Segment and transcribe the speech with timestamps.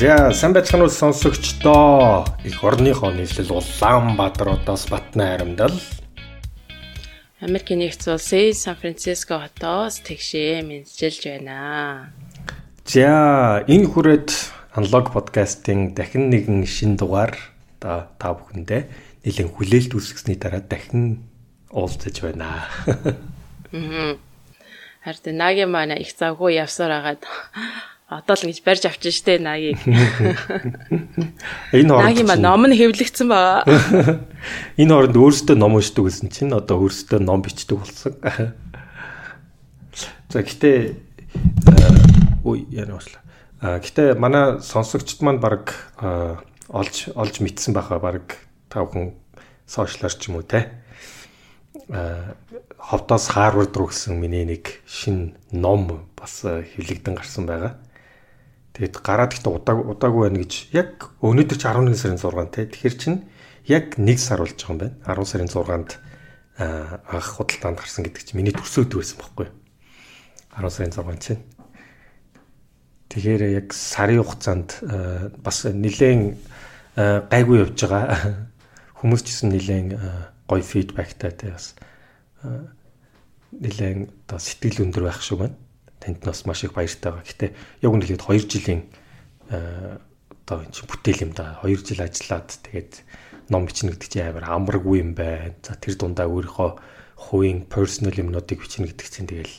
[0.00, 2.24] За сайн байцгаана уу сонсогчдоо.
[2.40, 5.76] Эх орныхоо нийслэл Улаанбаатар одоос Батны харамдал.
[7.44, 12.16] Америкийн нэгдсэн улсын Сан Франциско хотоос тэгшээ мэдчилж байна.
[12.88, 14.32] За энэ хүрээд
[14.72, 17.36] аналог подкастын дахин нэгэн шин дугаар
[17.76, 18.88] та та бүхэндээ
[19.28, 21.28] нэлээд хүлээлт үүсгэсний дараа дахин
[21.68, 22.72] уулзаж байна.
[25.04, 27.20] Харин нагийн маань их завгүй явсаар агаад
[28.10, 29.78] одоо л ингэж барьж авчин штэ нагийг.
[31.70, 33.62] Энэ хооронд нагийн маань ном нь хэвлэгдсэн байгаа.
[34.82, 38.18] Энэ хооронд өөрөөсөө ном уншдаг гэсэн чинь одоо өөрөөсөө ном бичдэг болсон.
[40.34, 40.98] За гэтээ
[42.42, 43.22] ой яна уушлаа.
[43.62, 45.70] А гэтээ манай сонсогчд маань баг
[46.02, 48.42] олж олж мэдсэн байхаа баг
[48.74, 49.14] тавхан
[49.70, 50.66] сошиалар ч юм уу те.
[51.94, 52.34] А
[52.74, 57.78] ховдоос Харвард руу гэсэн миний нэг шин ном бас хэвлэгдэн гарсан байгаа.
[58.80, 62.64] Тэгэд гараад ихтэй удааг удаагүй байна гэж яг өнөөдөр чи 11 сарын 6 те.
[62.64, 63.14] Тэгэхээр чин
[63.68, 64.96] яг 1 сар болж байгаа юм байна.
[65.04, 65.90] 10 сарын 6-нд
[67.12, 69.56] анх худалдаанд гарсан гэдэг чи миний төрсөд байсан байхгүй юу?
[70.64, 71.44] 10 сарын 6 чинь.
[73.12, 74.80] Тэгэхээр яг сарын хугацаанд
[75.44, 76.40] бас нэлээд
[76.96, 78.48] гайгүй явж байгаа.
[79.04, 79.92] Хүмүүс ч гэсэн нэлээд
[80.48, 81.76] гоё фидбэктэй те бас
[83.52, 85.60] нэлээд одоо сэтгэл өндөр байх шиг байна.
[86.00, 87.28] Танд нас маш их баяртай байгаа.
[87.28, 87.46] Гэтэ
[87.84, 88.82] яг үнэхээр 2 жилийн
[89.48, 91.60] одоо энэ чинь бүтээл юм да.
[91.62, 92.92] 2 жил ажиллаад тэгээд
[93.52, 95.54] ном бичнэ гэдэг чинь амар амаргүй юм байна.
[95.62, 96.70] За тэр дундаа өөрийнхөө
[97.30, 99.56] хувийн personal юмнуудыг бичнэ гэдэг чинь тэгэл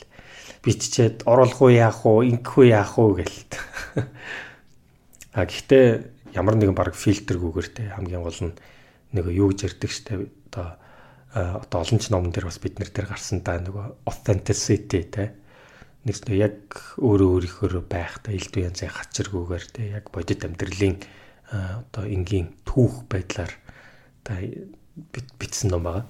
[0.66, 3.38] биччихэд уу яах уу, ингэх үү яах уу гэл.
[5.32, 8.56] А гэхдээ ямар нэгэн баг фильтргүйгээр те хамгийн гол нь
[9.16, 10.76] нэг юу гэж ярьдаг штэ одоо
[11.32, 15.32] одоо олон ч номон дээр бас бид нар дээр гарсан да нөгөө authenticity те
[16.02, 16.58] нэг яг
[16.98, 20.98] өөрөө өөрийнхөө байх та элдв янзын хачиргүйгээр те яг бодит амьдралын
[21.52, 23.52] одоо энгийн түүх байдлаар
[24.26, 24.40] та
[25.38, 26.04] бичсэн ном байгаа.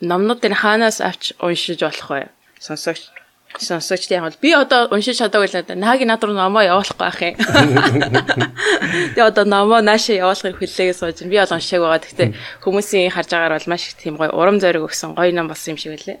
[0.00, 2.32] Номнууд энэ хаанаас авч уншиж болох вэ?
[2.56, 3.12] Сонсогч
[3.58, 7.36] сонсогчд яг бол би одоо уншиж чадаагүй л наагийн над руу номоо явуулахгүй байх юм.
[9.14, 12.02] Тэгээ одоо номоо наашаа явуулахыг хүлээгээ сууж би бол уншааг байгаа.
[12.02, 12.28] Гэхдээ
[12.64, 15.78] хүмүүсийн харж байгаагаар бол маш их тийм гоё урам зориг өгсөн гоё ном болсон юм
[15.78, 16.18] шиг байлээ.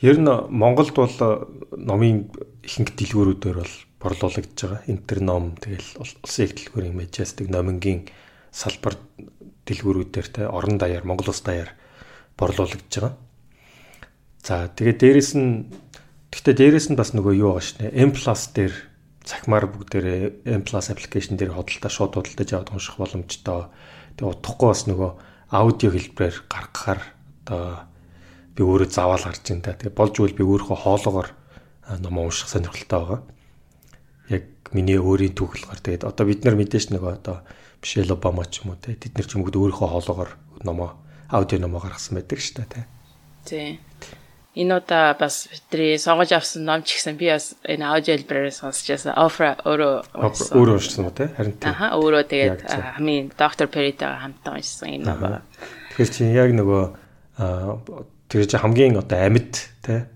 [0.00, 1.16] Ер нь Монголд бол
[1.72, 2.28] номын
[2.60, 4.80] ихэнх дэлгүүрүүдээр бол борлуулагдж байгаа.
[4.92, 8.04] Интер ном тэгэл улсын их дэлгүүрийн Majestic номингийн
[8.52, 9.00] салбар
[9.64, 11.72] дэлгүүрүүдээр те орон даяар Монгол улс даяар
[12.36, 13.16] борлуулагдж байгаа.
[14.44, 15.72] За тэгээ дээрэс нь
[16.36, 17.96] Гэхдээ дээрэс нь бас нөгөө юу байгаа шнэ.
[17.96, 18.74] M+ дээр
[19.24, 23.72] цахимаар бүгдээрээ M+ аппликейшн дээр хөдөлთა шууд хөдөлтөж аваад унших боломжтой.
[24.20, 25.10] Тэгээ утахгүй бас нөгөө
[25.56, 27.00] аудио хэлбэрээр гаргахаар
[27.48, 27.88] одоо
[28.56, 29.76] би өөрөө заавал гарч ин та.
[29.76, 31.28] Тэгээ болж үйл би өөрөө хоолоогоор
[32.00, 33.20] ном унших сонирхолтой байгаа.
[34.32, 37.44] Яг миний өөрийн түүхэлгээр тэгээд одоо бид нар мэдээж нөгөө одоо
[37.84, 40.30] Мишель Обама ч юм уу те тэд нар ч юм уу өөрийнхөө хоолоогоор
[40.64, 40.96] номоо
[41.30, 42.80] аудио номоо гаргасан байдаг шүү дээ те.
[43.44, 43.68] Тий
[44.56, 48.88] энэ удаа бас бидний сонгож авсан ном ч гэсэн би бас энэ аудио хэлбэрээр сонсч
[48.88, 49.12] байсан.
[49.12, 51.28] Офра өөрөө өөрөө уншсан уу те?
[51.36, 51.68] Харин тийм.
[51.76, 52.60] Аха өөрөө тэгээд
[52.96, 55.44] хамгийн доктор Перитайгаа хамтдаа уншсан юм байна.
[55.92, 56.84] Тэгэхээр чи яг нөгөө
[58.28, 60.06] чи хамгийн одоо амьд те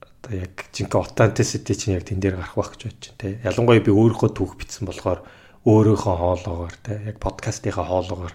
[0.00, 3.28] одоо яг жинхэнэ authenticity чинь яг тэн дээр гарах байх гэж бодож байна те.
[3.46, 5.20] Ялангуяа би өөрийнхөө түүх бичсэн болохоор
[5.64, 8.34] өөрийнхөө хоолоогоор те яг подкастынхаа хоолоогоор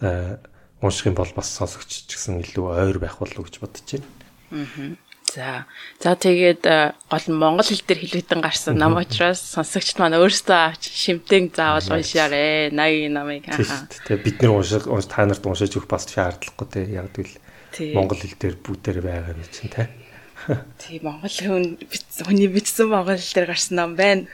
[0.84, 4.08] унших юм бол бас сонсогч ч гэсэн илүү ойр байх болов уу гэж бодож байна.
[4.52, 5.03] Аа.
[5.34, 5.66] За.
[5.98, 10.58] За тэгээд э, гол нь монгол хэл дээр хэлвэдэн гарсан ном учраас сонсогчд маань өөрсдөө
[10.70, 12.70] авч шимтэн заавал уншаарэ.
[12.70, 13.90] 80 намыг хаа.
[13.90, 16.86] Тэгээ бид нар унших та нарт уншиж өгөх бас шаардлагагүй те.
[16.94, 17.34] Яг тэгвэл
[17.98, 19.90] монгол хэл дээр бүгдээр байгаа юм чинь те.
[20.78, 21.82] Тий монгол хүн
[22.22, 24.30] хүний бичсэн монгол хэл дээр гарсан ном байна.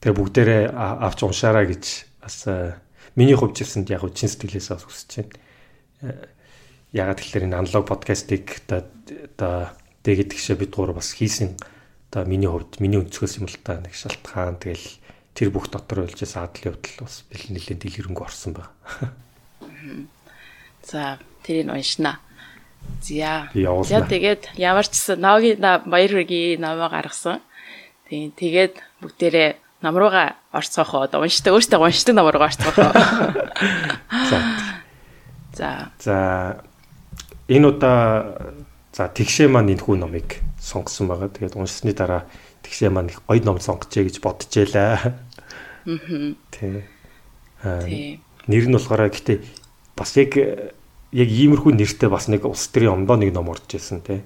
[0.00, 1.84] Тэгээ бүгдээрээ авч уншаараа гэж
[2.24, 2.72] бас э,
[3.14, 6.16] Миний хувьд гэсэн яг чин сэтгэлээсээ хүсэж байна.
[6.92, 9.72] Ягаад тэгэхээр энэ аналог подкастыг одоо
[10.04, 11.56] дэ гэдгшээ бид гур бас хийсэн
[12.12, 15.00] одоо миний хувьд миний өнцгөөс юм л та нэг шалтгаан тэгэл
[15.32, 19.16] тэр бүх дотор болж саадл явдал бас бэл нэлээд дэлгэрэнгүй орсон байна.
[20.84, 22.20] За тэрийг уншнаа.
[23.00, 23.48] За.
[23.88, 27.40] За тэгээд ямар ч гэсэн ногийн баяргийн намаа гаргасан.
[28.12, 32.92] Тэгээд бүгдээрээ нам руугаа орцоохоо одоо уншдаг өөртөө уншдаг нам руугаа орцоохоо.
[34.28, 34.38] За.
[35.56, 35.70] За.
[35.96, 36.18] За
[37.52, 38.40] энэ удаа
[38.92, 41.28] за тэгшээ маань энэ хүү номыг сонгосон байгаа.
[41.28, 42.24] Тэгээд уншсны дараа
[42.64, 44.72] тэгшээ маань их гоё ном сонгочээ гэж бодчихжээ.
[44.80, 45.16] Аа.
[46.48, 46.84] Тий.
[47.60, 47.84] Аа.
[48.48, 49.44] Нэр нь болохоор гэтээ
[49.96, 50.32] бас яг
[51.12, 54.24] яг иймэрхүү нэртэй бас нэг улс төрийн ондоо нэг ном орж ирсэн тий.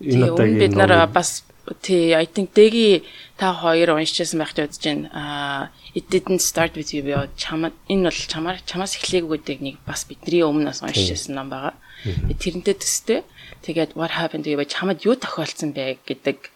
[0.00, 1.44] Энэ удаагийн бид нар бас
[1.80, 3.04] тий I think дэги
[3.36, 5.08] та хоёр уншижсэн байх гэж бодож байна.
[5.12, 5.62] Аа
[5.94, 10.44] it didn't start with you боо чамд энэ бол чамаар чамаас эхлээгүйдэг нэг бас бидний
[10.44, 11.74] өмнөөс уншижсэн ном байгаа.
[12.04, 13.20] Тэрнтэй төстэй.
[13.64, 16.52] Тэгээд what happened to you чамд юу тохиолдсон бэ гэдэг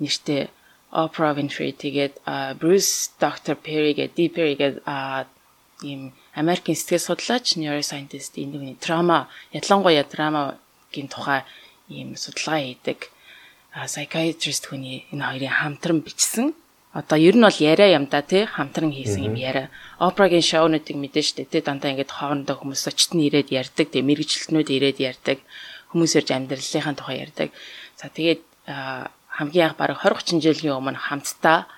[0.00, 0.48] нэртэй
[0.92, 2.24] Oprah Winfrey тэгээд
[2.56, 3.54] Bruce Dr.
[3.58, 4.86] Perry гэдэг D Perry гэдэг
[5.84, 11.44] ийм Америкийн сэтгэл судлаач, neuroscientist энэ нэг трама, ялангуяа драмагийн тухай
[11.88, 13.12] ийм судалгаа хийдэг
[13.84, 16.56] psychiatrist хүний энэ хоёрын хамтран бичсэн
[16.96, 19.68] одоо ер нь бол яриа юм да тий хамтран хийсэн юм яриа.
[20.00, 24.68] Опрагийн шоунуудыг мэдэн штэ тий дандаа ингээд хоорондоо хүмүүс очт нь ирээд ярьдаг тий мэрэгчлэтнүүд
[24.72, 25.38] ирээд ярьдаг
[25.92, 27.48] хүмүүс ирж амьдралынхаа тухай ярьдаг.
[28.00, 31.68] За тэгээд хамгийн анх бараг 20 30 жилийн өмнө хамтдаа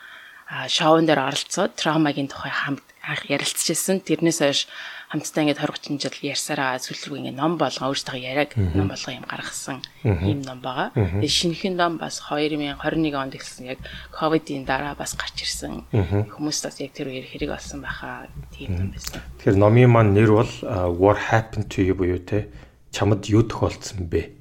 [0.71, 4.06] шоун дээр оролцоод травмагийн тухай хамт анх ярилцчихсан.
[4.06, 4.71] Тэрнээс хойш
[5.08, 9.12] хамтдаа ингээд 20 30 жил ярьсараа сүүл рүү ингээд ном болгоо өөртөө яриаг ном болгоо
[9.16, 10.93] юм гаргасан ийм ном байгаа.
[10.93, 13.81] Тэгээ шинэхэн ном бас 2021 онд эхэлсэн яг
[14.12, 15.88] ковидын дараа бас гарч ирсэн.
[15.88, 19.25] Хүмүүс бас яг тэр үеэр хэрэг болсон байхаа тийм ном байсан.
[19.40, 20.52] Тэгэхээр номын маань нэр бол
[21.00, 22.52] What happened to you буюу те
[22.93, 24.37] чамд юу тохиолдсон бэ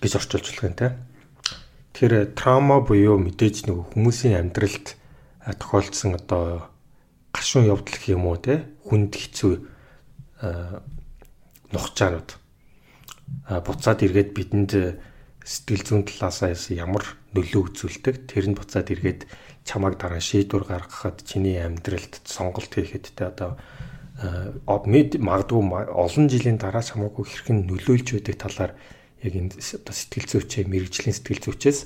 [0.00, 0.96] гэж орчуулж болох юм те.
[1.92, 4.96] Тэгэхээр траума буюу мэдээж нэг хүмүүсийн амьдралд
[5.44, 6.72] тохиолдсон одоо
[7.38, 8.66] гашуун явдал гэх юм уу те?
[8.90, 9.52] Хүнд хэцүү
[11.72, 12.30] нухчаанууд
[13.46, 14.72] буцаад эргээд бидэнд
[15.46, 19.24] сэтгэл зүйн талаасаа ямар нөлөө үзүүлдэг тэр нь буцаад эргээд
[19.64, 23.56] чамайг дараа шийдвэр гаргахад чиний амьдралд сонголт хийхэд те одоо
[24.88, 25.62] мэд магадгүй
[25.92, 28.72] олон жилийн дараа чамаагүй хэрхэн нөлөөлж байдаг талаар
[29.22, 31.78] яг энэ одоо сэтгэл зүйчээ мэрэгжлийн сэтгэл зүйчээс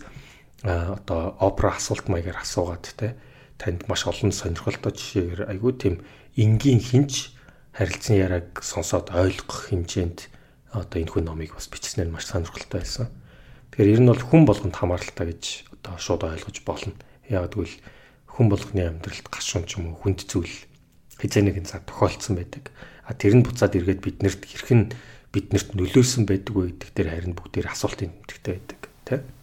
[0.62, 3.14] одоо опера асуулт маягаар асуугаад те
[3.62, 5.94] танд маш олон сонирхолтой жишээгээр айгүй тийм
[6.34, 7.30] энгийн хинч
[7.70, 10.26] харилцан яриаг сонсоод ойлгох хэмжээнд
[10.74, 13.06] одоо энэ хүн номыг бас бичснээр маш сонирхолтой байсан.
[13.70, 15.44] Тэгэхээр ер нь бол хүн болгонд хамааралтай гэж
[15.78, 16.92] одоо шууд ойлгож болно.
[17.30, 17.78] Яг тэгвэл
[18.26, 20.52] хүн болгоны амьдралд гашуун ч юм уу хүнд зүйл
[21.22, 22.74] хизээ нэгэн цаг тохиолдсон байдаг.
[23.06, 24.90] А тэр нь буцаад эргээд биднэрт хэрхэн
[25.32, 29.41] биднэрт нөлөөсөн байдаг вэ гэдэг дээр харин бүгдээр асуултын тэмдэгтэй байдаг тийм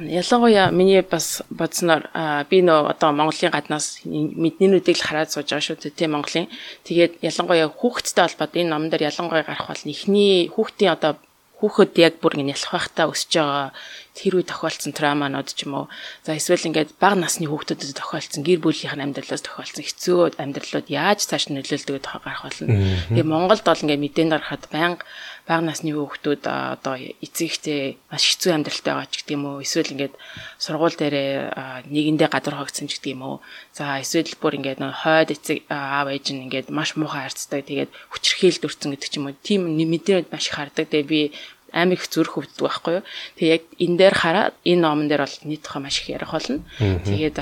[0.00, 2.06] Ялангуяа миний бас бодсноор
[2.50, 6.46] би нөө одоо Монголын гаднаас мэднэнүүдийг л хараад сууж байгаа шүү дээ тийм Монголын.
[6.86, 11.18] Тэгээд ялангуяа хүүхдтэй холбоод энэ номон дээр ялангуяа гарах бол эхний хүүхдийн одоо
[11.56, 13.72] хүүхэд яг бүр ингэ ялах байхдаа өсөж байгаа
[14.12, 15.86] тэр үе тохиолдсон травманууд ч юм уу.
[16.20, 21.24] За эсвэл ингээд бага насны хүүхдүүдэд тохиолдсон гэр бүлийнх нь амьдралаас тохиолдсон хэцүү амьдралууд яаж
[21.24, 22.76] цааш нөлөөлдөг гарах болно.
[23.08, 25.04] Тэгээ Монголд бол ингээд мэдээнд гарахад байнга
[25.46, 30.14] бага насны хүүхдүүд одоо эцэгтэй маш хэцүү амьдралтай байгаа ч гэдэг юм уу эсвэл ингээд
[30.58, 33.36] сургууль дээрээ нэгэндээ гадар хогцсон ч гэдэг юм уу
[33.70, 38.66] за эсвэл бүр ингээд хойд эцэг аав ээж нь ингээд маш муухай харцдаг тэгээд хүчрхийлд
[38.66, 39.38] өрцөн гэдэг ч юм уу?
[39.38, 41.30] Тийм мэдээ маш их хардаг тэгээд би
[41.76, 43.04] амар их зүрх өвддөг байхгүй юу.
[43.36, 46.64] Тэгээ яг энэ дээр хараад энэ номон дээр бол нийт тухай маш их ярих болно.
[46.80, 47.36] Тэгээд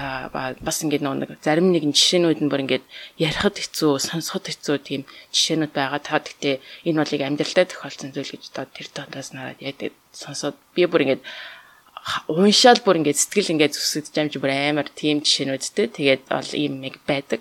[0.58, 2.84] бас ингээд нэг зарим нэгэн жишээнүүд нь бүр ингээд
[3.22, 6.02] ярихад хэцүү, сонсоход хэцүү тийм жишээнүүд байгаа.
[6.02, 6.58] Та гэхдээ
[6.90, 9.78] энэ болыг амьдралдаа тохиолдсон зүйл гэж одоо тэр дотоос нараад яг
[10.10, 11.22] сонсоод би бүр ингээд
[12.28, 15.86] уншаал бүр ингээд сэтгэл ингээд зүсгэж амж бүр амар тийм жишээнүүдтэй.
[15.94, 17.40] Тэгээд бол ийм нэг байдаг.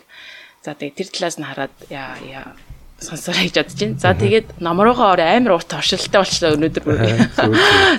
[0.63, 2.55] За тэгээд тэр талаас нь хараад яа яа
[3.03, 3.99] сонсороо гэж бодож байна.
[3.99, 6.97] За тэгээд номруугаа орой амар урт оршилттай болчихлоо өнөөдөр бүр.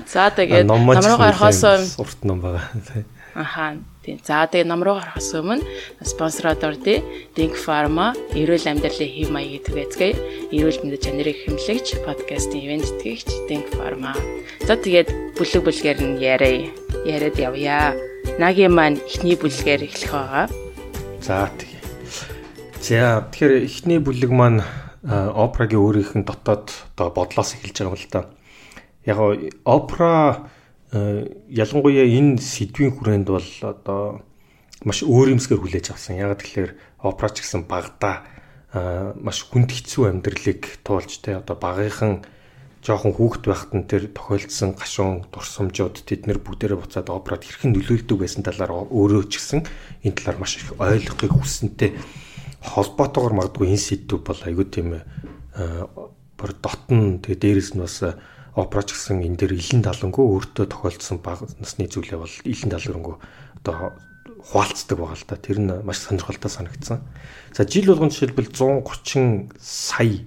[0.09, 3.05] За тэгээд номруугаа орохоос урт ном байгаа.
[3.35, 3.77] Аха.
[4.05, 4.21] Тийм.
[4.23, 5.65] За тэгээд номруугаа орохоос өмнө
[6.05, 7.03] спонсороод ордё.
[7.35, 10.15] Think Pharma, эрүүл амьдралын хэв маягийг түгээцгээе.
[10.55, 14.15] Эрүүл мэндийн чанарыг хэмлэгч подкастын ивент тэтгэгч Think Pharma.
[14.69, 16.71] За тэгээд бүлэг бүлгээр нь яриа.
[17.09, 17.97] Яриад явъя.
[18.39, 20.47] Нагийн маань эхний бүлгээр эхлэх байгаа.
[21.25, 21.83] За тэгээ.
[22.85, 24.63] За тэгэхээр эхний бүлэг маань
[25.05, 28.21] опрагийн өөрийнх нь дотоод одоо бодлоос эхэлж байгаа юм л да.
[29.05, 29.19] Яг
[29.65, 30.49] опера
[30.93, 34.25] ялангуяа энэ сэдвийн хүрээнд бол одоо
[34.85, 36.17] маш өөр юмсгээр хүлээж авсан.
[36.17, 36.73] Яг тэгэхээр
[37.05, 38.25] опера ч гэсэн багада
[39.21, 42.25] маш хүнд хэцүү амьдралыг туулж те одоо багийнхан
[42.85, 48.19] жоохон хүүхэд байхад нь тэр тохиолдсон гашуун дурсамжууд тэд нэр бүгдээрээ буцаад операд хэрхэн нөлөөлдөг
[48.21, 49.61] байсан талаар өөрөө ч гэсэн
[50.05, 51.97] энэ талаар маш их ойлгохыг хүссэнтэй
[52.65, 54.89] холбоотойгоор магадгүй энэ сэдв бол айгүй тийм
[55.55, 58.01] бүр дотн тэгээ дээрэс нь бас
[58.57, 63.17] опeraч гэсэн энэ дээр илэн талангуу өөртөө тохиолдсон баг насны зүйлээ бол илэн талангуу
[63.61, 63.93] одоо
[64.45, 65.37] хуваалцдаг байгаа л да.
[65.37, 67.01] Тэр нь маш сонирхолтой санагдсан.
[67.53, 70.23] За жил болгон жишээлбэл 130 сая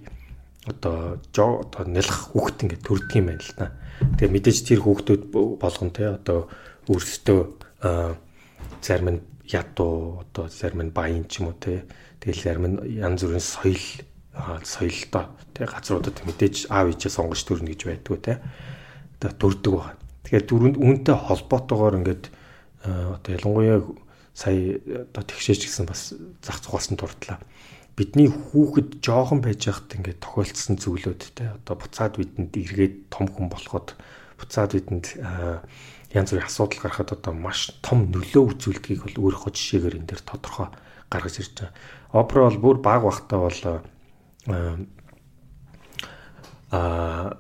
[0.66, 3.72] одоо одоо нялх хүүхэд ингээд төрдөг юм байна л да.
[4.18, 5.24] Тэгээ мэдээж тэр хүүхдүүд
[5.62, 6.50] болгон те одоо
[6.90, 7.40] өөрсдөө
[8.82, 11.88] зарим нь ядуу одоо зарим нь баян ч юм уу те
[12.28, 13.80] Тэгэл зарим нь янз бүрийн соёл
[14.68, 18.36] соёлтой тий газруудад мэдээж аав ээжээ сонгож төрнө гэж байдгүй тий.
[19.16, 19.96] одоо дүрдэг байна.
[20.28, 22.24] Тэгэхээр дөрөнд үүнтэй холбоотойгоор ингээд
[22.84, 23.80] одоо ялангуяа
[24.36, 24.76] сая
[25.08, 27.40] одоо тэгшээч гэсэн бас зах зугаалсан дурдлаа.
[27.96, 33.48] Бидний хүүхэд жоохон байж байхад ингээд тохиолдсон зүйлүүд те одоо буцаад бидэнд эргээд том хүн
[33.48, 33.96] болоход
[34.36, 35.16] буцаад бидэнд
[36.12, 40.70] янз бүрийн асуудал гарахад одоо маш том нөлөө үзүүлдгийг бол өөрийнхөө жишээгээр энэ дэр тодорхой
[41.10, 41.74] гаргаж ирж байгаа.
[42.12, 43.60] Опера бол бүр баг бахтаа бол
[46.72, 47.36] аа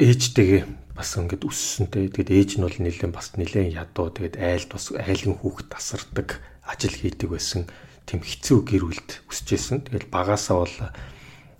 [0.00, 0.62] ээжтэйгээ
[0.96, 2.08] бас ингээд өссөнтэй.
[2.08, 4.08] Тэгээд ээж нь бол нэлээд бас нэлээд ядуу.
[4.08, 7.68] Тэгээд айлд бас айлын хүүхэд тасардаг, ажил хийдэг байсан.
[8.08, 9.84] Тэм хэцүү гэр бүлд өсөжсэн.
[9.84, 10.76] Тэгээд багасаа бол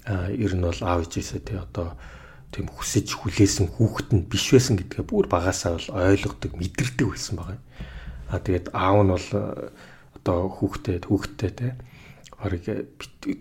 [0.09, 1.93] ер нь бол аав ээжээсээ тий одоо
[2.49, 7.61] тийм хүсэж хүлээсэн хүүхэд нь биш байсан гэдгээ бүр багасаа бол ойлгодог, мэдэрдэг байсан байгаа.
[8.33, 9.29] А тэгээд аав нь бол
[10.17, 11.73] одоо хүүхдэд хүүхдтэй тий
[12.39, 12.65] барыг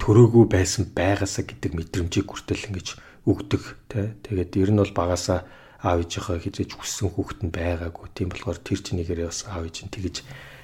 [0.01, 2.87] төрөөгүй байсан байгаасаа гэдэг мэдрэмжийг хүртэл ингэж
[3.29, 4.17] өгдөг тий.
[4.25, 5.45] Тэгээд ер нь бол багасаа
[5.83, 8.07] аав ээжийнхээ хизээж хүссэн хүүхэд нь байгаагүй.
[8.17, 10.15] Тийм болохоор тэр чинийгээрээ бас аав ээж нь тэгэж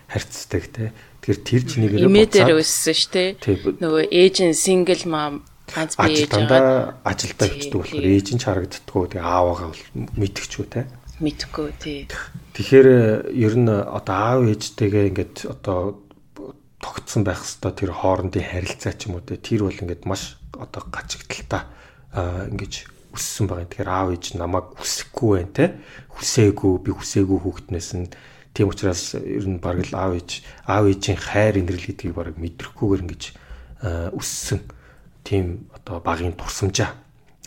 [0.09, 0.85] харьцдаг те.
[1.21, 3.37] Тэгэхээр тэр чинийгээрээ имэдэр өссөн ш те.
[3.37, 8.43] Нөгөө ээж нь сингл мам ганц би ээж дандаа ажилдаа бичдэг болохоор ээж нь ч
[8.49, 9.05] харагддаггүй.
[9.13, 9.85] Тэгээ ааваагаа бол
[10.17, 10.81] мэдчихгүй те.
[11.21, 11.99] Мэдхгүй тий.
[12.57, 12.87] Тэгэхээр
[13.37, 16.01] ер нь одоо аав ээжтэйгээ ингээд одоо
[16.83, 21.63] тогтсон байх хэвээр тэр хоорондын харилцаа ч юм уу тэр бол ингээд маш одоо гачигдaltaа
[22.51, 22.73] ингэж
[23.15, 23.69] өссөн байгаа.
[23.69, 25.65] Тэгэхээр аав ээж намайг хүсэхгүй байна те.
[26.17, 28.09] Хүсээгүй би хүсээгүй хүүхднээс нь
[28.53, 33.03] тийм учраас ер нь баг л аав ээж аав ээжийн хайр инрэл гэдгийг баг мэдрэхгүйгээр
[33.05, 33.23] ингэж
[34.17, 34.61] өссөн
[35.23, 36.93] тийм одоо багийн турсамжаа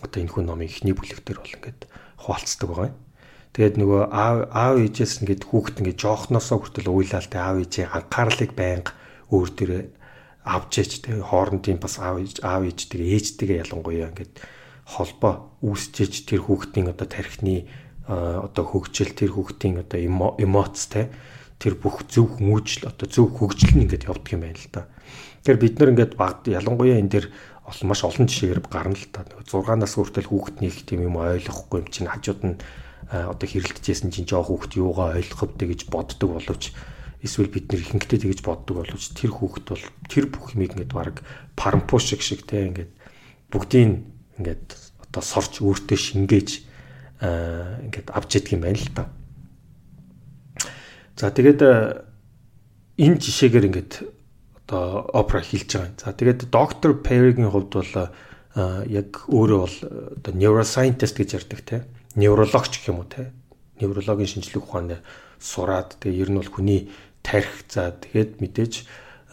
[0.02, 1.80] одоо энэ хүн номын эхний бүлэгтэр бол ингээд
[2.20, 2.98] хуваалцдаг байгаа юм.
[3.54, 8.92] Тэгээд нөгөө аав аав ээжээс ингээд хүүхэд ингээд жоохносоо хүртэл уйлалтай аав ээжийн анхаарлыг байнга
[9.30, 9.83] өөр дөрөө
[10.47, 14.35] авч ээж тэг хоорондын бас аав аав ээжтэйгээ ээжтэйгээ ялангуяа ингээд
[14.87, 17.66] холбоо үүсчиж тэр хүүхдийн одоо тархины
[18.06, 19.99] одоо хөгжил тэр хүүхдийн одоо
[20.38, 21.11] эмоц те
[21.59, 24.87] тэр бүх зөв хүмүүжил одоо зөв хөгжил нь ингээд явдаг юм байна л да.
[25.42, 27.26] Тэгэхээр бид нар ингээд баг ялангуяа энэ дэр
[27.83, 29.26] маш олон жишээгээр гарна л та.
[29.26, 32.54] 6 нас хүртэл хүүхднийх тийм юм ойлгохгүй юм чинь хажууд нь
[33.11, 36.71] одоо хэрэлдэжсэн чинь жоо хүүхд юугаа ойлгох вэ гэж боддог боловч
[37.23, 41.23] эсвэл бид нэр ихэнхдээ тэгэж боддог боловч тэр хүүхд бол тэр бүх юмыг ингээд баг
[41.56, 42.92] парампу шиг шиг те ингээд
[43.50, 44.04] бүгдийн
[44.38, 44.66] ингээд
[45.08, 46.50] одоо сорч өөртөө шингээж
[47.88, 49.08] ингээд авч ядг юм байна л та.
[51.16, 51.61] За тэгээд
[53.00, 53.92] энэ жишээгээр ингээд
[54.68, 55.96] одоо опера хэлж байгаа.
[55.96, 57.92] За тэгээд доктор Перригийн хувьд бол
[58.85, 59.76] яг өөрөө бол
[60.20, 61.76] одоо neuroscientist гэж ярьдаг те.
[62.16, 63.32] Неврологч гэх юм уу те.
[63.80, 64.99] Неврологийн шинжилгээ ухааны
[65.40, 66.88] сураад тэгээ ер нь бол хүний
[67.26, 68.75] тарих за тэгээд мэдээж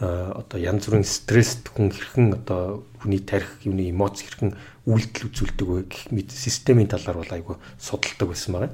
[0.02, 4.58] одоо янз бүрийн стресст хүн хэрхэн одоо хүний тарих юуны эмоц хэрхэн
[4.90, 8.72] үйлдэл үзүүлдэг вэ гэх мэт системийн талаар бол айгүй судалдаг байсан байгаа.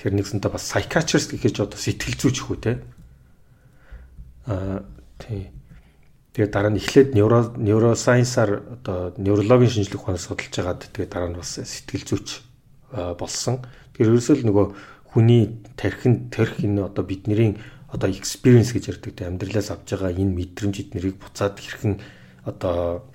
[0.00, 2.72] Тэгэхээр нэгсэнтэй бас psychiatrist гэхэж одоо сэтгэл зүйч хүү те.
[4.48, 4.88] Аа
[5.20, 5.52] тий.
[6.32, 11.38] Тэгээ дараа нь эхлээд неуро neuroscience-аар одоо неврологийн шинжилгээ ухаанаас судалж байгаад тэгээ дараа нь
[11.38, 12.28] бас сэтгэл зүйч
[13.20, 13.62] болсон.
[13.94, 14.66] Тэгэхээр ерөөсөө л нөгөө
[15.14, 17.54] хүний тархинд тарих энэ одоо бидний
[17.94, 22.02] одоо experience гэж ярьдаг те амьдралаас авж байгаа энэ мэдрэмж эднэрийг буцаад хэрхэн
[22.42, 23.06] одоо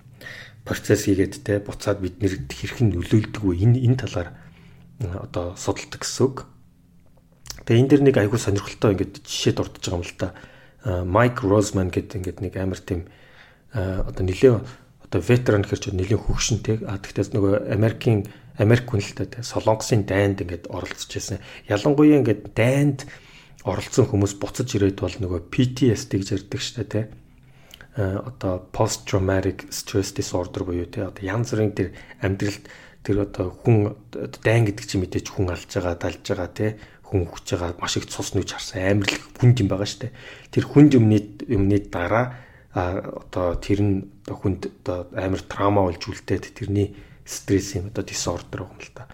[0.63, 4.29] процесс хийгээд те буцаад биднэрт хэрхэн нөлөөлдөг вэ энэ энэ талаар
[5.03, 6.37] одоо судалдаг гэсэн үг.
[7.67, 10.27] Тэгээ энэ дэр нэг айгүй сонирхолтой ингээд жишээ дурдж байгаа юм л та.
[11.03, 13.11] Майк Росман гэдэг ингээд нэг амар тийм
[13.75, 14.63] одоо нэлээ
[15.09, 16.87] одоо ветеран хэрч нэлээ хөгшинтэй.
[16.87, 18.27] А тэгтээс нөгөө Америкийн
[18.59, 21.39] Америк хүн л та Солонгосын дайнд ингээд оролцож байсан.
[21.67, 23.07] Ялангуяа ингээд дайнд
[23.67, 27.05] оролцсон хүмүүс буцаж ирээд бол нөгөө PTSD гэж ярьдаг дээ тий.
[27.99, 31.91] А одоо post traumatic stress disorder буюу тий одоо янз бүрийн тэр
[32.23, 32.63] амьдралд
[33.03, 33.95] тэр одоо хүн
[34.43, 36.71] дайн гэдэг чинь мэдээж хүн алж байгаа, далж байгаа тий
[37.03, 40.13] хүн хүч байгаа маш их цус нүж харсан амар л хүнд юм байгаа дээ.
[40.53, 41.17] Тэр хүнд юмны
[41.49, 42.39] юмны дараа
[42.71, 43.95] а одоо тэр нь
[44.29, 46.93] хүнд одоо амар траума болж үлдээд тэрний
[47.25, 49.09] стресс юм одоо disorder юм л та.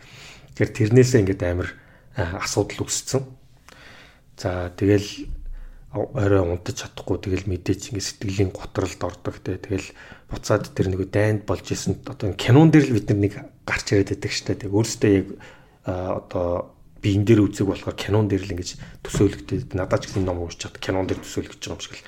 [0.54, 1.70] Тэгэхээр тэрнээсээ ингээд амар
[2.16, 3.24] асуудал үүссэн.
[4.36, 5.32] За тэгэл
[5.96, 9.96] орой унтаж чадахгүй тэгэл мэдээч ингэ сэтгэлийн готролд ордог те тэгэл
[10.28, 14.20] буцаад тэр нэг дайнд болж исэн одоо кинон дээр л бид нар нэг гарч ирээд
[14.20, 15.28] байдаг штэ тэг өөрөөсөө яг
[15.88, 18.76] одоо биен дээр үзэг болохоор кинон дээр л ингэж
[19.08, 22.04] төсөөлөгдөд надад ч гэсэн ном уншиж чад кинон дээр төсөөлөгдөж байгаа юм шиг л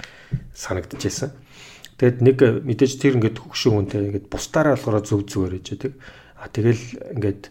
[0.52, 1.32] санагдчихсэн.
[2.02, 5.94] Тэгэд нэг мэдээж тэр ингээд хөгшин хүнтэй ингээд бусдаараа болохоор зөв зүгээр байдаг.
[6.36, 7.42] А тэгэл ингээд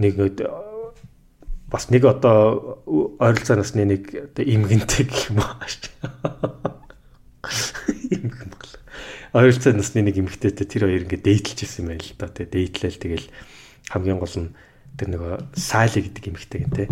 [0.00, 0.14] нэг
[1.70, 2.82] бас нэг одоо
[3.22, 5.62] ойролцоо насны нэг одоо имгэнтэй гэх юм аа.
[8.10, 8.74] Имгэн бол.
[9.38, 12.26] Ойролцоо насны нэг эмэгтэйтэй тэр хоёр ингээд дээдлж ирсэн байна л да.
[12.26, 13.26] Тэгээ дээдлээл тэгэл
[13.94, 14.50] хамгийн гол нь
[14.98, 16.84] тэр нөгөө Сали гэдэг эмэгтэй гэн те.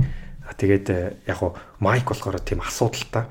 [0.46, 0.86] А тэгээд
[1.26, 3.26] яг уу майк болохоор тийм асуудалтай.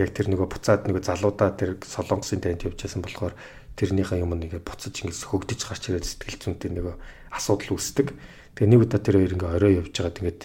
[0.00, 3.36] Яг тэр нөгөө буцаад нөгөө залуудаа тэр солонгосын танд явжсэн болохоор
[3.76, 6.96] тэрнийхээ юм нэгэ буцаж ингэж хөгдөж гарч ирээд сэтгэл зүйнтэй нөгөө
[7.36, 8.08] асуудал үүсдэг.
[8.56, 10.40] Тэгээ нэг удаа тэр хоёр ингээ орой явж байгаад ингээд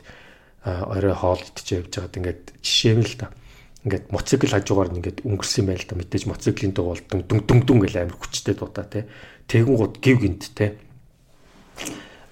[0.66, 3.34] орой хоол идчихээ явж байгаад ингээд жишээ юм л та.
[3.82, 8.06] Ингээд моцикл хажуугаар ингээд өнгөрсөн байл та мэдээж моциклийн дуу бол дүн дүн дүн гэл
[8.06, 9.10] амар хүчтэй дуудаа те.
[9.50, 10.78] Тэгэн гууд гів гинт те.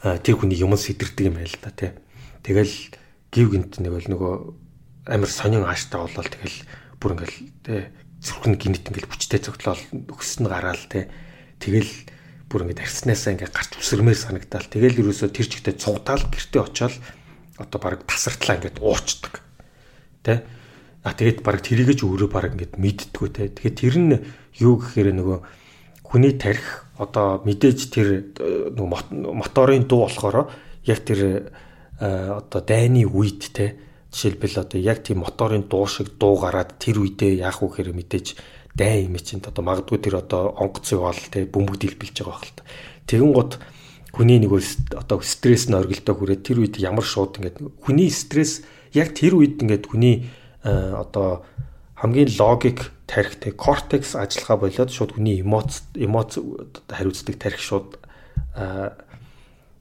[0.05, 1.97] Тэр хүний юм сэтэрдэг юм байл та те.
[2.45, 2.93] Тэгэл
[3.33, 4.33] гів гинт нэг бол нөгөө
[5.09, 6.57] амар сонин ааштай болол тэгэл
[7.01, 7.89] бүр ингээл те
[8.21, 11.09] зүрхэн гинт ингээл хүчтэй цогтлол нь гараал те.
[11.57, 11.89] Тэгэл
[12.45, 14.69] бүр ингээд арьснаасаа ингээд гарч үсэрмээр санагдаал.
[14.69, 16.93] Тэгэл ерөөсөө тэр чигтээ цугдаал гэртээ очиод
[17.59, 19.43] одоо баг тасартлаа ингээд уурчдаг.
[20.23, 20.43] Тэ?
[21.03, 23.51] А тэгээд баг тэрийгэж өөрөө баг ингээд мэддгүү те.
[23.51, 24.15] Тэгэхээр тэр нь
[24.63, 25.37] юу гэхээр нөгөө
[26.07, 28.07] хүний тарих одоо мэдээж тэр
[28.73, 30.49] нөгөө моторын дуу болохоор
[30.83, 31.51] яг тэр
[31.99, 33.79] одоо дайны үед те
[34.11, 38.27] жишээлбэл одоо яг тийм моторын дуу шиг дуу гараад тэр үедээ яах вэ гэхээр мэдээж
[38.75, 42.63] дайн юм чинь одоо магадгүй тэр одоо онгоц яваал те бөмбөг дэлбэлж байгаа хэл та.
[43.05, 43.59] Тэгэн гот
[44.19, 49.15] хүний нэг одоо стресс нь оргилдоо хүрээд тэр үед ямар шууд ингээд хүний стресс яг
[49.15, 50.27] тэр үед ингээд хүний
[50.59, 51.47] одоо
[51.95, 56.35] хамгийн логик тарихтай кортекс ажиллагаа болоод шууд хүний эмоц эмоц
[56.91, 57.95] хариуцдаг тарих шууд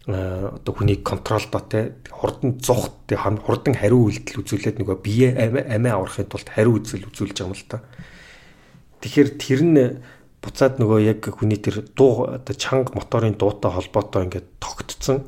[0.06, 6.46] одоо хүний контролдоо те хурдан зух хурдан хариу үйлдэл үзүүлээд нөгөө бие амиа аврахын тулд
[6.46, 7.82] хариу үзэл үзүүлж байгаа юм л та.
[9.02, 9.78] Тэгэхээр тэр нь
[10.42, 15.26] буцаад нөгөө яг хүний тэр дуу оо чанга моторын дуутай холбоотой ингээд тогтцсон.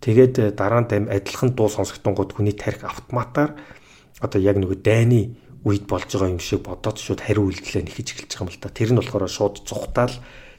[0.00, 3.54] Тэгээд дараанд аим адилхан дуу сонсогдонгууд хүний тарих автоматар
[4.18, 8.32] одоо яг нөгөө дайны үед болж байгаа юм шиг бодоод шууд хариу үйлдэлээ нэхэж эхэлж
[8.32, 8.68] байгаа юм л та.
[8.72, 10.14] Тэр нь болохоор шууд зүхтаал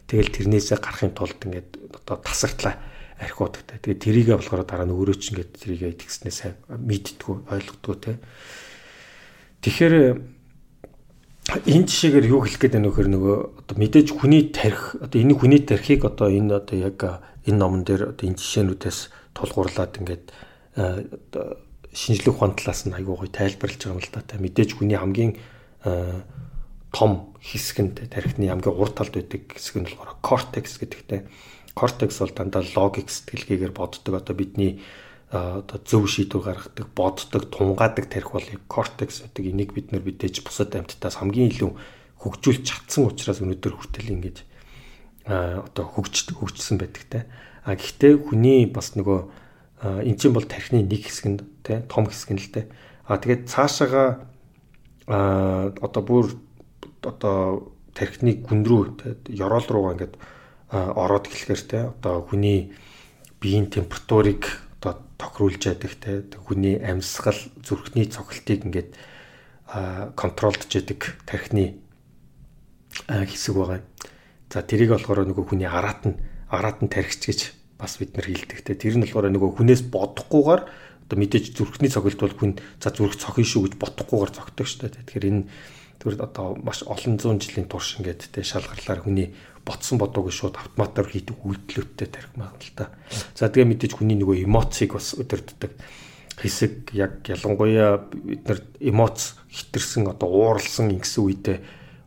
[0.05, 1.69] тэгэл тэрнээсээ гарахын тулд ингээд
[2.05, 2.77] одоо тасагтлаа
[3.17, 3.77] архиудагтай.
[3.81, 6.39] Тэгээд тэрийгээ болохоор дараа нь өөрөө ч ингээд тэрийгээ итгэснээс
[6.69, 8.21] мэддгүү ойлгодгоо те.
[9.61, 10.40] Тэгэхээр
[11.51, 15.35] энэ жишээгээр юу хэлэх гээд байна вэ гэхээр нөгөө одоо мэдээж хүний тарих одоо энэ
[15.35, 16.99] хүний тарихыг одоо энэ одоо яг
[17.43, 18.99] энэ номон дээр одоо энэ жишээнүүдээс
[19.35, 20.25] тулгуурлаад ингээд
[20.79, 21.59] одоо
[21.91, 24.39] шинжлэх ухаан талаас нь айгүй гоё тайлбарлаж байгаа юм л та.
[24.39, 25.35] Мэдээж хүний хамгийн
[26.95, 31.27] том хэсэг нь тарихны хамгийн урт талд байдаг хэсэг нь болохоор кортекс гэдэгтэй.
[31.75, 34.79] Кортекс бол дандаа логик сэтгэлгээгээр боддог одоо бидний
[35.31, 40.75] одоо зөв шийдвэр гаргадаг, боддог, тунгаадаг тарих бол кортекс гэдэг энийг бид нар мэдээж бусад
[40.75, 41.71] амьтдаас хамгийн илүү
[42.19, 44.43] хөгжүүлж чадсан учраас өнөөдөр хүртэл ингэж
[45.25, 47.19] одоо хөгжиж хөгжсөн байдаг те.
[47.63, 52.35] А гэхдээ хүний бас нөгөө эн чинь бол тархины нэг хэсэг нь те том хэсэг
[52.35, 52.67] нь л те.
[53.07, 54.27] А тэгээд цаашаага
[55.07, 56.25] а одоо бүр
[57.07, 60.15] одоо тархины гүн рүү те ёроол руугаа ингээд
[60.71, 62.75] ороод эхлэхээр те одоо хүний
[63.41, 64.70] биеийн температурыг
[65.21, 68.91] тохируулж яддаг те хүний амьсгал зүрхний цогцолтыг ингээд
[70.17, 71.77] контролдж яадаг тархины
[73.07, 73.81] хэсэг байгаа.
[74.51, 76.17] За тэрийг болохоор нөгөө хүний араат нь
[76.49, 77.39] араат нь тархич гэж
[77.79, 78.75] бас бид нар хэлдэг те.
[78.75, 80.61] Тэр нь болохоор нөгөө хүнээс бодохгүйгээр
[81.07, 82.51] одоо мэдээж зүрхний цогцолт бол хүн
[82.83, 84.95] за зүрх цохин шүү гэж бодохгүйгээр цогтөг шүү дээ.
[85.07, 85.43] Тэгэхээр энэ
[86.03, 89.31] тэр одоо маш олон зуун жилийн турш ингээд те шалгарлаар хүний
[89.65, 92.89] ботсон бодоогүй шууд автоматар хийдэг үйлдэлүүдтэй тарих маа л та.
[93.35, 95.71] За тэгээ мэдээж хүний нөгөө эмоцийг бас өдөрддөг
[96.41, 101.57] хэсэг яг ялангуяа бид нар эмоц хитэрсэн одоо ууралсан ингэсэн үедээ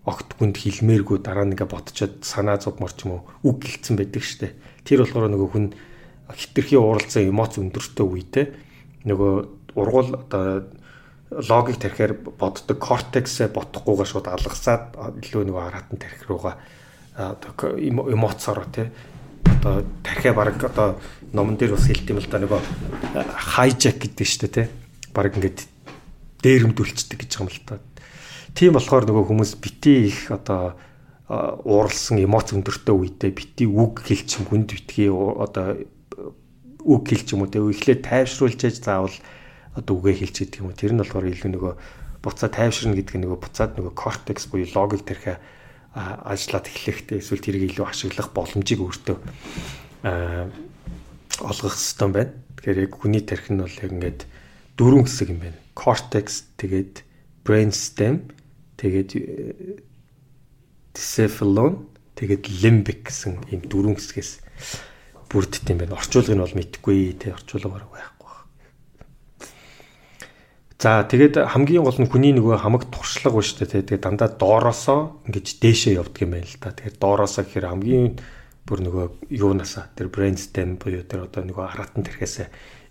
[0.04, 4.58] огт хүнд хилмээргүй дараа нэгэ ботчоод санаа зовмор ч юм уу үг гэлцэн байдаг штэ.
[4.82, 5.66] Тэр болохоор нөгөө хүн
[6.34, 8.46] хитрхи ууралсан эмоц өндөртөө үедээ
[9.06, 9.32] нөгөө
[9.78, 10.66] ургуул одоо
[11.30, 16.60] логик тарихаар боддог кортексээ ботохгүйгээ шууд алгасаад илүү нөгөө хараатан тарих руугаа
[17.16, 18.90] одоо эмоцороо тий
[19.44, 20.98] одоо тархиа баг одоо
[21.33, 22.38] номон дээр бас хэлдэм л да.
[22.42, 22.61] Нөгөө
[23.38, 24.66] хайжак гэдэг дээ тий
[25.14, 25.66] баг ингээд
[26.42, 27.79] дээрэмдүүлцдэг гэж юм л та.
[28.55, 30.74] Тийм болохоор нөгөө хүмүүс бити их одоо
[31.31, 35.81] ууралсан эмоц өндөртөө үедээ бити үг хэлчих хүнд битгий одоо
[36.85, 37.62] үг хэлчих юм уу те.
[37.62, 39.16] Эхлээд тайвшруулж яаж заавал
[39.72, 40.77] одоо үгээ хэлж гэдэг юм уу.
[40.77, 41.72] Тэр нь болохоор илүү нөгөө
[42.20, 45.40] буцаа тайвширна гэдэг нөгөө буцаад нөгөө кортекс буюу логик тархиа
[45.94, 49.16] ажиллаад эхлэхдээ эсвэл тэрийг илүү ашиглах боломжийг өөртөө
[51.46, 52.35] олгох хэрэгтэй байна.
[52.59, 54.20] Тэгэхээр яг хүний тарих нь бол яг ингээд
[54.74, 55.59] дөрвөн хэсэг юм байна.
[55.78, 57.07] Cortex тэгээд
[57.46, 58.26] brainstem
[58.74, 59.11] тэгээд
[60.98, 61.87] encephalon
[62.18, 64.42] тэгээд limbic гэсэн ийм дөрвөн хэсгээс
[65.30, 65.98] бүрддэг юм байна.
[65.98, 68.13] Орчуулгыг нь бол мэдгүй те орчуулга бараг байх
[70.84, 75.56] За тэгээд хамгийн гол нь хүний нөгөө хамаг туршлага ба штэ тэгээд дандаа доороосоо ингэж
[75.64, 76.76] дээшээ явдаг юм байна л та.
[76.76, 78.20] Тэгээд доороосоо гэхээр хамгийн
[78.68, 82.36] бүр нөгөө юунасаа тэр брейнсtem буюу тэр одоо нөгөө хараатан тэрхээс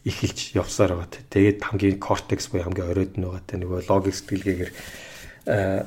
[0.10, 1.22] эхэлж явсаар байгаа.
[1.22, 4.72] Тэгээд хамгийн кортекс буюу хамгийн оройд нь байгаа те нөгөө логик сэтгэлгээгээр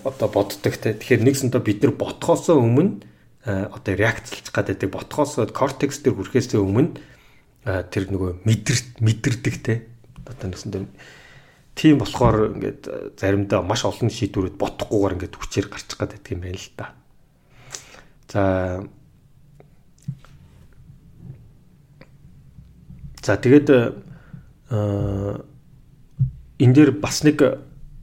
[0.07, 0.95] одоо боддог те.
[0.95, 3.03] Тэгэхээр нэгсэндээ бид нар ботхоосоо өмнө
[3.51, 7.03] одоо реакцлж гаддаг ботхоосоо кортекс дээр хүрэхээс өмнө
[7.67, 9.91] тэр нөгөө мэдэр мэдэрдэг те.
[10.23, 10.87] Одоо нэгсэндээ
[11.77, 12.83] тийм болохоор ингээд
[13.21, 16.87] заримдаа маш олон шийдвэрүүд бодохгүйгээр ингээд хүчээр гарчих гаддаг юм байна л да.
[18.33, 18.43] За
[23.27, 23.69] За тэгээд
[26.63, 27.43] энэ дээр бас нэг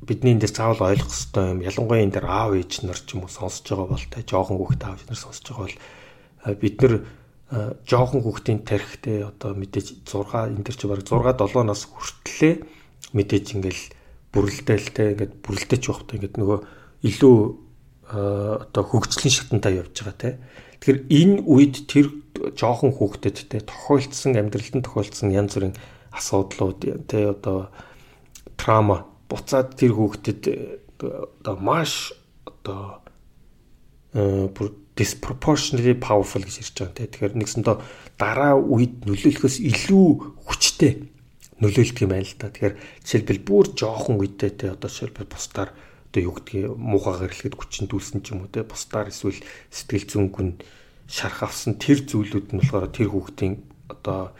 [0.03, 1.63] бидний энэ дээр заавал ойлгох хэрэгтэй юм.
[1.63, 4.83] Ялангуяа энэ дээр аав ээж нар ч юм уу сонсож байгаа бол тэ жоохон хүүхэд
[4.83, 5.79] аав ээж нар сонсож байгаа бол
[6.59, 6.93] бид нар
[7.87, 12.53] жоохон хүүхдийн тарихтэй одоо мэдээж 6 энэ дээр чи баг 6 7 нас хүртлээ
[13.13, 13.83] мэдээж ингээл
[14.33, 16.59] бүрлдэлтэй ингээд бүрлдэж явахдаа ингээд нөгөө
[17.07, 17.37] илүү
[18.13, 20.31] одоо хөгжлийн шатантай явж байгаа те.
[20.81, 22.11] Тэгэхээр энэ үед тэр
[22.57, 25.77] жоохон хүүхдэд те тохиолдсон амьдралд нь тохиолдсон янз бүрийн
[26.11, 27.69] асуудлууд те одоо
[28.57, 30.41] трама буцаад тэр хүүхдэд
[30.99, 32.11] одоо маш
[32.43, 32.99] одоо
[34.53, 37.09] бүр disproportionately powerful гэж ирж байгаа те.
[37.09, 37.77] Тэгэхээр нэгсэндээ
[38.17, 40.07] дараа үед нөлөөлөхөөс илүү
[40.45, 41.12] хүчтэй
[41.61, 42.49] нөлөөлдөг юм байна л да.
[42.49, 45.69] Тэгэхээр жишээлбэл бүр жоохон үедээ те одоо жишээлбэл бусдаар
[46.09, 48.65] одоо юу гэдгийг муухайгаар хэлэхэд хүчин дүүлсэн ч юм уу те.
[48.65, 50.61] Бусдаар эсвэл сэтгэл зүйн
[51.07, 53.53] шарх авсан тэр зүйлүүд нь болохоор тэр хүүхдийн
[53.91, 54.31] одоо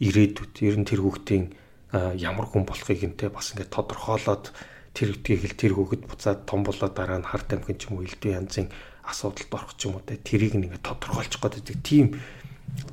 [0.00, 1.44] ирээдүйд ер нь тэр хүүхдийн
[1.92, 4.54] ямар хүн болохыг нь те бас ингээд тодорхойлоод
[4.96, 8.06] тэр үтгийг хэл тэр хүүхэд буцаад том болоод дараа нь харт амхин ч юм уу
[8.06, 8.68] элдв янзын
[9.04, 12.16] асуудалд орох ч юм уу те тэрийг нэг тодорхойлж гэдэг тийм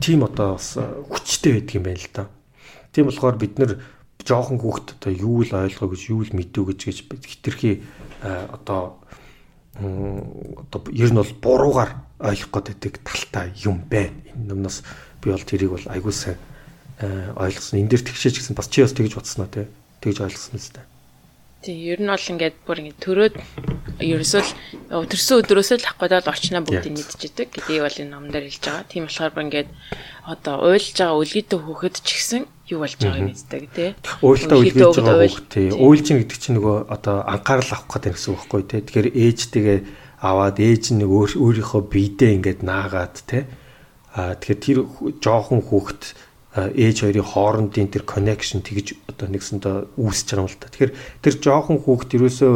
[0.04, 2.24] тийм одоо бас хүчтэй байдаг юм байна л да.
[2.94, 3.82] Тийм болохоор бид нэр
[4.26, 7.82] жоохон хүүхэд одоо юу л ойлгоо гэж юу л мэдүү гэж гэж хитрхи
[8.22, 9.00] одоо
[9.80, 14.16] одоо ер нь бол буруугаар ойлгох гэдэг талтай юм байна.
[14.36, 14.84] Энэ юмнаас
[15.24, 16.38] би бол тэрийг бол айгүй сайн
[17.40, 17.80] ойлгосон.
[17.80, 19.72] Энд дээр тэгшээч гэсэн бас чи бас тэгж бодсноо те.
[20.04, 20.84] Тэгж ойлгосон үстэй.
[21.64, 23.36] Тий, ер нь бол ингээд бүр ингээд төрөөд
[24.00, 24.44] ерөөсөө
[24.96, 27.48] л төрсөн өдрөөсөө л ахгүй даа орчноо бүгдийг мэдчихэдэг.
[27.52, 28.88] Гэдгийг бол энэ номдэр хэлж байгаа.
[28.88, 29.70] Тийм болохоор бүр ингээд
[30.24, 33.90] одоо уйлж байгаа үлгийтэй хөөхөд ч гэсэн юу болж байгааг мэддэг тий.
[34.22, 35.68] Уйлтаа үлгээж байгаа хөөх тий.
[35.74, 38.82] Уйлж ин гэдэг чинь нөгөө одоо анхаарал авах гэдэг гэсэн үг байхгүй тий.
[38.86, 39.80] Тэгэхээр ээжтэйгээ
[40.22, 43.44] аваад ээж нь өөрийнхөө биедээ ингээд наагаад тий.
[44.14, 44.80] Аа тэгэхээр тэр
[45.18, 46.02] жоохон хүүхэд
[46.58, 50.74] ээж хоёрын хоорондын тэр connection тэгж одоо нэгсэндээ үүсэж байгаа юм л та.
[50.74, 52.54] Тэгэхээр тэр жоохон хүүхд ерөөсөө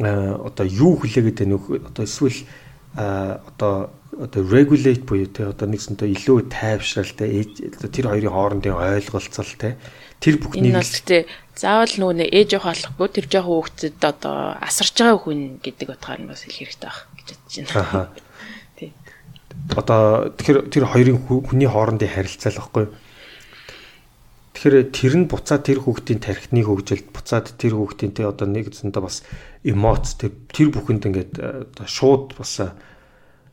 [0.00, 1.84] одоо юу хүлээгээд байна вэ?
[1.92, 2.40] Одоо эсвэл
[2.96, 7.48] одоо одоо regulate буюу те одоо нэгсэнтэй илүү тайвшралтай
[7.88, 9.80] тэр хоёрын хоорондын ойлголцол те
[10.20, 11.22] тэр бүхнийг энэ бол гэхдээ
[11.56, 16.28] заавал нөгөө ээж явах алахгүй тэр жоохон хүүхдэд одоо асарч байгаа хүн гэдэг утгаар нь
[16.28, 18.08] бас хэлэх хэрэгтэй байх гэж бодож байна.
[18.76, 18.90] Тий.
[19.72, 20.02] Одоо
[20.36, 22.92] тэгэхээр тэр хоёрын хүний хоорондын харилцаа л байхгүй юу?
[24.52, 29.02] Тэгэхээр тэр нь буцаад тэр хүүхдийн тархины хөгжилд буцаад тэр хүүхдийн тэ одоо нэг зөндөө
[29.02, 29.24] бас
[29.64, 32.76] эмоц тэр тэр бүхэнд ингээд э, одоо шууд бас аа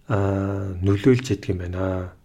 [0.10, 2.17] нөлөөлж ядг юм байна.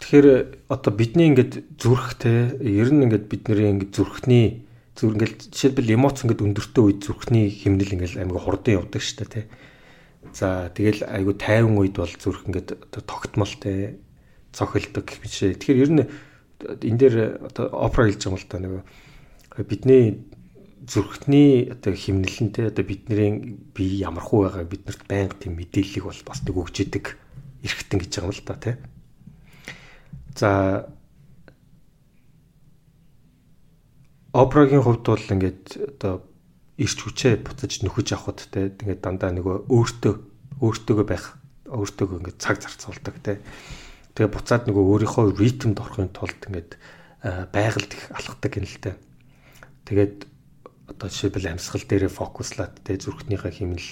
[0.00, 4.64] Тэгэхээр одоо бидний ингээд зүрхтэй ер нь ингээд бидний ингээд зүрхний
[4.96, 9.28] зүр ингээд жишээлбэл эмоц ингээд өндөртөө үед зүрхний хэмнэл ингээд аймаг хурдан явдаг шүү дээ
[9.28, 9.44] тий.
[10.32, 14.00] За тэгэл айгу тайван үед бол зүрх ингээд одоо тогтмолтой
[14.56, 15.60] цохилдог гэх мэт.
[15.60, 16.04] Тэгэхээр ер нь
[16.64, 17.16] энэ дээр
[17.52, 18.82] одоо опера хэлж байгаа юм л да нөгөө
[19.68, 20.24] бидний
[20.86, 26.56] зүрхний одоо химнэлэнтэй одоо бидний бие ямархуу байгааг биднэрт байнга тийм мэдээллийг бол бас нэг
[26.56, 27.16] өгч идэг
[27.64, 28.74] эргэтэн гэж байгаа юм л да тий.
[30.36, 30.50] За
[34.32, 36.24] операгийн хувьд бол ингээд одоо
[36.80, 40.14] ирч хүчээ буцаж нөхөж авахд те ингээд дандаа нөгөө өөртөө
[40.64, 41.36] өөртөөгөө байх
[41.68, 43.42] өөртөөгөө ингээд цаг зарцуулдаг те
[44.14, 46.76] Тэгээ буцаад нөгөө өөрийнхөө ритмд орохын тулд ингээд
[47.22, 48.92] байгальд их алхдаг юм л та.
[49.86, 50.26] Тэгээд
[50.90, 53.90] одоо жишээлбэл амьсгал дээрээ фокуслаад тэ зүрхнийхээ химнэл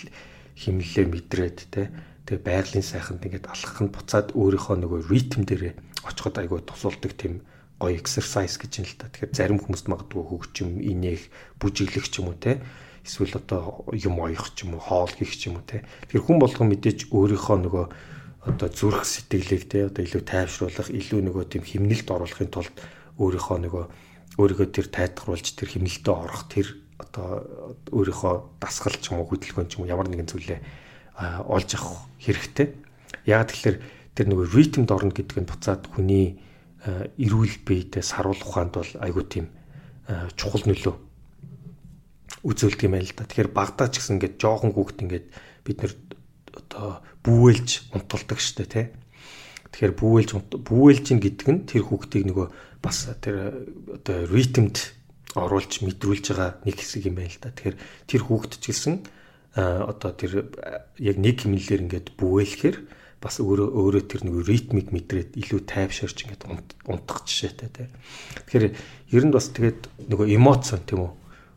[0.59, 1.95] химнэлээ мэдрээд тэ
[2.27, 5.73] тэгээ байгалийн сайханд ингээд алхах нь буцаад өөрийнхөө нөгөө ритм дээрээ
[6.05, 7.47] очиход айгүй тусалдаг тийм
[7.79, 9.07] гоё exercise гэж юм л та.
[9.07, 11.31] Тэгэхээр зарим хүмүүст магадгүй хөгжим, инээх,
[11.63, 12.59] бүжиглэх ч юм уу те
[13.07, 15.87] эсвэл одоо юм оёх ч юм уу, хоол хийх ч юм уу те.
[16.11, 17.87] Тэгэхээр хүн болгон мэдээж өөрийнхөө нөгөө
[18.51, 22.75] одоо зүрх сэтгэлийг те одоо илүү тайвшруулах, илүү нөгөө тийм химнэлд оруулахын тулд
[23.23, 23.85] өөрийнхөө нөгөө
[24.39, 26.67] өөрийгөө тэр тайтгаруулж тэр химнэлтэд орох тэр
[26.99, 27.47] одоо
[27.95, 30.61] өөрийнхөө дасгал ч юм уу хөдөлгөөн ч юм уу ямар нэгэн зүйлээ
[31.47, 32.75] олж авах хэрэгтэй.
[33.27, 33.77] Яг тэгэхээр
[34.15, 36.43] тэр нөгөө ритмд орно гэдэг нь буцаад хүний
[37.19, 39.47] эрүүл биетэй саруулах ухаанд бол айгүй тийм
[40.35, 40.95] чухал нөлөө
[42.43, 43.27] үзүүлдэг юм байна л да.
[43.27, 45.27] Тэгэхээр багтаа ч гэсэн ингээд жоохон хүүхэд ингээд
[45.67, 45.93] бид нэр
[46.55, 48.87] одоо бүүэлж унтулдаг штэ тий.
[49.75, 50.31] Тэгэхээр бүүэлж
[50.67, 52.47] бүүэлж ин гэдэг нь тэр хүүхдийг нөгөө
[52.83, 54.98] бас тэр одоо ритмд
[55.47, 57.55] оруулж мэдрүүлж байгаа нэг хэсэг юм байна л да.
[57.55, 57.77] Тэгэхээр
[58.09, 58.95] тэр хүүхд ч гэсэн
[59.59, 60.51] одоо тэр
[60.99, 62.77] яг нэг хэмнэлээр ингээд бүүэлэхээр
[63.19, 66.47] бас өөрөө өөрөө тэр нэг ритмик мэдрээд илүү тайвширч ингээд
[66.87, 67.89] унтах жишээтэй тий.
[68.47, 68.67] Тэгэхээр
[69.19, 71.13] ер нь бас тэгээд нөгөө эмоцсон тийм үү.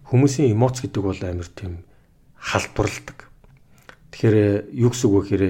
[0.10, 1.86] Хүмүүсийн эмоц гэдэг бол амар тийм
[2.42, 3.30] халдварладаг.
[4.10, 5.46] Тэгэхээр юу гэсэн үг вэ гэхээр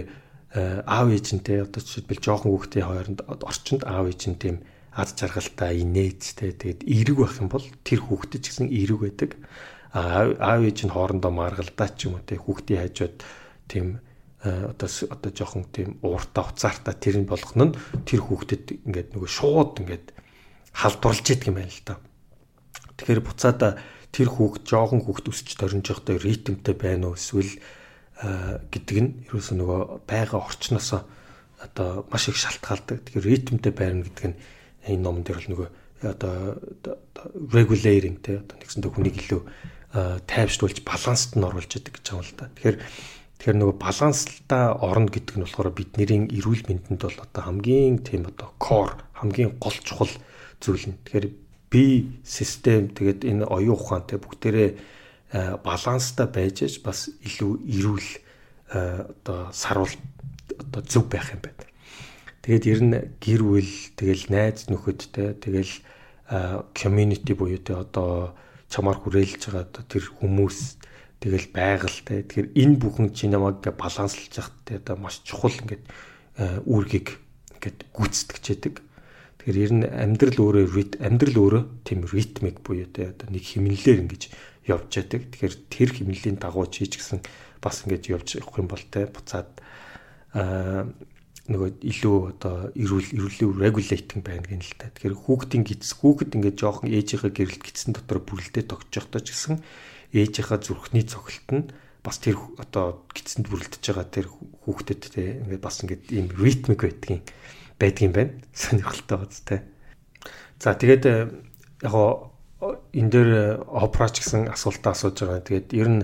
[0.83, 4.55] аав ээжинтэй одоо жишээлбэл жоохон хүүхдийн хооронд орчинд аав ээж нь тийм
[4.91, 9.31] аз жаргалтай инээдтэй тэгээд эерэг байх юм бол тэр хүүхдэд ч гэсэн эерэг байдаг.
[9.95, 13.17] аав ээж нь хоорондоо маргалдаа ч юм уу тий хүүхдийн хажууд
[13.71, 14.03] тийм
[14.43, 19.79] одоо одоо жоохон тийм ууртаа уцаартаа тэр нь болгох нь тэр хүүхдэд ингээд нөгөө шууд
[19.79, 20.05] ингээд
[20.75, 21.95] халдварлж идэг юм байна л да.
[22.97, 23.79] Тэгэхээр буцаада
[24.11, 27.53] тэр хүүхд жоохон хүүхд өсч төрнж явахдаа ритмтэй байна уу эсвэл
[28.71, 31.01] гэдэг нь ерөөсөө нөгөө байга орчноосоо
[31.61, 33.07] одоо маш их шалтгаалдаг.
[33.07, 34.37] Тэгэхээр ритмтэй байна гэдэг нь
[34.87, 35.69] энэ номон дээр бол нөгөө
[36.01, 36.57] одоо
[37.53, 39.41] regulating те одоо нэгсэндээ хүнийг илүү
[40.25, 42.49] тайвшруулж баланст нь оруулж идэг гэж байгаа юм л да.
[42.55, 42.77] Тэгэхээр
[43.41, 48.53] Тэгэхээр нөгөө баланслалтаа орно гэдэг нь болохоор бидний эрүүл мэндэнд бол одоо хамгийн тийм одоо
[48.61, 50.13] core хамгийн гол чухал
[50.61, 51.01] зүйл нь.
[51.09, 51.25] Тэгэхээр
[51.73, 54.69] би систем тэгээд энэ оюун ухаантай бүгдээрээ
[55.65, 58.09] баланстай байж аж бас илүү эрүүл
[59.17, 59.89] одоо сарвал
[60.61, 61.60] одоо зөв байх юм байна.
[62.41, 65.73] Тэгээд ер нь гэр бүл тэгэл найз нөхөдтэй тэгэл
[66.73, 68.33] community буюу тэ одоо
[68.65, 70.81] чамаар хүрээлж байгаа одоо тэр хүмүүс
[71.21, 72.25] тэгэл байгальтай.
[72.25, 75.85] Тэгэхээр энэ бүхэн чи намайг баланслж явахт те одоо маш чухал ингээд
[76.65, 77.13] үүргийг
[77.61, 78.75] ингээд гүйцэтгэж яадаг.
[79.37, 84.23] Тэгэхээр ер нь амьдрал өөрөө амьдрал өөрөө тийм ритмик буюу те одоо нэг хэмнэлээр ингэж
[84.65, 85.29] явж яадаг.
[85.29, 87.21] Тэгэхээр тэр хэмнэлийн дагуу чи ч гэсэн
[87.61, 89.49] бас ингэж явж явах юм бол те буцаад
[90.33, 90.89] аа
[91.49, 94.93] нөгөө илүү одоо эрүүл эрүүлийн regulating байна гэнэ л та.
[94.93, 99.55] Тэгэхээр хүүхдийн гиз хүүхэд ингээд жоохон ээжийнхээ гэрэлт гидсэн дотор бүрлдээ тогтж явахдаа ч гэсэн
[100.13, 101.65] ээжийнхаа зүрхний цогцолт нь
[102.05, 104.27] бас тэр одоо гидсэнд бүрлдэж байгаа тэр
[104.65, 107.21] хүүхдэд те ингээд бас ингээд ийм ритмик байдгийн
[107.81, 108.33] байдгийн байна.
[108.53, 109.65] Сонирхолтой те.
[110.61, 111.29] За тэгээд э,
[111.81, 111.95] яг
[112.93, 115.41] энэ дээр э, опрач гэсэн асуултаа асууж байгаа.
[115.41, 116.01] Тэгээд ер нь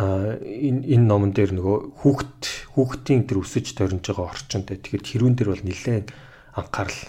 [0.00, 2.40] энэ энэ номон дээр нөгөө хүүхд
[2.72, 4.80] хүүхдийн тэр өсөж тойрнож байгаа орчинтэй.
[4.80, 6.06] Тэгэхээр хэрүүн дээр бол нэлээд
[6.56, 7.00] анхаарал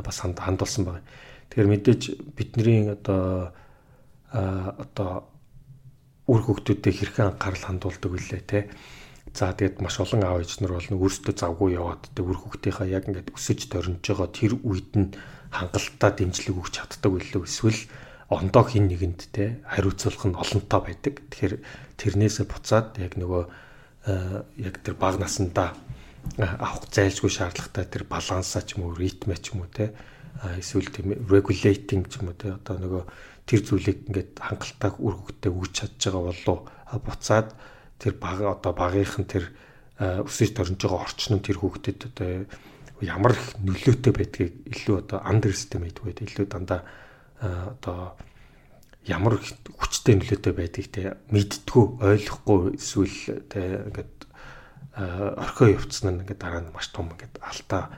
[0.00, 1.04] бас хандуулсан байна.
[1.52, 3.52] Тэгэхээр мэдээж бидний одоо
[4.32, 5.28] одоо
[6.28, 8.68] үр хөвгтүүдэд хэрхэн анхаарал хандуулдаг вүлээ те.
[9.32, 13.08] За тэгээд маш олон аав ээж нар бол өөрсдөө завгүй яваад тэг үр хөвгтийнхаа яг
[13.08, 15.12] ингээд өсөж төрнж байгаа тэр үед нь
[15.52, 17.80] хангалттай дэмжлэг өгч чаддаг үлээ эсвэл
[18.28, 21.14] ондоо хин нэгэнд те хариуцлах нь олонтоо байдаг.
[21.32, 21.54] Тэгэхээр
[21.98, 23.44] тэрнээсээ буцаад яг нөгөө
[24.62, 25.74] яг тэр баг насандаа
[26.38, 29.92] авах зайлшгүй шаардлагатай тэр балансаа ч юм уу ритмэ ч юм уу те
[30.58, 33.02] эсвэл тийм regulating ч юм уу те одоо нөгөө
[33.48, 36.58] тэр зүйлийг ингээд хангалттай үр хөвгтөд өгч чадж байгаа болов
[37.04, 37.48] буцаад
[37.98, 39.44] тэр баг одоо багийнхан тэр
[39.98, 42.46] өсөж төрж байгаа орчин нь тэр хүүхдэд одоо
[43.02, 46.80] ямар их нөлөөтэй байдгийг илүү одоо underestimate байдаг илүү дандаа
[47.42, 48.14] одоо
[49.08, 54.14] ямар хүчтэй нөлөөтэй байдгийг те мэдтгүү ойлгохгүй эсвэл те ингээд
[55.40, 57.88] орхио явцсан нь ингээд дараа нь маш том ингээд алдаа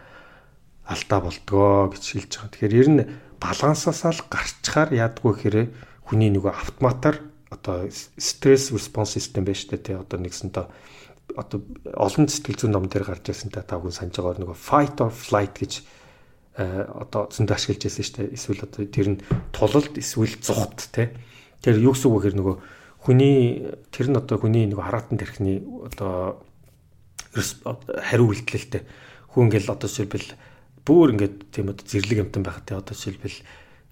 [0.86, 2.50] алдаа болдгоо гэж хэлж байгаа.
[2.54, 3.02] Тэгэхээр ер нь
[3.42, 5.68] балансаасаа л гарчхаар яадгүй хэрэг
[6.06, 7.18] хүний нөгөө автоматар
[7.50, 10.66] одоо стресс response system байж тээ тэ одоо нэгсэнтэй
[11.34, 11.58] одоо
[11.94, 15.54] олон сэтгэл зүйн ном дээр гарч ирсэн та тавхан санаж байгаа нөгөө fight or flight
[15.58, 15.82] гэж
[16.56, 18.34] одоо зөндө ашиглаж байсан шүү дээ.
[18.34, 19.22] Эсвэл одоо тэр нь
[19.54, 21.14] тулалд эсвэл зүхт те.
[21.62, 22.56] Тэр юу гэсэн үг гэхээр нөгөө
[23.06, 23.38] хүний
[23.94, 26.42] тэр нь одоо хүний нөгөө хараатан тархины одоо
[27.32, 28.82] хариу үйлдэлтэй.
[29.30, 30.34] Хүн ингээл одоо жишээлбэл
[30.82, 33.38] бүр ингээд тийм одоо зэрлэг амтан байхад те одоо жишээлбэл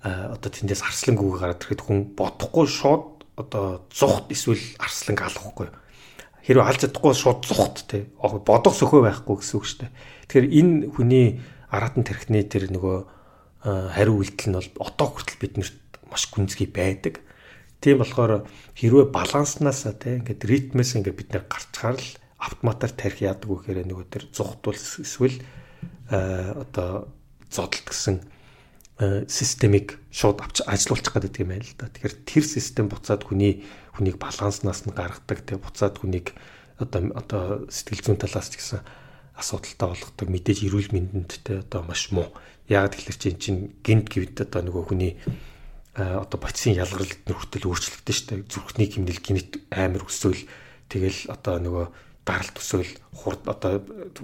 [0.03, 5.71] одоо тэндээс арслан гүг гараад ирэхэд хүн бодохгүй шууд одоо зүхт эсвэл арсланг алахгүй.
[6.43, 9.93] Хэрвээ алж чадахгүй шууд зүхт те бодох сөхөө байхгүй гэсэн үг шүү дээ.
[10.27, 11.27] Тэгэхээр энэ хүний
[11.71, 12.97] аратан тархины тэр нөгөө
[13.65, 15.79] хариу үйлдэл нь бол одоо хүртэл биднэрт
[16.09, 17.21] маш гүнзгий байдаг.
[17.83, 23.51] Тийм болохоор хэрвээ баланснаас те ингээд ритмээс ингээд бид нэр гарчхаар л автоматар тарих яадаг
[23.51, 25.39] вэ гэхээр нөгөө тэр зүхтул эсвэл
[26.09, 27.11] одоо
[27.51, 28.23] зодолт гэсэн
[29.31, 31.87] системийг шууд авч ажилуулчих гэдэг юм байна л да.
[31.87, 33.63] Тэгэхээр тэр систем буцаад хүний
[33.95, 36.35] хүнийг баланснаас нь гаргадаг тэг буцаад хүнийг
[36.83, 38.83] одоо одоо сэтгэл зүйн талаас ч гэсэн
[39.39, 42.35] асуудалтай болгодог мэдээж эрүүл мэндэнд те одоо маш муу.
[42.67, 45.15] Яг тэгэхээр чинь чинь гинт гэвд одоо нөгөө хүний
[45.95, 50.43] одоо бодисын ялгаралд нөхөртөл өөрчлөгдөн штэ зүрхний хэмнэл гинт амар өсөөл
[50.91, 51.87] тэгэл одоо нөгөө
[52.29, 53.81] даралт төсөөл хурд одоо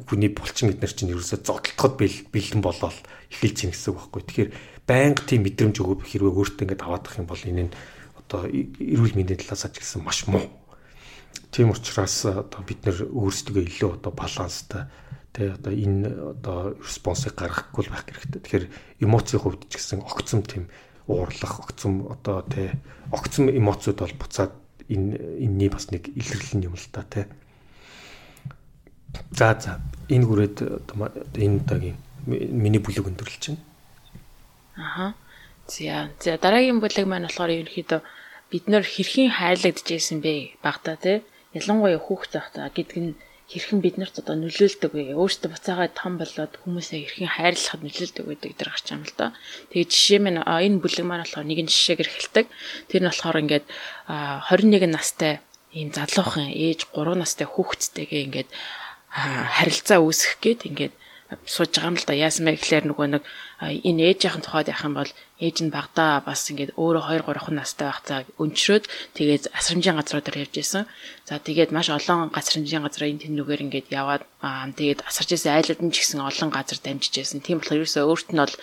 [0.06, 1.96] хүний булчин эднэр чинь ерөөсө зодтолтоход
[2.30, 2.98] бэлдэн болоод
[3.32, 4.22] эхэлж ийн гэсэн үг байхгүй.
[4.28, 4.50] Тэгэхээр
[4.84, 7.72] байнга тийм мэдрэмж өгөө хэрвээ өөртөө ингээд аваадах юм бол энэ нь
[8.20, 10.44] одоо эрүүл мэндийн талаас гэсэн маш муу.
[11.54, 14.90] Тийм учраас одоо бид нэр өөрсдөө илүү одоо баланстай
[15.30, 18.42] тэ одоо энэ одоо респонсыг гаргахгүй байх хэрэгтэй.
[18.42, 18.66] Тэгэхээр
[19.06, 20.66] эмоцийн хувьд ч гэсэн огцом тийм
[21.06, 22.74] уурлах, огцом одоо тэ
[23.14, 24.50] огцом эмоцуд бол буцаад
[24.90, 25.14] энэ
[25.46, 27.30] энэний бас нэг илэрлэл юм л та тэ.
[29.30, 29.78] За за
[30.10, 30.56] энэ хүрээд
[31.38, 33.62] энэ удаагийн миний бүлэг өндөрлөж байна.
[34.74, 35.14] Аха.
[35.70, 38.00] За за дараагийн бүлэг маань болохоор ерөнхийдөө
[38.50, 41.22] бид нэр хэрхэн хайрлагдчихсэн бэ багтаа тий.
[41.54, 43.12] Ялангуяа хүүхд байхдаа гэдг нь
[43.46, 45.14] хэрхэн бид нарт одоо нөлөөлдөг вэ?
[45.14, 49.26] Өөртөө буцаагаа том болоод хүмүүсээ хэрхэн хайрлахад нөлөөлдөг гэдэг дээр гарч байгаа юм л да.
[49.70, 52.46] Тэгээ жишээ минь энэ бүлэг маань болохоор нэгэн жишээгэр эхэлдэг.
[52.88, 53.66] Тэр нь болохоор ингээд
[54.50, 55.34] 21 настай
[55.76, 58.50] ийм залуухан ээж 3 настай хүүхэдтэйгээ ингээд
[59.14, 60.94] харилцаа үүсгэх гээд ингээд
[61.46, 62.14] сууж байгаа юм л да.
[62.14, 63.22] Яасан бэ гэхээр нөгөө нэг
[63.60, 67.86] энэ ээжийнхэн тухайд явах юм бол ээж нь багада бас ингээд өөрөө 2 3 настай
[67.88, 68.84] байхдаа өнчрөөд
[69.16, 70.84] тэгээд асрамжийн газруудаар явж исэн.
[71.24, 74.22] За тэгээд маш олон гасрамжийн газрын тэнүүгээр ингээд яваад
[74.76, 77.40] тэгээд асарч исэн айлууд нь ч гэсэн олон газар дамжиж исэн.
[77.40, 78.54] Тийм болохоор ерөөсөө өөрт нь бол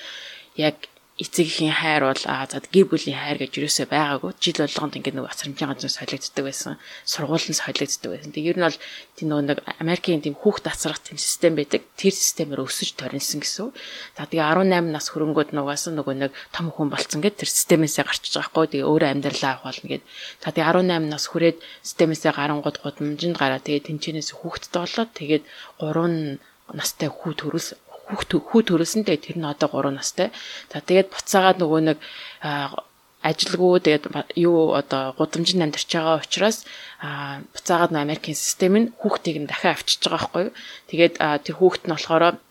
[0.56, 0.76] яг
[1.22, 5.30] эцэгхийн хайр бол аа за гэр бүлийн хайр гэж юусоо байгаагүй жил болгонд ингээд нэг
[5.30, 8.34] асрамжийн газар солигддаг байсан сургуулийн солигддаг байсан.
[8.34, 8.80] Тэг ер нь бол
[9.14, 11.86] тийм нэг Америкийн тийм хүүхд тасрах тийм систем байдаг.
[11.94, 13.70] Тэр системээр өсөж торинсон гэсэн.
[14.18, 18.34] За тэгээ 18 нас хөрөнгөд нугаас нөгөө нэг том хүн болцсон гэд тэр системээсээ гарчиж
[18.42, 18.68] байгаа хгүй.
[18.82, 20.04] Тэгээ өөрөө амьдралаа авах болно гэд.
[20.42, 25.44] За тэгээ 18 нас хүрээд системээсээ гарангууд гудамжинд гараа тэгээ тэнчэнээс хүүхдтэй болоод тэгээд
[25.78, 26.42] 3
[26.74, 30.30] настай хүү хүүхд хүү төрөлсөндөө тэр нь одоо 3 настай.
[30.72, 32.00] За тэгээд буцаагаад нөгөө нэг
[33.22, 34.06] ажилгүй тэгээд
[34.42, 36.66] юу одоо гудамжинд амьдарч байгаа учраас
[37.54, 40.54] буцаагаад Америкийн систем нь хүүхдийг нь дахин авчиж байгаа байхгүй юу.
[40.90, 42.42] Тэгээд тэр хүүхд нь болохоор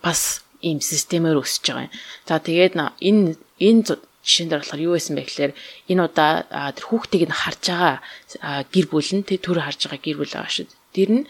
[0.00, 0.22] бас
[0.64, 1.94] ийм системээр өсөж байгаа юм.
[2.24, 3.82] За тэгээд энэ энэ
[4.24, 5.52] жишээн дээр болохоор юу байсан бэ гэхээр
[5.92, 6.32] энэ удаа
[6.72, 7.96] тэр хүүхдийг нь харж байгаа
[8.72, 10.68] гэр бүл нь тэр төр харж байгаа гэр бүл байгаа шүү.
[10.96, 11.24] Тэр нь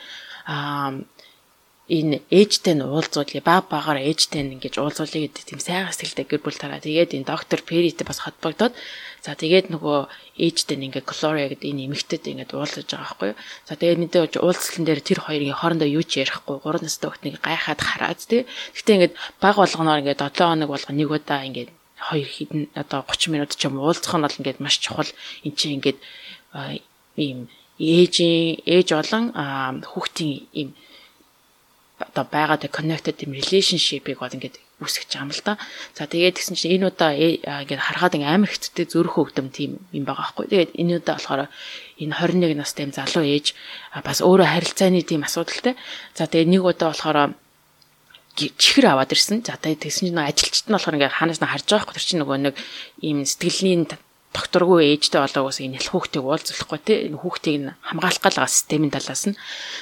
[1.89, 6.43] энэ ээжтэй нь уулзуулъя баг багаар ээжтэй нь ингэж уулзуулъя гэдэг тийм сайхан сэтгэлтэй гэр
[6.45, 6.85] бүл тараа.
[6.85, 8.77] Тэгээд энэ доктор Перитэй бас холбогдоод
[9.25, 9.99] за тэгээд нөгөө
[10.37, 13.41] ээжтэй нь ингээ Глория гэдэг энэ эмэгтэйд ингээд уулзаж байгаа байхгүй юу.
[13.65, 17.81] За тэгээд мэдээж уулзлан дээр тэр хоёрын хоорондоо юу ч ярихгүй гурван настай хүүхднийг гайхаад
[17.81, 18.45] хараад тий.
[18.77, 23.33] Гэтэ ингээд баг болгоноор ингээд 7 хоног болгоо нэг удаа ингээд хоёр хэдэн одоо 30
[23.33, 25.09] минут ч юм уулзах нь бол ингээд маш чухал.
[25.41, 25.99] Энд чинь ингээд
[27.17, 27.49] ийм
[27.81, 29.25] ээжийн ээж болон
[29.89, 30.71] хүүхдийн ийм
[31.99, 35.59] одоо байгаа тэг connected team relationship-ыг бол ингээд үүсгэж байгаа юм л да.
[35.99, 40.31] За тэгээд тэгсэн чинь энэ удаа ингээд харахад амар хэцүүтэй зөрөх хөвдөм тийм юм байгаа
[40.31, 40.47] байхгүй.
[40.47, 41.43] Тэгээд энэ удаа болохоор
[41.99, 43.47] энэ 21 настай юм залуу ээж
[44.07, 45.75] бас өөрөө харилцааны тийм асуудалтай.
[46.15, 47.35] За тэгээд нэг удаа болохоор
[48.39, 49.43] чихэр аваад ирсэн.
[49.43, 51.99] За тэгээд тэгсэн чинь ажилчид нь болохоор ингээд ханаас нь харж байгаа байхгүй.
[51.99, 52.55] Тэр чинь нөгөө нэг
[53.03, 53.91] ийм сэтгэлийн
[54.31, 58.93] докторгүй ээжтэй болоогоос энэ хэл хүүхдийг уулзлахгүй те энэ хүүхдийг нь хамгаалах гал байгаа системийн
[58.95, 59.35] талаас нь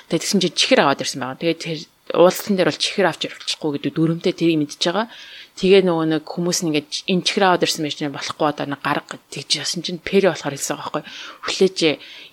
[0.08, 1.40] тэгээд тэгсэн чинь чихэр аваад ирсэн байгаа.
[1.42, 1.78] Тэгээд тэр
[2.14, 5.08] уулзсан дээр бол чихэр авч явчихгүй гэдэг дүрмтэй тэрийг мэдчихэж байгаа.
[5.56, 9.16] Тэгээ нөгөө нэг хүмүүс ингээд энэ чихэр аваад ирсэн байж нэ болохгүй одоо нэг гарга
[9.32, 11.04] тэгж ясан чинь пери болохоор хэлсэн байгаа байхгүй.
[11.48, 11.78] Хүлээж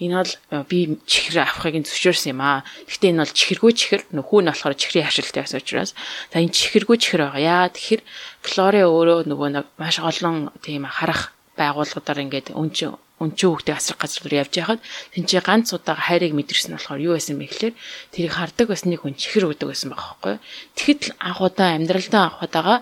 [0.03, 2.67] энэ бол э, би чихэр авахыг зөвшөөрсөн юм аа.
[2.83, 6.97] Гэхдээ энэ бол чихэргүй чихэр нөхүү нь болохоор чихрийн хашилтай байсан учраас за энэ чихэргүй
[6.99, 7.41] чихэр байгаа.
[7.41, 8.01] Яа тэгэхээр
[8.43, 14.21] Флори өөрөө нөгөө нэг маш олон тийм харах байгууллагуудаар ингээд өнчин өнчөө хүүхдээ асрах газар
[14.27, 14.81] руу явж байхад
[15.15, 17.75] тэнцээ ганц удаа хайрыг мэдэрсэн болохоор юу байсан бэ гэхээр
[18.11, 20.35] тэрийг хардаг бас нэг хүн чихэр өгдөг байсан байхгүй.
[20.75, 22.75] Тэгэхэд л анхудаа амьдралдаа анхудаага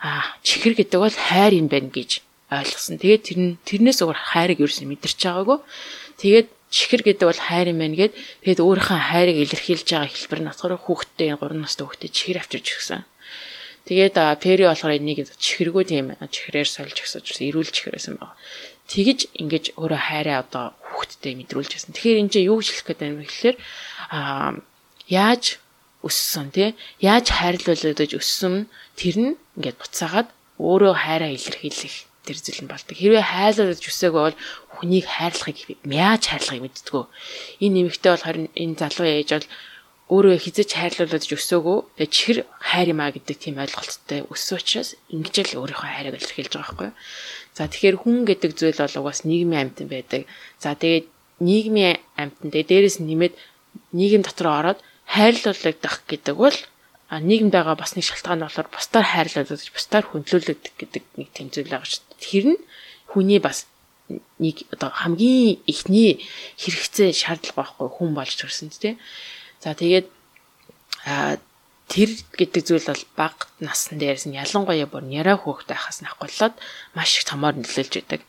[0.00, 2.96] аа чихэр гэдэг бол хайр юм байна гэж ойлгосон.
[3.02, 5.58] Тэгээд тэр тэрнээс өөр хайрыг ерөөс нь мэдэрч байгаагүй.
[6.22, 10.48] Тэгээд чихэр гэдэг бол хайр юм байна гэд тэгээд өөрийнхөө хайрыг илэрхийлж байгаа хэлбэр нь
[10.48, 13.02] болохоор хүүхдтэй 3 настай хүүхдээ чихэр авчирч өгсөн.
[13.88, 18.36] Тэгээд Пери болохоор энийг чихэргүй тийм чихрээр сольж өгсөж ирүүл чихэрсэн байна
[18.88, 21.92] тэгж ингэж өөрөө хайраа одоо хүүхдтэй мэдрүүлж байсан.
[21.92, 23.56] Тэгэхээр энэ чинь юу хэлэх гээд байна вэ гэхээр
[24.10, 24.56] аа
[25.08, 25.60] яаж
[26.00, 26.72] өссөн тий
[27.04, 32.94] яаж хайрлуулж өссөн тэр нь ингээд буцаагаад өөрөө хайраа илэрхийлэх тэр зүйл нь болдог.
[32.96, 34.38] Хэрвээ хайрлуулж өсөөгөө бол
[34.78, 37.04] хүнийг хайрлахыг яаж хайрлахыг мэддэггүй.
[37.64, 39.48] Энэ нэмэгтэй бол харин энэ залуу ээж бол
[40.08, 41.78] өөрөө хизэж хайрлуулж өсөөгөө
[42.08, 46.90] чихэр хайр юмаа гэдэг тийм ойлголттой өссөн учраас ингэж л өөрийнхөө хайрыг илэрхийлж байгаа байхгүй.
[47.52, 50.24] За тэгэхээр хүн гэдэг зүйл бол угаас нийгмийн амьтан байдаг.
[50.56, 51.06] За тэгээд
[51.44, 53.34] нийгмийн амьтан тэгээд дээрэс нэмээд
[53.92, 54.80] нийгэм дотор ороод
[55.12, 56.56] хайрлуулагдах гэдэг бол
[57.12, 61.88] нийгэмд байгаа бас нэг шалтгаан болохоор бусдаар хайрлуулдаг, бусдаар хүндлүүлэгдэх гэдэг нэг тийм зүйл байгаа
[61.88, 62.20] шүү дээ.
[62.20, 62.60] Тэр нь
[63.08, 63.64] хүний бас
[64.36, 66.20] нэг одоо хамгийн ихний
[66.60, 69.00] хэрэгцээ шаардлага байхгүй хүн болж төрсөн тийм.
[69.62, 70.06] За тэгээд
[71.88, 76.54] тэр гэдэг зүйл бол баг насн дээрс нь ялангуяа бүр няраа хүүхэд байхаас нахгуулаад
[76.92, 78.20] маш их томоор нөлөөлж идэг.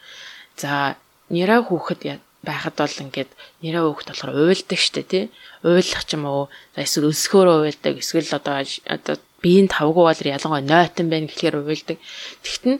[0.55, 0.95] За
[1.30, 5.23] няраа хүүхэд байхад бол ингээд нэрээ хөөхт болохоор уйлдаг штэ тий.
[5.67, 6.47] Уйлах ч юм уу.
[6.75, 7.93] За эсвэл өсгөөрөө уйлдаг.
[7.99, 11.99] Эсвэл одоо одоо биеийн тавгүй бол ялангуяа нойтон байна гэхээр уйлдаг.
[12.43, 12.80] Тэгтэн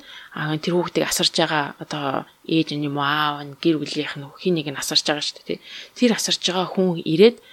[0.64, 4.72] тэр хүүхдийг асарж байгаа одоо ээж нь юм аав нь гэр бүлийнх нь хин нэг
[4.72, 5.60] нь асарж байгаа штэ тий.
[5.92, 7.44] Тэр асарж байгаа хүн ирээд а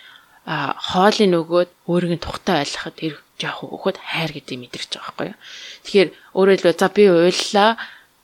[0.47, 5.39] хоолыг нөгөөд өөрийг нь тухтай ойлгоход тэр жоох өгөхөд хайр гэдэг мэдэрч байгаа байхгүй юу.
[5.85, 7.71] Тэгэхээр өөрөөр хэлбэл за би уйллаа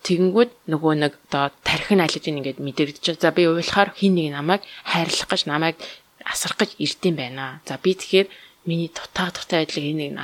[0.03, 5.31] Тэгэнгүүт нөгөө нэг одоо тархин алидын ингээд мэдэрдэж за би уйлахаар хин нэг намайг хайрлах
[5.31, 5.79] гэж намайг
[6.27, 7.63] асрах гэж ирдэм байна.
[7.63, 8.27] За би тэгэхээр
[8.67, 10.19] миний дутаа дутаа байдлыг энийг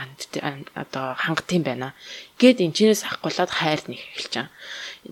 [0.74, 1.94] одоо хангадсан байна.
[2.42, 4.51] Гэт энэ чинээс ахгуулаад хайр нэг эхэлж байгаа.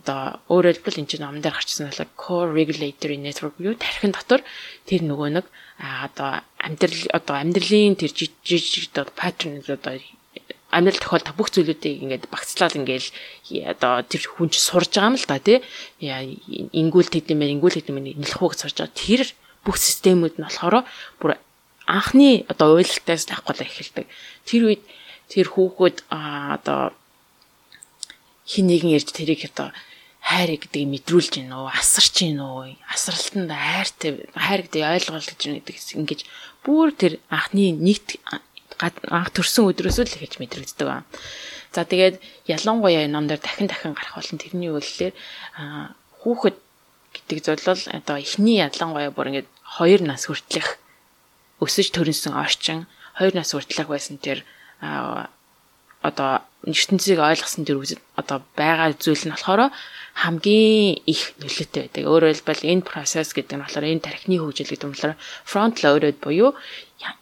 [0.02, 0.20] Одоо
[0.50, 4.42] өөрөөр хэлбэл энэ чинь ном дээр гарчсан бол core regulatory network юу тархин дотор
[4.90, 5.46] тэр нөгөө нэг
[5.78, 10.00] одоо амьдрал одоо амьдралын тэр жижиг одоо паттерн одоо
[10.72, 13.08] амьдрал тохиолдох бүх зүйлүүдийг ингээд багцлал ингээл
[13.70, 15.58] одоо тэр хүн ч сурж байгаа юм л да тий.
[16.00, 18.98] Ингүүл тэдэм байх, ингүүл тэдэм нэлэх хүүг сурж байгаа.
[18.98, 19.22] Тэр
[19.64, 20.84] бүх системүүд нь болохоор
[21.20, 21.38] бүр
[21.86, 24.06] анхны одоо уйлалтаас авахгүй эхэлдэг.
[24.44, 24.82] Тэр үед
[25.30, 26.92] тэр хүүхэд одоо
[28.46, 29.70] хин нэгэн ярьж тэрийг одоо
[30.26, 35.76] хайр гэдгийг мэдрүүлж гин үү, асарч гин үү, асралтанд хайртай хайр гэдгийг ойлгуулж гин гэдэг
[36.02, 36.20] ингэж
[36.66, 38.18] бүр тэр анхны нэгт
[38.82, 41.06] анх төрсөн өдрөөс л эхэлж мэдрэгддэг ба.
[41.70, 42.18] За тэгээд
[42.50, 45.14] ялангуяа энэ ном дээр дахин дахин гарах болон тэрний үйллэр
[46.26, 46.56] хүүхэд
[47.14, 49.48] гэдэг зөвлөл одоо эхний ялангуяа бүр ингээд
[49.78, 50.76] 2 нас хүртэлх
[51.62, 52.90] өсөж төрөнсөн орчин
[53.22, 54.44] 2 нас хүртэлх байсан тэр
[56.06, 57.78] одоо ертөнцийг ойлгосон тэр
[58.18, 59.70] одоо байгаа зүйл нь болохоор
[60.16, 62.04] хамгийн их нөлөөтэй байдаг.
[62.08, 66.16] Өөрөөр хэлбэл энэ процесс гэдэг нь болохоор энэ тархины хөгжил гэдэг нь болохоор front loaded
[66.24, 66.56] буюу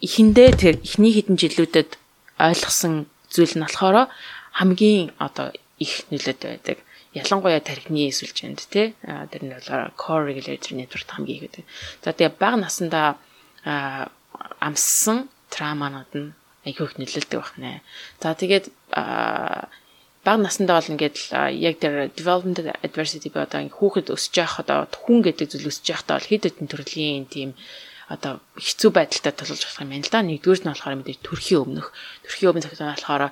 [0.00, 1.90] эхэндээ тэр эхний хэдэн жилүүдэд
[2.38, 4.08] ойлгосон зүйл нь болохоор
[4.56, 5.50] хамгийн одоо
[5.82, 6.78] их нөлөөтэй байдаг.
[7.12, 11.64] Ялангуяа тархины сүлжээнд тий тэр нь болохоор core regulatory network хамгийн их байдаг.
[12.02, 13.08] За тэгээ бага насандаа
[14.62, 16.30] амссан трауманууд нь
[16.64, 17.80] айгүй их нөлөөлдөг байна.
[18.20, 18.66] За тэгээд
[20.24, 21.16] бага насндаа бол ингээд
[21.60, 26.16] яг тэр development adversity ба одоо хүүхэд өсөж явах одоо хүн гэдэг зүйл өсөж явахдаа
[26.16, 27.50] бол хэд хэдэн төрлийн тийм
[28.08, 30.20] одоо хэцүү байдалтай тулж болох юм байна л да.
[30.24, 31.88] Нэгдүгээр нь болохоор мэдээж төрхийн өмнөх.
[32.24, 33.22] Төрхийн өмнөх цагтаа болохоор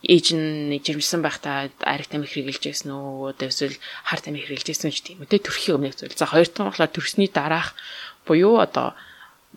[0.00, 3.76] ээж нь жирэмсэн байхдаа ариг тамхи хэрэгжилжсэн үү одоо эсвэл
[4.06, 6.16] хар тамхи хэрэгжилжсэн ч тийм үү төрхийн өмнөх зүйл.
[6.16, 7.76] За хоёр дахь нь болохоор төрсний дараах
[8.26, 8.96] буюу одоо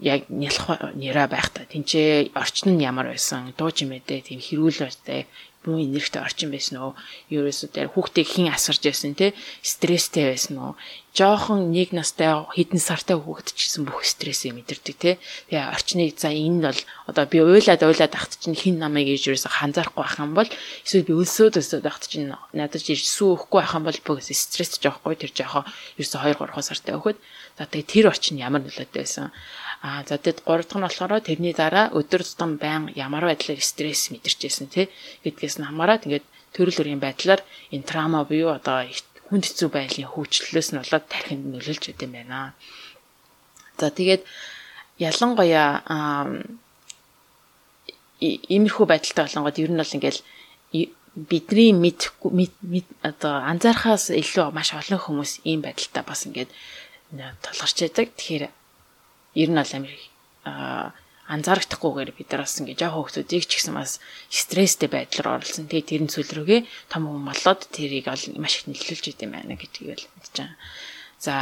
[0.02, 0.66] яг нялх
[0.98, 3.54] нэрэ байхдаа тэнцээ орчин нь ямар байсан?
[3.54, 5.30] Дуу чимээдээ тийм хэрүүл байтай
[5.64, 6.94] бүү энергитэй орчин байсан уу?
[7.32, 9.32] Ерөөсөө тэр хүүхдийг хэн асарж байсан те?
[9.64, 10.74] Стресстэй байсан уу?
[11.16, 15.12] Жохон нэг настай хэдэн сартай хүүхэд ч гэсэн бүх стрессээ мэдэрдэг те.
[15.48, 19.54] Тэгээ орчныг за энэ бол одоо би уйлаад уйлаад ахт чинь хэн намайг ээж ерөөсөө
[19.62, 20.50] ханзаарахгүй байх юм бол
[20.84, 25.16] эсвэл би өлсөөд өлсөөд ахт чинь надад ирж сүүхгүй байх юм бол бүгд стресс жоохгүй
[25.22, 25.64] тэр жоохоо
[26.02, 27.18] ерөөсөө 2 3 сартай өгөхөд
[27.62, 29.30] за тэгээ тэр орчин ямар нөлөөтэй байсан
[29.84, 34.16] Аа за тэгэд 3 дахь нь болохоор тэрний дараа өдөр тутам байн ямар байдлаар стресс
[34.16, 34.88] мэдэрчээсэн тий
[35.28, 36.26] гэдгээс нь хамаараа тэгээд
[36.56, 37.42] төрөл бүрийн байдлаар
[37.76, 38.88] энэ трама буюу одоо
[39.28, 42.56] хүнд хэцүү байдлын хөгжлөлөөс нь болоод тархинд нөлөөлж өгд юм байна.
[43.76, 44.24] За тэгээд
[45.04, 45.68] ялангуяа
[48.24, 50.22] иймэрхүү байдалтай болонгод ер нь бол ингээл
[51.14, 56.50] бидний мэд одоо анзаархаас илүү маш олон хүмүүс ийм байдалтай бас ингээд
[57.44, 58.08] толгорч яадаг.
[58.18, 58.44] Тэгэхээр
[59.36, 59.94] ер нь бол амир
[61.34, 65.72] анзаархдахгүйгээр бид нар бас ингээ жоох хүмүүсийг ч гэсэн бас стресстэй байдлаар оролцсон.
[65.72, 66.62] Тэгээ тэрэн зүйл рүүгээ
[66.92, 70.60] том хүн болоод тэрийг ол маш их нөлөөлж идэм байна гэдгийг л мэдэж байгаа.
[71.24, 71.34] За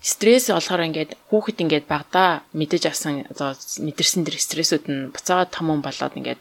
[0.00, 3.52] стресс болохоор ингээд хүүхэд ингээд багада мэдэж авсан одоо
[3.84, 6.40] мэдэрсэн дэр стрессүүд нь буцаагаад том хүн болоод ингээд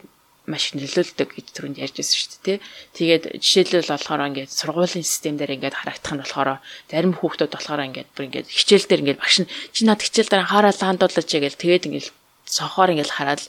[0.49, 2.57] маш нөлөөлдөг гэж түрүүнд ярьжсэн шүү дээ.
[2.97, 6.49] Тэгээд жишээлбэл болохоор ингээд сургуулийн систем дээр ингээд харагдах нь болохоор
[6.89, 10.49] зарим хүүхдүүд болохоор ингээд бүр ингээд хичээл дээр ингээд багш нь чи над хичээл дээр
[10.49, 12.07] хараад хандуулаач гээл тэгээд ингээд
[12.49, 13.41] сохоор ингээд хараад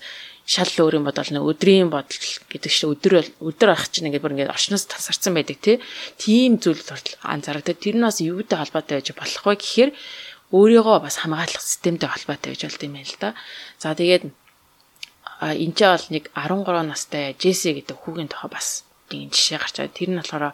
[0.51, 4.35] шал өөр юм бодвол нэг өдрийн бодол гэдэг чинь өдөр өдөр ах чинь ингээд бүр
[4.35, 5.63] ингээд орчноос тасарсан байдаг
[6.19, 6.83] тийм зүйл
[7.23, 7.79] анзаардаг.
[7.79, 9.91] Тэр нь бас юутай холбоотой байж болох вэ гэхээр
[10.51, 13.31] өөрийгөө бас хамгаалах системтэй холбоотой байж болд юм байна л да.
[13.79, 14.27] За тэгээд
[15.41, 19.97] энэ ч бол нэг 13 настай Джесси гэдэг хүүгийн тохоо бас нэг жишээ гарч байгаа.
[19.97, 20.45] Тэр нь болохоор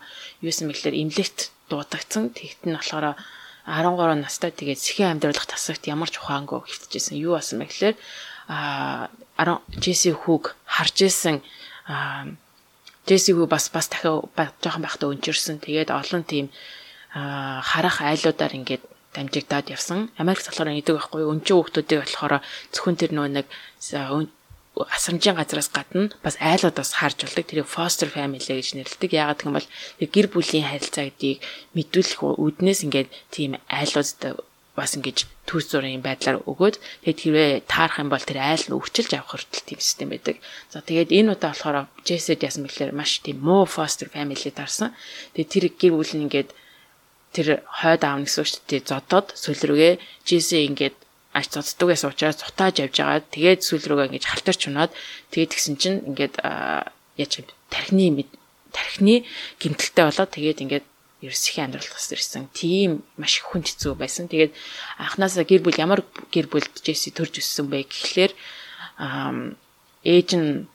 [0.41, 2.31] юусэн мэхлээр имлэгт дуудагдсан.
[2.31, 3.19] Тэгт нь болохоор
[3.67, 7.19] 13 настай тэгээд сэхэн амьдралах тасагт ямар ч ухаангүй хөвтөжсэн.
[7.19, 7.99] Юу басан мэхлээр
[8.47, 9.11] а
[9.75, 11.43] Джесси хүүг харж исэн
[13.07, 15.59] Джесси хүү бас бас дахиад жоохон байхдаа өнчирсэн.
[15.59, 16.55] Тэгээд олон тийм
[17.11, 20.11] харах айлуудаар ингээд дамжигдаад явсан.
[20.19, 21.35] Америк болохоор нэгдэг байхгүй юу?
[21.35, 23.47] Өнчөө хүүхдүүдийг болохоор зөвхөн тэр нөгөө нэг
[24.77, 27.47] асрамжийн газраас гадна бас айлуудаас харж болдог.
[27.49, 29.11] Тэрийг foster family гэж нэрлэдэг.
[29.17, 29.69] Яагаад гэвэл
[29.99, 31.41] тэр гэр бүлийн харилцаа гэдгийг
[31.73, 34.45] мэдүүлэх үүднээс ингээд тийм айлууд
[34.77, 36.77] бас ингэж төр зургийн байдлаар өгөөд
[37.09, 40.37] тэгээд хэрвээ таарах юм бол тэр айл нь өвчилж авах хүртэл тийм систем байдаг.
[40.69, 44.93] За тэгээд энэ удаа болохоор JSD ясан мэхлээр маш тийм муу foster family таарсан.
[45.33, 46.53] Тэгээд тэр гэр бүл нь ингээд
[47.33, 49.95] тэр хойд аав гэсэн шүү дээ зодоод сүл рүүгээ
[50.29, 50.97] JC ингээд
[51.37, 53.21] аж цоцдгоос учраас цутааж явж байгаа.
[53.29, 54.93] Тэгээд сүл рүүгээ ингэж халтарч унаад
[55.31, 58.25] тэгээд тэгсэн чинь ингээд яаж юм тархины
[58.73, 59.29] тархины
[59.61, 60.87] гимтэлтэй болоод тэгээд ингээд
[61.21, 62.49] ерсхийн амьдралд бас ирсэн.
[62.53, 64.29] Тийм маш их хүн хэцүү байсан.
[64.29, 64.53] Тэгээд
[65.01, 68.33] анханасаа гэр бүл ямар гэр бүлд Джесси төрж өссөн бэ гэхлээр
[70.05, 70.69] ээж нь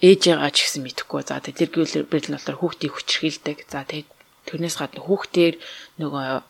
[0.00, 1.22] ээжээгаа ч гэсэн мэдэхгүй.
[1.26, 3.66] За тэр гэр бүл нь болохоор хүүхдийг хүчрхийлдэг.
[3.66, 4.08] За тэгээд
[4.46, 5.54] тэрнээс гадна хүүхдээр
[5.98, 6.49] нөгөө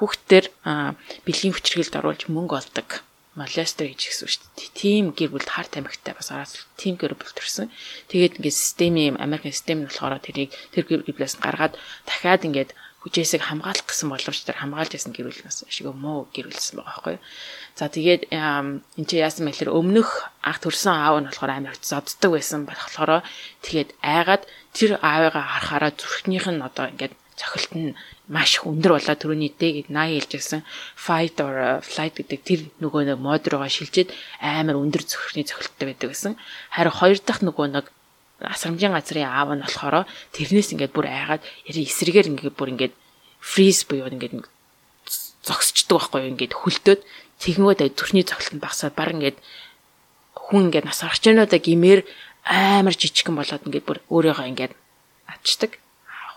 [0.00, 0.46] хүүхдээр
[1.28, 3.04] бэлгийн хүчрхийлд оруулж мөнгө олдог.
[3.36, 4.74] Молестер гэж үг шүү дээ.
[4.74, 7.70] Тим гэр бүлд хар тамхитай бас араас тим гэр бүл төрсэн.
[8.10, 11.78] Тэгээд ингээд системийн Америкийн систем нь болохоор тэрийг тэр гэр бүлээс гаргаад
[12.08, 16.52] дахиад ингээд хүчээсийг хамгаалах гэсэн боловч тэр хамгаалж ясан гэр бүл нас шиг муу гэр
[16.52, 17.16] бүлсэн байгаа байхгүй.
[17.78, 22.68] За тэгээд энэ чи яасан мэхлэр өмнөх анх төрсэн аав нь болохоор амар зодддаг байсан
[22.68, 23.24] болохоор
[23.64, 24.42] тэгээд айгаад
[24.76, 27.96] тэр аавыгаа харахаараа зүрхнийх нь одоо ингээд цохилт нь
[28.30, 30.62] маш өндөр болоо түрүүний дээг 80 хэлжсэн
[30.94, 35.86] fight or uh, flight гэдэг тэр нөгөө нэг мод руугаа шилжээд амар өндөр цохирхны цохилттой
[35.90, 36.38] байдаг гэсэн.
[36.70, 37.90] Харин хоёр дахь нөгөө нэг
[38.38, 42.94] асрамжийн газрын аав нь болохоор тэрнээс ингээд бүр айгаад яри эсрэгээр ингээд бүр ингээд
[43.42, 44.46] freeze буюу ингээд
[45.44, 47.00] зогсчдөг байхгүй юу ингээд хөлтөөд
[47.42, 49.38] тэгэнгүүт зүрхний цохилт нь багасаад баг ингээд
[50.38, 52.06] хүн ингээд нас орч яанаа да гимээр
[52.46, 54.72] амар жижигхэн болоод ингээд бүр өөрийгөө ингээд
[55.28, 55.80] авчдаг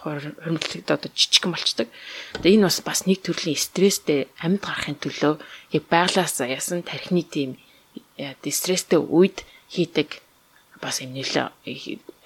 [0.04, 1.88] хуримтлагдаад одоо жижигхэн болчдөг.
[2.44, 5.40] Тэгээ энэ бас бас нэг төрлийн стресстэй амьд гарахын төлөө
[5.74, 7.56] яг байглаас ясан тархины тийм
[8.20, 10.22] стресстэй үед хийдэг
[10.84, 11.48] бас юм нэлээ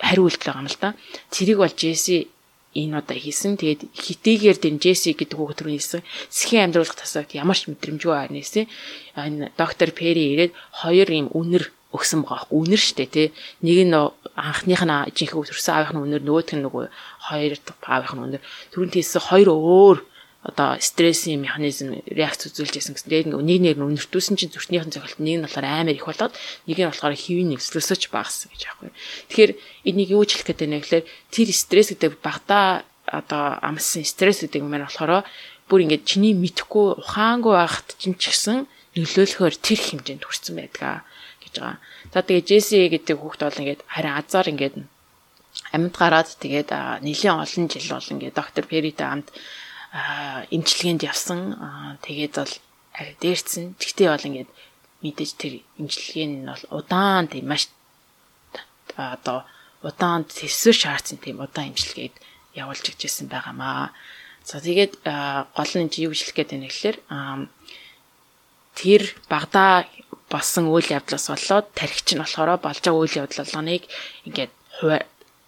[0.02, 0.98] хариу үйлдэл байгаа юм л да.
[1.30, 2.28] Тэрийг бол Джесси
[2.74, 3.58] энэ удаа хийсэн.
[3.58, 6.02] Тэгээд хитэйгээр дэн Джесси гэдэг хүүхд рүү хийсэн.
[6.30, 8.66] Сэхийн амьдруулах тасагт ямар ч мэдрэмжгүй байнэсэн.
[9.18, 12.48] Энэ доктор Пери ирээд хоёр юм үнэр өгсөн байгаа.
[12.54, 13.28] Үнэр штэ тий.
[13.66, 13.98] Нэг нь
[14.38, 16.86] анхных нь жинхэнэ төрсөн аавынх нь үнэр нөгөөх нь нөгөө
[17.28, 18.41] хоёр аавынх нь үнэр.
[18.72, 19.98] Түрүүн тийсэн хоёр өөр
[20.48, 23.10] одоо стрессийн механизм реакц үзүүлж ясан гэсэн.
[23.10, 26.34] Тэгээд нэг нэр нь үнэртүүлсэн чинь зүрхнийхэн цохилт нэг нь болохоор амар их болоод
[26.70, 28.93] нэг нь болохоор хэвийн нэгслөөсөж багассан гэж аахгүй.
[29.28, 29.52] Тэгэхээр
[29.91, 34.72] энийг юу хэлэх гээд байна гэхээр тэр стресс гэдэг багтаа одоо амссан стресс гэдэг юм
[34.72, 35.28] болохоор
[35.68, 41.04] бүр ингээд чиний мэдхгүй ухаангүй байхад чинь ч гэсэн нөлөөлөхөөр тэр хэмжээнд хүрсэн байдаг
[41.60, 41.80] байгаа.
[42.14, 44.76] За тэгээ Джесси гэдэг хүүхд бол ингээд харин азар ингээд
[45.74, 46.70] амьд гараад тэгээд
[47.01, 49.30] нэлийн олон жил бол ингээд доктор Перитэй хамт
[50.53, 51.39] эмчилгээнд явсан.
[52.05, 52.53] Тэгээд бол
[53.22, 53.76] дээрцэн.
[53.80, 54.49] Тэгтээ бол ингээд
[55.01, 57.70] мэдээж тэр эмчилгээ нь бол удаан тийм маш
[58.97, 59.45] одоо
[59.86, 62.16] удаан төсөөр шаардсан тийм удаан эмчилгээд
[62.58, 63.93] явуулж ижсэн байгаамаа.
[64.43, 65.03] За тэгээд
[65.53, 66.97] гол нь юу хэлэх гээд байна гэхээр
[68.78, 69.86] тэр багада
[70.28, 73.84] болсон үйл явдлаас болоод тархич нь болохоор болж байгаа үйл явдал болгоныг
[74.28, 74.52] ингээд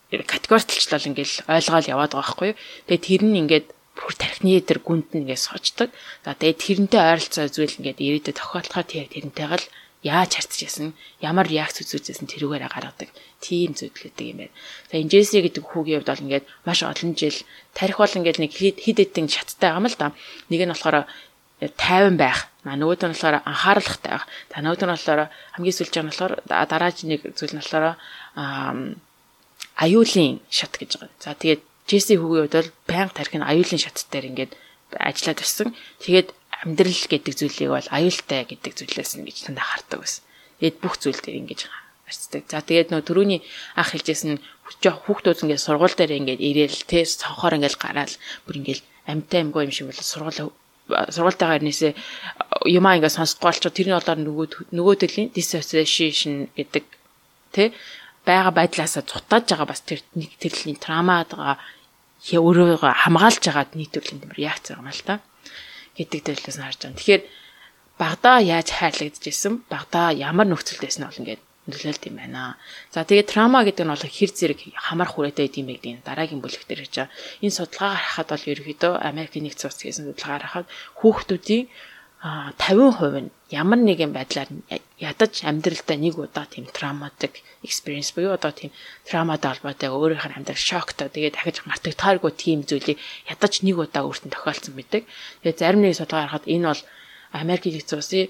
[0.09, 2.59] категориталчлал ингээд ойлгоол яваад байгаа байхгүй юу.
[2.87, 3.67] Тэгээд тэр нь ингээд
[3.99, 5.89] бүр тархины тэр гүнд нь ингээд сочдөг.
[6.23, 9.67] За тэгээд тэрнтэй ойролцоо зүйл ингээд ирээдүйд тохиолдохоор тэр тэрнтэйг л
[9.99, 10.87] яаж харьцаж ясан
[11.19, 13.11] ямар реакц үзүүлжсэн тэрүүгээрээ гаргадаг
[13.43, 14.55] тийм зүйлүүддэг юм байна.
[14.87, 17.35] За энэ Джесси гэдэг хүүгийн хувьд бол ингээд маш олон жил
[17.75, 20.15] тарих бол ингээд нэг хид хэдэн шаттай байгаа юм л да.
[20.47, 21.03] Нэг нь болохоор
[21.67, 22.47] тайван байх.
[22.63, 24.25] А нөгөөд нь болохоор анхааралтай байх.
[24.51, 25.21] За нөгөөд нь болохоор
[25.55, 27.95] хамгийн сүүлч нь болохоор дараач нэг зүйл нь болохоор
[29.75, 31.19] аюулын шат гэж байгаа.
[31.19, 34.51] За тэгээд Джесси хүүгийн хувьд бол байнга тархин аюулын шат дээр ингээд
[34.93, 35.73] ажиллаад ирсэн.
[36.03, 36.29] Тэгээд
[36.63, 40.23] амьдрал гэдэг зүйлийг бол аюултай гэдэг зүйлээс нь гэж тандаа хардаг байсан.
[40.59, 41.59] Тэгээд бүх зүйл дээр ингэж
[42.05, 42.43] харцдаг.
[42.51, 43.41] За тэгээд нөө төрөүний
[43.79, 44.43] анх хэлжсэн
[44.83, 49.73] хүүхдүүд ингээд сургууль дээр ингээд ирээл тест цонхоор ингээд гараал бүр ингээд амьтай амьгүй юм
[49.73, 50.51] шиг бол сургууль
[50.89, 51.93] сургуультайгаар нээсээ
[52.65, 56.85] юмаа ингээд сонсохгүй болчихо тэрний болоор нөгөө нөгөө төлийн dissociation гэдэг
[57.53, 57.67] тий
[58.25, 61.57] байга байдлаасаа цутааж байгаа бас тэр нэг төрлийн травмаад байгаа
[62.19, 65.15] өөрийгөө хамгаалж байгаа нийт төрлийн тийм реакц байгаа юм л та.
[65.95, 66.21] Гэдэг
[66.59, 66.97] нь харж байгаа.
[66.99, 67.23] Тэгэхээр
[67.97, 69.53] багада яаж хайрлагдчихсэн?
[69.71, 72.57] Багада ямар нөхцөлд байсан бол ингээд нөлөөлт юм байна.
[72.91, 76.63] За тэгээд траума гэдэг нь бол хэр зэрэг хамар хүрээтэй гэдэг юм гэдэг дараагийн бүлэг
[76.65, 77.13] дээр хийж байгаа.
[77.45, 80.67] Энэ судалгаагаар харахад бол ерөөхдөө Америкийн нэгдсэн улс гэсэн судалгаагаар харахад
[80.99, 81.65] хүүхдүүдийн
[82.21, 84.51] а 50% нь ямар нэгэн байдлаар
[84.99, 88.75] ядаж амьдралдаа нэг удаа тийм травматик experience буюу одоо тийм
[89.07, 92.99] травматай холбоотой өөрийнх нь амьдрал шоктой тэгээд дахиж мартагдахааргүй тийм зүйлийг
[93.31, 95.07] ядаж нэг удаа өөртөө тохиолдсон байдаг.
[95.47, 96.83] Тэгээд зарим нэг судалгаа харахад энэ бол
[97.31, 98.27] Америк нэгдсэн улсын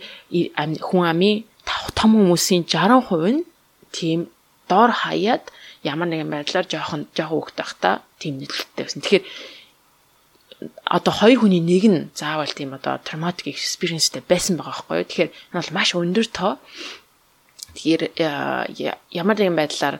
[0.85, 1.49] хүн амын
[1.95, 3.43] том хүмүүсийн 60% нь
[3.91, 4.20] тийм
[4.70, 5.43] доор хаяад
[5.84, 9.01] ямар нэгэн байдлаар жоохон жоохон хөвгт байхдаа тийм нөлөөлттэй байсан.
[9.01, 9.26] Тэгэхээр
[10.84, 15.07] одоо хоёр хүний нэг нь заавал тийм одоо traumatic experienceтэй байсан байгаа байхгүй юу.
[15.07, 16.53] Тэгэхээр энэ бол маш өндөр тоо.
[17.76, 19.97] Тэгэхээр э, ямар нэгэн байдлаар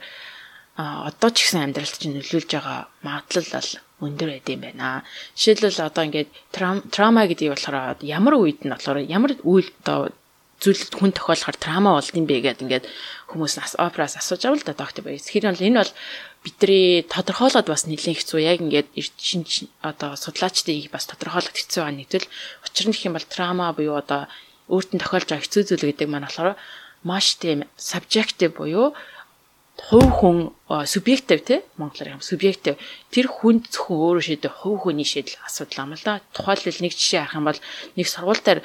[0.80, 5.04] одоо ч гэсэн амьдралд чинь нөлөөлж байгаа магадлал бол өндөр байд юм байна.
[5.36, 10.12] Жишээлбэл одоо ингээд трама гэдгийг болохоор ямар үед нь болохоор ямар үйл одоо
[10.60, 12.86] зүйлд хүн тохиолохоор трама болд юм бэ гэдээ ингээд
[13.32, 15.24] хүмүүс нас операс асууж авал да доктор байж.
[15.24, 15.94] Тэгэхээр бол энэ бол
[16.44, 18.88] бидний тодорхойлоод бас нэлээд хэцүү яг ингээд
[19.20, 19.44] шин
[19.84, 22.28] одоо судлаачдыг бас тодорхойлох хэцүү байгаа нэгдэл
[22.68, 24.28] учир нь гэх юм бол трама буюу одоо
[24.72, 26.56] өөртөө тохиолж байгаа хэцүү зүйл гэдэг маань болохоор
[27.04, 28.96] маш тийм subjective буюу
[29.80, 30.38] хувь хүн
[30.86, 32.76] субъектив те монголоор юм субъектив
[33.12, 36.22] тэр хүнд зөвхөн өөрөө шийдэх хувь хүний шийдэл асуудал юм л да.
[36.36, 37.60] Тухайлбал нэг жишээ харах юм бол
[37.96, 38.60] нэг сургууль дээр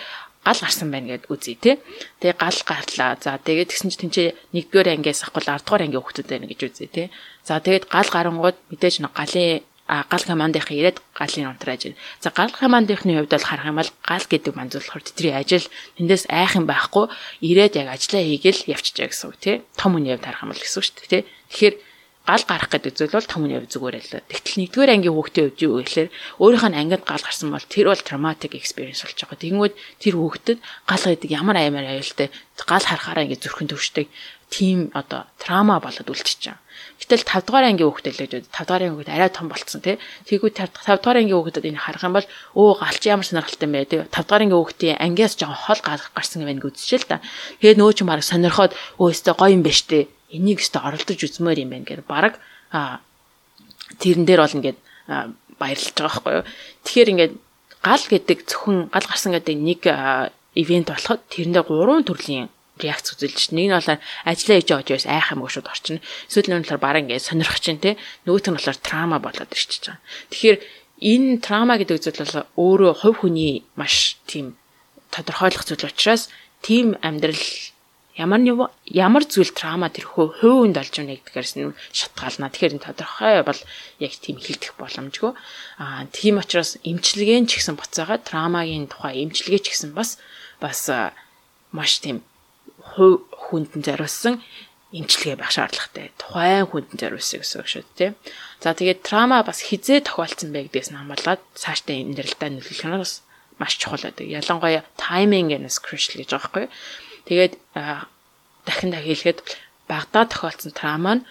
[0.44, 1.80] гал гарсан байна гэд үзье те.
[2.20, 3.16] Тэгээ гал гарлаа.
[3.18, 6.88] За тэгээд тэгсэн чинь тэнцээ нэгдүгээр ангиас авахгүй 10 дугаар анги хүүхдүүд байна гэж үзье
[6.92, 7.02] те.
[7.48, 12.00] За тэгээд гал гарангууд мэдээж нэг галын а гал командынхаа ирээд галын унтрааж байна.
[12.20, 15.66] За гал командынхны хувьд бол харах юм бол гал гэдэг манз болохоор тэдний ажил
[16.00, 17.12] тэндээс айх юм байхгүй
[17.44, 19.56] ирээд яг ажиллаа хийгээл явчихжээ гэсэн үг тий.
[19.76, 21.22] Том үний хувьд харах юм бол гэсэн үг шүү дээ тий.
[21.52, 21.74] Тэгэхээр
[22.24, 24.24] гал гарах гэдэг зүйл бол том үний хувь зүгээр л.
[24.32, 26.08] Тэгтэл нэгдүгээр ангийн хүүхдээ хувьд юу гэхээр
[26.40, 29.44] өөрийнх нь ангид гал гарсан бол тэр бол traumatic experience болж байгаа.
[29.44, 30.58] Тэгэнгүүт тэр хүүхдэд
[30.88, 32.32] гал гэдэг ямар аймаар аюултай
[32.64, 34.08] гал харахаараа ингэ зүрхэн төвшдөг
[34.48, 36.64] тийм одоо трама болоод үлдчихэж байгаа.
[36.96, 40.00] Гэтэл 5 дугаар ангийн хүүхдэд л гэж 5 дугаар ангийн хүүхд арай том болцсон тий.
[40.24, 43.84] Тэгвэл 5 дугаар ангийн хүүхдэд энэ харах юм бол өө галч ямар сонирхолтой юм бэ
[43.84, 44.00] тий.
[44.08, 47.20] 5 дугаар ангийн хүүхдийн ангиас жоохон хол гарсан юм байна гэж үзчихэл та.
[47.60, 51.20] Тэгээд нөө ч юм баг сонирхоод өө өстө гоё юм ба штэ энийг өстө оролдож
[51.22, 52.34] үзмээр юм байна гэхээр баг
[54.02, 54.78] тэрэн дээр бол ингээд
[55.58, 56.44] баярлж байгаа байхгүй юу.
[56.84, 57.34] Тэгэхээр ингээд
[57.84, 59.80] гал гэдэг зөвхөн гал гарсан гэдэг нэг
[60.54, 65.06] ивент болоход тэрэндээ гурван төрлийн реакц үзүүлж чинь нэг нь болохоор ажиллаа хийж байгаа учраас
[65.06, 66.02] айх юм шууд орчин.
[66.26, 67.94] Эсвэл нь болохоор баран ингээд сонирхож чинь те
[68.26, 70.02] нөгөөх нь болохоор трама болоод ирчихэж байгаа.
[70.34, 70.58] Тэгэхээр
[70.98, 74.58] энэ трама гэдэг зүйл бол өөрөө хувь хүний маш тийм
[75.14, 76.30] тодорхойлох зүйл учраас
[76.66, 77.38] тийм амьдрал
[78.14, 82.46] ямар ямар зүйл трама тэр хувинд олж ийнэ гэдгээрс нь шатгаална.
[82.46, 83.60] Тэгэхээр энэ тодорхой бол
[83.98, 85.34] яг тийм хилдэх боломжгүй.
[85.82, 90.22] Аа тийм учраас эмчилгээн ч гэсэн буцаага трамагийн тухай эмчилгээ ч гэсэн бас
[90.62, 90.86] бас
[91.74, 92.22] маш тийм
[92.94, 94.38] хувь хүнд зориулсан
[94.94, 96.14] эмчилгээ байх шаардлагатай.
[96.14, 98.10] Тухайн хүнд зориулсан гэсэн үг шүү дээ.
[98.62, 103.26] За тэгээд трама бас хизээ тохиолдсон бэ гэдгээс нь хамгаалаад цаашдаа амьдралдаа нөлөөлөх нь бас
[103.58, 104.26] маш чухал байдаг.
[104.30, 106.74] Ялангуяа timing and crucial гэж байгаа байхгүй юу?
[107.24, 109.38] Тэгээд дахин дахин хэлэхэд
[109.88, 111.26] багадаа тохиолдсон трама нь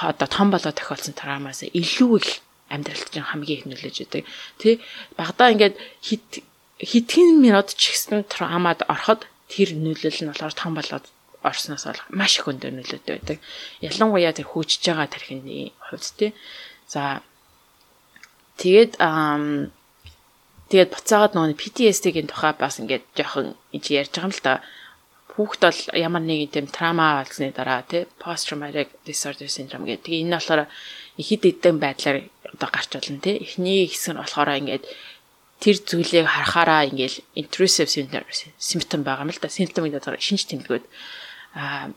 [0.00, 2.28] одоо том болоод тохиолдсон трамаас илүү их
[2.70, 4.22] амьдралд чинь хамгийн их нөлөөж идэг.
[4.62, 4.78] Тэ
[5.18, 6.46] багадаа ингээд хит
[6.78, 11.04] хитгэн минут ч гэсэн трамад ороход тэр нөлөөлөл нь болохоор том болоод
[11.42, 13.38] орсноос бол маш их өндөр нөлөөтэй байдаг.
[13.82, 16.30] Ялангуяа тэр хөгжиж байгаа тархины хувьд тий.
[16.86, 17.20] За
[18.62, 18.94] тэгээд
[20.70, 24.54] тэгээд буцаагаад нөгөө PTSD-гийн тухай бас ингээд жоохон иж ярьж байгаа юм л да
[25.36, 30.10] хүүхд бол ямар нэгэн тийм трама болсны дараа тий post traumatic disorder syndrome гэдэг.
[30.10, 30.66] Энэ болохоор
[31.16, 33.38] ихэд эдэн байдлаар одоо гарч болно тий.
[33.38, 34.84] Эхний хэсэг нь болохоор ингээд
[35.62, 39.48] тэр зүйлийг харахаараа ингээд intrusive symptom байгаа юм л да.
[39.48, 40.84] Symptom гэдэг шинж тэмдгүүд
[41.54, 41.94] аа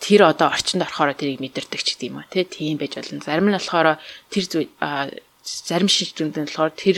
[0.00, 2.48] тэр одоо орчинд орохоор тэрийг мэдэрдэг ч гэдэм юм тий.
[2.48, 3.20] Тийм байж болно.
[3.20, 4.00] Зарим нь болохоор
[4.32, 4.70] тэр зүйл
[5.44, 6.96] зарим шинж тэмдэг нь болохоор тэр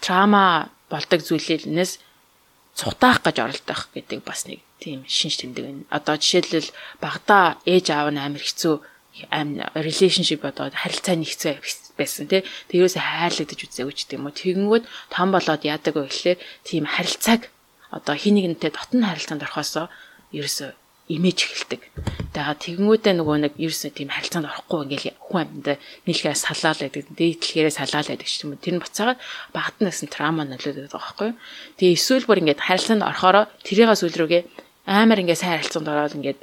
[0.00, 2.00] трама болдог зүйлээс
[2.78, 5.82] цутаах гэж оролдох гэдэг бас нэг тийм шинж тэмдэг байна.
[5.90, 6.70] Одоо жишээлбэл
[7.02, 8.74] багада ээж аав нь амар хэцүү
[9.74, 11.58] relationship одоо харилцааны хэцүү
[11.98, 12.46] байсан тий.
[12.70, 14.38] Тэрөөсөө хайрлагдаж үзээгүй ч гэдэм үү.
[14.38, 17.50] Тэгэнгүүт том болоод яадаг вэ гэхлээр тийм харилцааг
[17.90, 19.90] одоо хин нэгнтэй дотн харилцаанд орохосоо
[20.30, 20.70] ерөөсөө
[21.08, 21.82] имиж эхэлдэг.
[22.36, 27.04] Тэгээд тэгэнгүүтээ нөгөө нэг ерөөсөө тийм харилцаанд орохгүй ингээл хүн амьдаа нийлхээ салаал байдаг.
[27.16, 28.60] Дээдлэхээрээ салаал байдаг ч юм уу.
[28.60, 29.18] Тэр нь буцаагаад
[29.56, 31.38] багтнаас нь трама нөлөөдөг байгаа байхгүй юу.
[31.80, 34.42] Тэгээ эсвэл бүр ингээд харилцаанд орохороо тэрийгээ сүүл рүүгээ
[34.84, 36.40] амар ингээд сайн харилцаанд ороод ингээд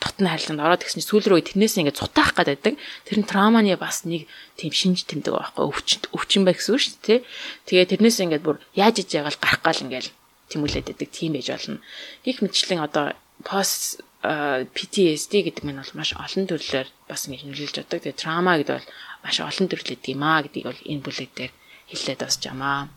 [0.00, 2.76] дотны харилцаанд ороод гэсэн чинь сүүл рүү тэрнээс ингээд цутаах гэдэг.
[3.04, 6.96] Тэр нь травманы бас нэг тийм шинж тэмдэг байхгүй өвчин өвчин бай гэсэн үг шүү
[7.04, 7.20] дээ.
[7.68, 10.12] Тэгээ тэрнээс ингээд бүр яаж иж ягаал гарах гал ингээд
[10.52, 11.80] тэмүүлээд байдаг тийм байж болно.
[12.24, 18.00] Гэх мэтчлэн одоо пост PTSD гэдэг нь бол маш олон төрлөөр бас ингэ нөлөөлж байдаг.
[18.02, 18.88] Тэгээ трама гэдэг бол
[19.22, 21.52] маш олон төрлөд юм аа гэдгийг бол энэ бүлэг дээр
[21.92, 22.90] хэлээд бас жамаа.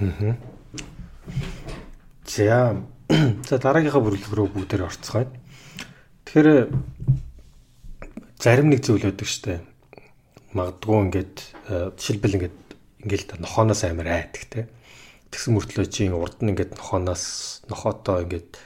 [0.00, 0.36] Аа.
[2.26, 2.76] За
[3.48, 5.28] за дараагийнхаа бүрлэг рүү бүгдээр орцгоё.
[6.28, 6.68] Тэгэхээр
[8.40, 9.64] зарим нэг зүйл байдаг штэ.
[10.52, 11.36] Магадгүй ингээд
[11.96, 12.58] жишэлбэл ингээд
[13.04, 14.60] ингээл нохооноос амар айдаг те.
[15.32, 18.56] Тэгсэн мөртлөө чи урд нь ингээд нохооноос нохоотоо ингээд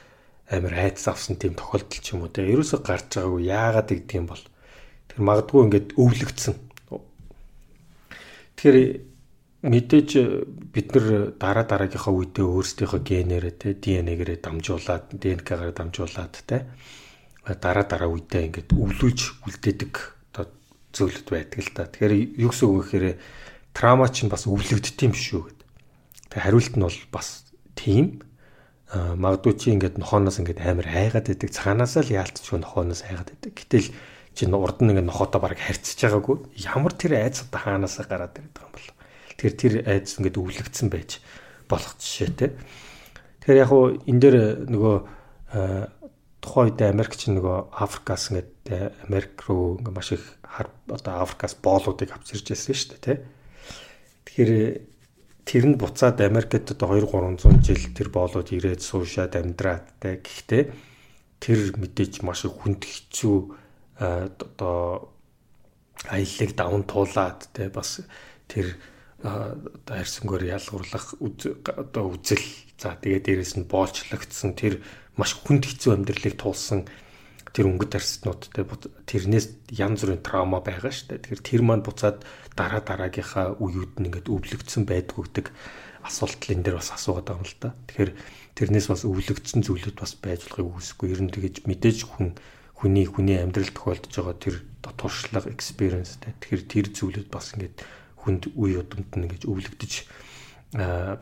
[0.49, 2.44] амар айц авсан тийм тохиолдол ч юм уу те.
[2.44, 4.44] Ерөөсө гарч байгаагүй яагаад гэдэг юм бол
[5.09, 6.57] тэр магадгүй ингээд өвлөгдсөн.
[8.57, 8.78] Тэгэхээр
[9.68, 10.11] мэдээж
[10.72, 16.66] бид нар дараа дараагийнхаа үедээ өөрсдийнхөө генээрээ те ДНХ-гээрээ дамжуулаад ДНК-гаар дамжуулаад те
[17.57, 19.18] дараа дараа үедээ ингээд өвлөж
[19.49, 19.94] үлдээдэг
[20.32, 20.53] одоо
[20.92, 21.88] зөвлөд байдаг л та.
[21.88, 23.07] Тэгэхээр юу гэсэн үг гэхээр
[23.72, 25.68] трама чинь бас өвлөгддөг юм шүү гэдэг.
[26.28, 27.28] Тэгээ хариулт нь бол бас
[27.72, 28.20] тийм.
[28.89, 31.53] Магадгүй чи ингээд нохооноос ингээд амар айгаад байдаг.
[31.53, 33.53] Цаанаасаа л яалтчгүй нохооноос айгаад байдаг.
[33.53, 33.89] Гэтэл
[34.32, 36.36] чи урд нь ингээд нохоотоо бараг харьцаж байгаагүй.
[36.64, 38.89] Ямар тэр айц одоо хаанаасаа гараад ирээд байгаа юм бол.
[39.36, 41.20] Тэгэхээр тэр айц ингээд өвлөгдсөн байж
[41.68, 42.51] болох жишээтэй.
[43.45, 44.36] Тэгэхээр яг уу энэ дээр
[44.72, 44.97] нөгөө
[46.41, 50.24] тухайн үед Америк ч нөгөө Африкаас ингээд Америк руу ингээд маш их
[50.89, 53.18] одоо Африкаас боолуудыг авчирж ирсэн шүү дээ тий.
[54.24, 54.53] Тэгэхээр
[55.49, 60.62] тэр нь буцаад Америкт одоо 2 300 жил тэр боолууд ирээд суушаад амьдраад те гэхдээ
[61.40, 63.36] тэр мэдээж маш их хүнд хэцүү
[63.96, 65.09] одоо
[66.05, 68.05] аяллыг даван туулаад те бас
[68.44, 68.76] тэр
[69.24, 72.44] одоо харьсангөр ялгуурлах одоо үзэл
[72.76, 74.84] за тэгээ дээрэс нь боолчлогдсон тэр
[75.16, 76.84] маш хүнд хэцүү амьдралыг туулсан
[77.51, 78.62] тэр өнгөт арстнуудтай
[79.09, 81.18] тэрнээс янз бүрийн траума байгаа дээ.
[81.18, 82.22] Тэгэхээр тэр маань буцаад
[82.59, 85.46] дараа дараагийнхаа үеуд нь ингээд өвлөгдсөн байдгүй гэдэг
[86.02, 87.70] асуултал энэ дээр бас асуугаад байгаа юм л да.
[87.86, 88.12] Тэгэхээр
[88.59, 91.09] тэрнээс бас өвлөгдсөн зүйлүүд бас байж болохыг үгүйсэхгүй.
[91.14, 92.34] Ер нь тэгэж мэдээж хүн
[92.74, 94.56] хүний хүний амьдрал тохиолдож байгаа тэр
[94.98, 96.34] туршлага experience тэ.
[96.42, 97.76] Тэгэхээр тэр зүйлүүд бас ингээд
[98.26, 99.92] хүнд үе удамд нь ингэж өвлөгдөж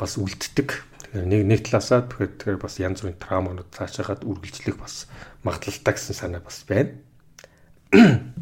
[0.01, 0.71] бас үлддэг
[1.07, 5.07] Тэгэхээр нэг нэг талаасаа тэгэхээр бас янз бүрийн трауманууд цаашаагаад үргэлжлэх бас
[5.47, 6.99] магадлалтай гэсэн санаа бас байна.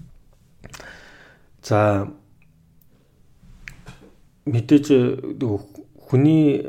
[1.68, 2.08] За
[4.44, 4.86] мэдээж
[6.08, 6.64] хүний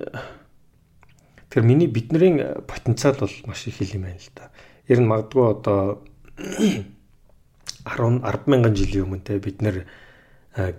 [1.50, 4.52] тэр миний бидний потенциал бол маш их юм байна л да.
[4.88, 6.04] Ер нь магадгүй одоо
[7.86, 9.86] 10 10 мянган жилийн өмнө те бид нэр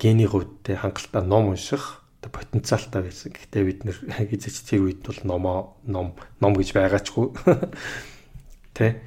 [0.01, 3.32] гений хувьд те хангалттай ном унших потенциалтай байсан.
[3.32, 3.97] Гэхдээ бид нэр
[4.30, 7.26] хизэж тэр үед бол номоо ном ном гэж байгаачгүй.
[8.76, 9.01] Тэ.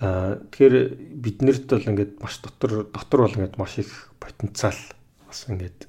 [0.00, 0.76] Аа тэгэхээр
[1.24, 4.76] биднэрт бол ингээд маш дотор дотор бол ингээд маш их потенциал
[5.24, 5.88] бас ингээд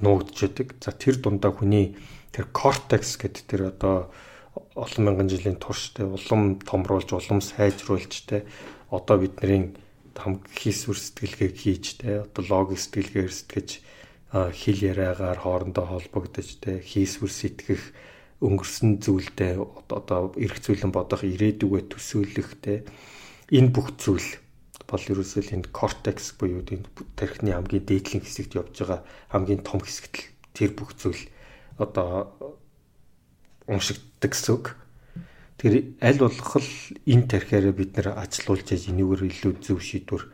[0.00, 0.68] нуугдж байдаг.
[0.80, 1.94] За тэр дундаа хүний
[2.34, 4.10] тэр кортекс гэдэг тэр одоо
[4.74, 8.46] олон мянган жилийн турш тэ улам томруулж улам сайжруулж тэ
[8.90, 9.74] одоо бидний
[10.14, 13.70] хам хийсвэр сэтгэлгээг хийж тэ одоо логик сэтгэлгээр сэтгэж
[14.34, 17.82] хэл яриагаар хоорондоо холбогдож те хийсвэр сэтгэх
[18.42, 19.54] өнгөрсөн зүйлдээ
[19.94, 22.82] одоо эрх зүйлэн бодох ирээдүгөө төсөөлөх те
[23.54, 24.26] энэ бүх зүйл
[24.94, 26.86] бол ерөөсөө энэ кортекс буюу энэ
[27.18, 29.02] тархины хамгийн дээдлийн хэсэгт явж байгаа
[29.34, 31.18] хамгийн том хэсэгт тэр бүх зүйл
[31.82, 32.30] одоо
[33.66, 34.78] уншигддаг гэсэн үг.
[35.58, 36.62] Тэр аль болох
[37.10, 40.30] энэ тархиараа бид нэр ажилуулж энэгээр илүү зөв шийдвэр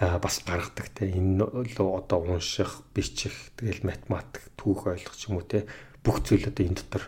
[0.00, 5.68] бас гаргадаг те энэ одоо унших бичих тэгэл математик түүх ойлгох ч юм уу те
[6.00, 7.04] бүх зүйл одоо энэ дотор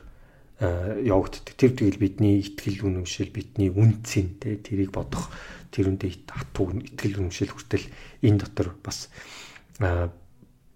[0.62, 5.34] явагддаг тэр тэгэл бидний ихтгэл үнэмшил бидний үнцэн те тэрийг бодох
[5.74, 7.86] тэрүндээ хатуу ихтгэл үнэмшил хүртэл
[8.22, 9.10] энэ дотор бас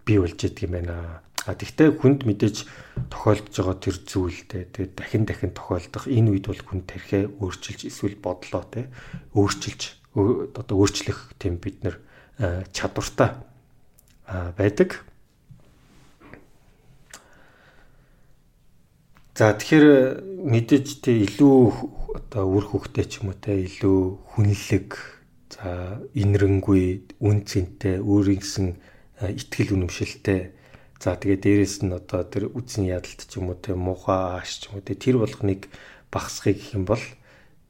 [0.03, 1.23] бий болж идэг юм байна.
[1.47, 2.67] А тэгвэл хүнд мэдээж
[3.07, 7.87] тохиолдож байгаа тэр зүйл те тэгээд дахин дахин тохиолдох энэ үед бол хүн тархиа өөрчилж
[7.87, 8.91] эсвэл бодлоо те
[9.39, 9.83] өөрчилж
[10.19, 12.03] одоо өөрчлөх тийм бид нар
[12.75, 13.39] чадвартай
[14.27, 15.07] байдаг.
[19.37, 21.61] За тэгэхээр мэдээж тэ илүү
[22.17, 24.97] одоо үр хөвгтэй ч юм уу те илүү хүнлэг
[25.53, 28.81] за инрэнгүй үн цэнтэй өөрийн гэсэн
[29.21, 30.57] ихтгэл үнэмшилтэй.
[30.97, 34.73] За тэгээ дээрэс нь одоо тэр үдсний ядалт ч юм уу те муухай ааш ч
[34.73, 35.69] юм уу те тэр болгоныг
[36.09, 37.05] багасхыг гэх юм бол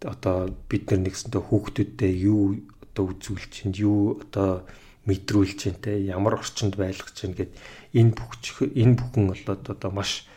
[0.06, 4.62] одоо бид нар нэгсэнтэй хүүхдүүдтэй юу одоо үзүүлж чинь юу одоо
[5.10, 7.50] мэдрүүлж чинь те ямар орчинд байлгах чинь гэд
[7.90, 10.30] энэ бүх энэ бүхэн болоод одоо маш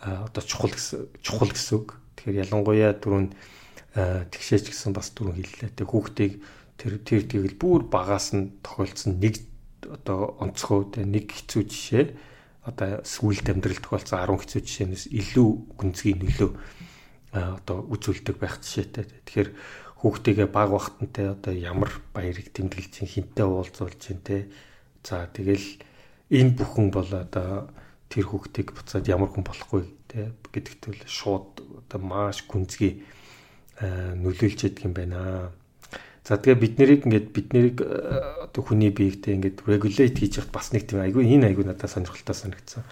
[0.00, 2.00] одоо чухал гэсэн чухал гэсэн үг.
[2.16, 3.28] Тэгэхээр ялангуяа түрүүн
[4.32, 5.70] тэгшээч гэсэн бас түрүүн хэллээ.
[5.76, 6.32] Тэг хүүхдийг
[6.80, 9.44] тэр тэр тэгэл бүр багаас нь тохиолдсон нэг
[9.84, 12.04] одоо онцгой те нэг хэцүү жишээ
[12.64, 15.48] одоо сүүлд амьдрал тохиолдсон 10 хэцүү жишээнээс илүү
[15.80, 16.50] гүнзгий нөлөө
[17.32, 19.04] одоо үзүүлдэг байх жишээтэй.
[19.24, 19.50] Тэгэхээр
[20.04, 24.48] хүүхдтэйгээ баг вахтантай одоо ямар баярыг тэмдэглэж чинь хинтээ уулзуулж чинь те.
[25.04, 25.80] За тэгэл
[26.28, 27.72] энэ бүхэн бол одоо
[28.10, 31.50] тэр хүүхдийг буцаад ямар хүн болохгүй те гэдэгт бол шууд
[31.86, 33.06] одоо маш гүнзгий
[33.80, 35.54] нөлөөлж ядг юм байна.
[36.26, 40.74] За тэгээ бид нарыг ингээд бид нарыг одоо хүний биегтэй ингээд regulate хийж яхад бас
[40.74, 42.82] нэг тийм айгүй энэ айгүй надад сонирхолтой санагдсан.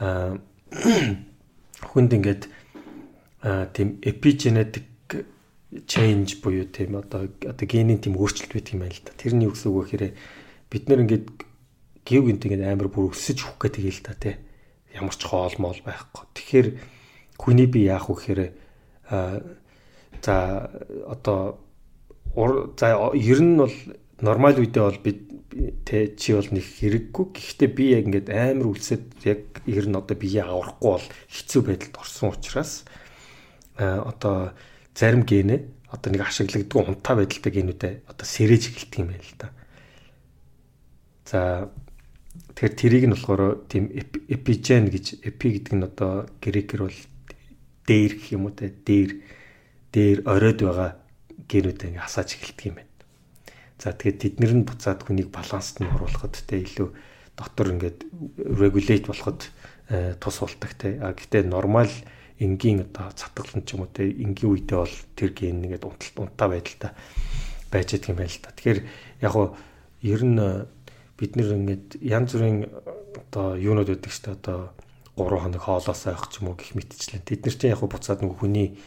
[0.00, 0.40] Аа
[1.92, 2.42] хүнд ингээд
[3.76, 4.88] тийм epigenetic
[5.86, 9.12] change буюу тийм одоо одоо генийн тийм өөрчлөлт байдаг юм байна л да.
[9.14, 10.16] Тэрний гэсэн үг гэхээр
[10.72, 11.26] бид нар ингээд
[12.08, 14.34] гів гинт ингээд амар бүр өсөж хөх гэдэг л да тий.
[14.96, 16.24] Ямар ч хоол моол байхгүй.
[16.32, 16.68] Тэгэхээр
[17.36, 18.42] хүний би яах вэ гэхээр
[20.24, 20.34] за
[21.04, 21.60] одоо
[22.80, 23.76] за ер нь бол
[24.24, 25.20] нормал үедээ бол бид
[25.84, 27.24] тэ чи бол нэг хэрэггүй.
[27.36, 31.96] Гэхдээ би яг ингээд амар үлсэд яг ер нь одоо бие аврахгүй бол хэцүү байдалд
[32.00, 32.88] орсон учраас
[33.76, 34.52] одоо
[34.96, 39.48] зарим генэ одоо нэг ашиглагддаг унтаа байдалтай генүүдээ одоо сэрэж эхэлдэг юм байна л да.
[41.28, 41.40] За
[42.58, 46.98] тэгэхээр тэрийг нь болохоор тийм эпиген гэж эпи гэдэг нь одоо грекээр бол
[47.86, 49.22] дээр гэх юм уу те дээр
[49.94, 50.98] дээр оройд байгаа
[51.46, 52.90] генүүдээ ингээ хасааж эхэлдэг юм байна.
[53.78, 56.88] За тэгээд тэднэр нь буцаад хүнийг баланст нь оруулахад те илүү
[57.38, 57.98] дотор ингээд
[58.58, 59.40] регулейт болоход
[60.18, 60.98] тус болдог те.
[60.98, 61.94] А гэтээ нормал
[62.42, 66.50] энгийн одоо цатгалан ч юм уу те энгийн үедээ бол тэр ген нэгэд унталт унтаа
[66.50, 66.90] байдалтай
[67.70, 68.50] байж байгаа юм байна л да.
[68.50, 68.80] Тэгэхээр
[69.22, 69.54] яг хуу
[70.02, 70.42] ер нь
[71.18, 72.70] бид нэр ингээд янз бүрийн
[73.18, 74.70] одоо юунод ч та одоо
[75.18, 77.26] 3 хоног хоолоос авах ч юм уу гих мэтчлэн.
[77.26, 78.78] Тэд нар чинь яг буцаад нөгөө хүний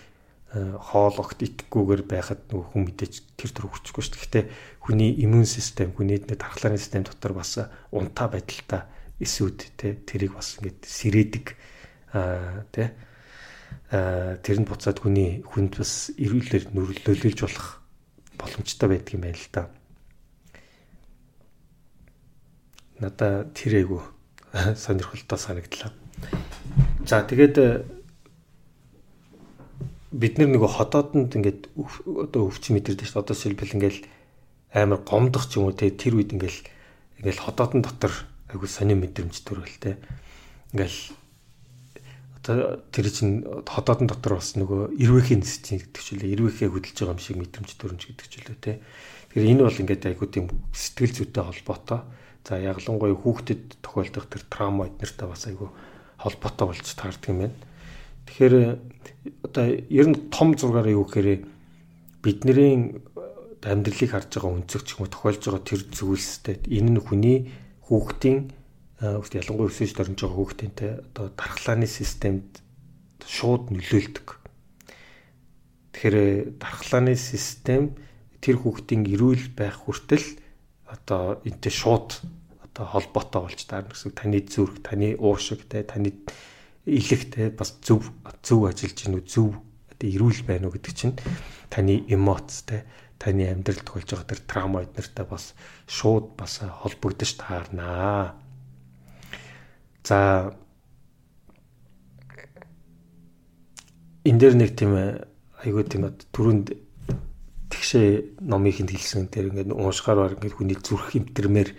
[0.55, 4.23] э, хоол огт итгэхгүйгээр байхад нөгөө хүн мэдээж тэр төр хүчгүй шүү дээ.
[4.23, 4.41] Гэтэ
[4.79, 7.59] хүний иммун систем, хүний дархлааны систем дотор бас
[7.91, 8.87] унтаа байдалтай
[9.19, 11.45] эсүүд те тэрийг бас ингээд сэрээдэг
[12.15, 12.95] аа те
[13.91, 17.83] тэр нь буцаад хүний хүнд бас эрүүлэр нөлөөлж болох
[18.39, 19.63] боломжтой байдаг юм байна л да.
[23.01, 24.05] Надаа тэр айгу
[24.77, 25.89] сонирхолтой санагдлаа.
[27.09, 27.81] За тэгээд э,
[30.13, 33.23] бид нар нөгөө хотоодонд ингээд одоо өвч мэдэрдэг шүү дээ.
[33.25, 33.99] Одоо шилбэл ингээл
[34.77, 36.61] амар гомдох ч юм уу те тэр үед ингээл
[37.25, 38.13] ингээл хотоодон дотор
[38.53, 39.97] айгу сонир мэдрэмж төрөл те.
[40.75, 41.17] Ингээл
[42.43, 46.97] одоо тэр чинь ходоодон дотор бас нөгөө ирвэхийн нэс чинь гэдэг ч үлээ ирвэхээ хөдөлж
[47.01, 48.73] байгаа юм шиг мэдрэмж төрөмж гэдэг ч үлээ те.
[49.31, 51.99] Тэгэхээр энэ бол ингээд айгуу тийм сэтгэл зүйтэй холбоотой.
[52.47, 55.69] За яглангуй хүүхдэд тохиолдох тэр траума эднэртэй бас айгуу
[56.17, 57.57] холбоотой болж таардаг юм байна.
[58.25, 58.55] Тэгэхээр
[59.45, 61.45] одоо ер нь том зургаар юу гэхээр
[62.25, 63.01] бидний
[63.61, 67.39] амьдралыг харж байгаа өнцөгч юм тохиолж байгаа тэр зүйлстэй энэ нь хүний
[67.85, 68.49] хүүхдийн
[69.01, 72.61] өөрт ялангуяа өсөж дөрнж байгаа хүүхдэнтэй одоо дархлааны системд
[73.25, 74.27] шууд нөлөөлдөг.
[75.93, 77.93] Тэгэхээр дархлааны систем
[78.41, 80.25] тэр хүүхдийн эрүүл байх хүртэл
[80.91, 82.19] одоо энтэй шууд
[82.67, 86.13] одоо холбоотой болж таарна гэсэн таны зүрх, таны уушиг те таны
[86.85, 88.11] илэгтэй бас зөв
[88.43, 89.55] зөв ажиллаж гинүү зөв
[89.91, 91.15] одоо эрүүл байна уу гэдэг чинь
[91.71, 92.83] таны эмоц те
[93.21, 95.53] таны амьдралд тохиолж байгаа тэр траума эднэртэй бас
[95.85, 98.33] шууд бас холбогдож таарнаа.
[100.03, 100.57] За
[104.25, 104.97] энэ дээр нэг тийм
[105.61, 106.80] айгүй тийм түрүүнд
[107.71, 111.69] тэгшээ номыг хинт хэлсэн тэр ингээд уушгаар бар ингээд хүний зүрх хэмтэрмээр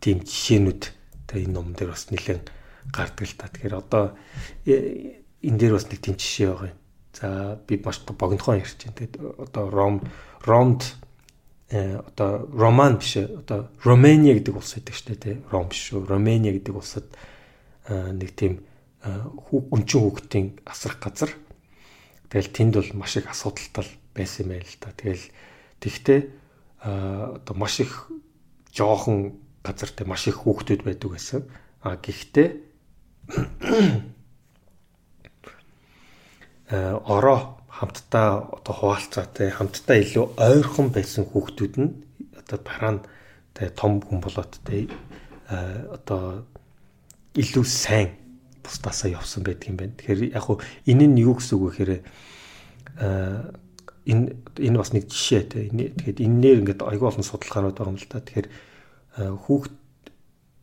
[0.00, 0.82] тийм жишээнүүд
[1.28, 2.48] та энэ ном дээр бас нэлээд
[2.88, 3.48] гардаг л та.
[3.52, 4.16] Тэгэхээр одоо
[4.64, 6.78] э, энэ дээр бас нэг тийм жишээ байгаа юм.
[7.14, 7.28] За
[7.66, 8.96] би маш богинохон ярьж байна.
[8.98, 9.96] Тэгээд одоо Ром
[10.44, 10.82] Ромд
[11.70, 15.36] э одоо Роман биш одоо Ромania гэдэг улс байдаг шүү дээ.
[15.52, 16.04] Ром биш шүү.
[16.08, 17.06] Ромania гэдэг улсад
[17.88, 18.64] нэг тийм
[19.48, 21.30] гүнчин хүүхдийн асрах газар.
[22.34, 24.90] Тэгэл тэнд бол маш их асуудалтай байсан юм байл л да.
[24.90, 25.30] Тэгэл
[25.78, 26.20] тэгтээ
[26.82, 28.10] одоо маш их
[28.74, 31.46] жоохон газар тэ маш их хүүхдүүд байдаг байсан.
[31.78, 32.48] А гэхдээ
[37.06, 42.02] ороо хамтдаа одоо хуваалцаатай хамтдаа илүү ойрхон байсан хүүхдүүд нь
[42.34, 43.04] одоо дараа нь
[43.54, 44.90] тэ том хүн болоод тэ
[45.94, 46.42] одоо
[47.38, 48.23] илүү сайн
[48.64, 49.94] бусдаасаа явсан байдаг юм байна.
[50.00, 50.58] Тэгэхээр яг хуу
[50.88, 51.92] энэ нь юу гэсэн үг вэ гэхээр
[54.08, 54.26] энэ
[54.58, 55.68] энэ бас нэг жишээ те.
[55.68, 58.24] Тэгэхээр энээр ингээд аягүй олон судалгаанууд байгаа юм л да.
[58.24, 58.48] Тэгэхээр
[59.44, 59.74] хүүхд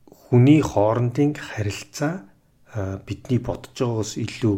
[0.09, 2.25] хүний хоорондын харилцаа
[3.05, 4.55] бидний бодож байгаагаас илүү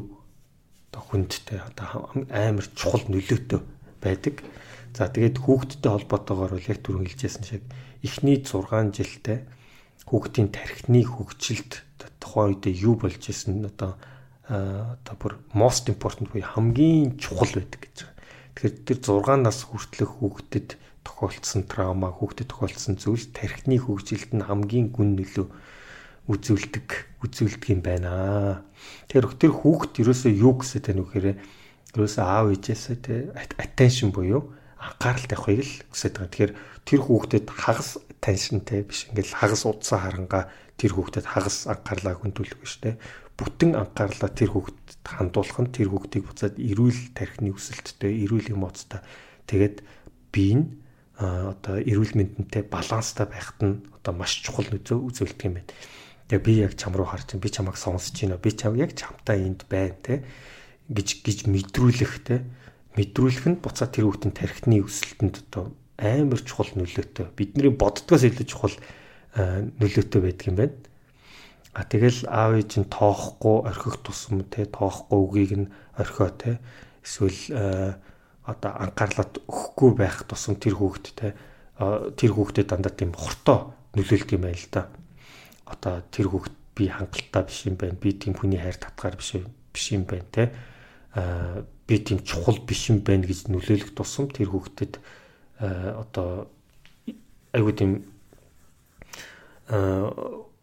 [0.94, 3.60] одоо хүндтэй одоо амар чухал нөлөөтэй
[4.02, 4.46] байдаг.
[4.94, 7.64] За тэгээд хүүхдтэй холбоотойгоор бол яг түрүү хэлжсэн шиг
[8.06, 9.40] эхний 6 жилдээ
[10.08, 11.84] хүүхдийн тархины хөгжилд
[12.20, 14.00] тухайн үедээ юу болж исэн одоо
[14.48, 18.16] одоо бүр most important буюу хамгийн чухал байдаг гэж байгаа.
[18.54, 20.68] Тэгэхээр тэр 6 нас хүртэлх хүүхдэд
[21.04, 25.48] тохиолдсон траума, хүүхдэд тохиолдсон зүйл тархины хөгжилд нь хамгийн гүн нөлөө
[26.28, 26.88] үзүүлдэг
[27.24, 28.64] үзүүлдэг юм байна.
[29.12, 31.40] Тэр тэр хүүхд ерөөсөө юу гэсэ тань үхээр
[31.96, 33.16] ерөөсөө аав ээжээсээ тэ
[33.60, 34.52] attention буюу
[34.84, 36.32] анхаарал тавихыг л хүсэж байгаа.
[36.32, 36.54] Тэгэхээр
[36.84, 42.76] тэр хүүхдэд хагас attentionтэй биш ингээл хагас удсан харанга тэр хүүхдэд хагас анхаарлаа хөндөөлөх биш
[42.84, 43.00] тэ.
[43.40, 49.02] Бүтэн анхаарлаа тэр хүүхдэд хандуулах нь тэр хүүхдийг буцаад эрүүл тархины өсөлттэй, эрүүл эмоцтой
[49.50, 49.84] тэгээд
[50.32, 50.66] бие нь
[51.20, 55.72] одоо эрүүл мэндэнтэй баланстай байхад нь одоо маш чухал нөлөө үзүүлдэг юм байна.
[56.28, 58.42] Тэгээ би яг чам руу харж би чамайг сонсож байна.
[58.42, 60.26] Би чам яг чамтай энд байна те
[60.90, 62.42] гэж гэж мэдрүүлэх те
[62.98, 67.34] мэдрүүлэх нь буцаа тэр хүүхдийн тархины өсөлтөнд одоо амар чухал нөлөөтэй.
[67.34, 68.76] Бидний боддгоос илүү чухал
[69.36, 70.78] нөлөөтэй байдаг юм байна.
[71.74, 76.62] А тэгэл аав ээж нь тоохгүй орхих тусам те тоохгүй үгийг нь орхио те
[77.02, 77.98] эсвэл
[78.46, 81.34] одоо анхаарлаад өгөхгүй байх тусам тэр хүүхдтэй
[82.14, 84.94] тэр хүүхдэд дандаа тийм хортоо нөлөөлдөг юм байл л да.
[85.66, 87.98] Одоо тэр хүүхд би хангалттай биш юм байна.
[87.98, 89.42] Би тийм хүний хайр татгаар биш
[89.74, 90.54] биш юм байна те.
[91.18, 95.00] Аа би тийм чухал биш юм байна гэж нөлөөлөх тусам тэр хүүхдэд
[95.60, 96.48] одоо
[97.52, 97.92] айгүй тийм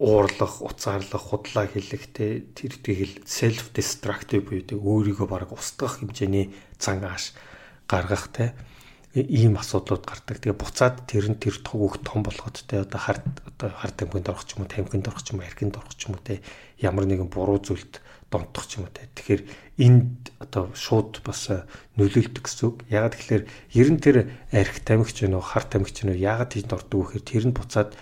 [0.01, 6.57] уурлах, уцаарлах, худлаа хэлэх те тэр тэгэл self destructive буюу те өөрийгөө бараг устгах хэмжээний
[6.81, 7.37] цан ааш
[7.85, 8.57] гаргах те
[9.13, 10.41] ийм асуудлууд гардаг.
[10.41, 13.21] Тэгээ буцаад тэр нь тэр төгөөх том болгоод те одоо хар
[13.61, 16.09] одоо хар тамхинд орох ч юм уу, тамхинд орох ч юм уу, архинд орох ч
[16.09, 16.41] юм уу те
[16.81, 18.01] ямар нэгэн буруу зүйлд
[18.33, 19.05] донтох ч юм уу те.
[19.13, 19.43] Тэгэхээр
[19.85, 21.53] энд одоо шууд бас
[22.01, 22.89] нөлөөлдөг гэсэн үг.
[22.89, 23.45] Ягаад тэгэхээр
[23.77, 24.17] ер нь тэр
[24.49, 27.93] арх тамхич нөө хар тамхич вэ ягаад тийнд ордог вэ гэхээр тэр нь буцаад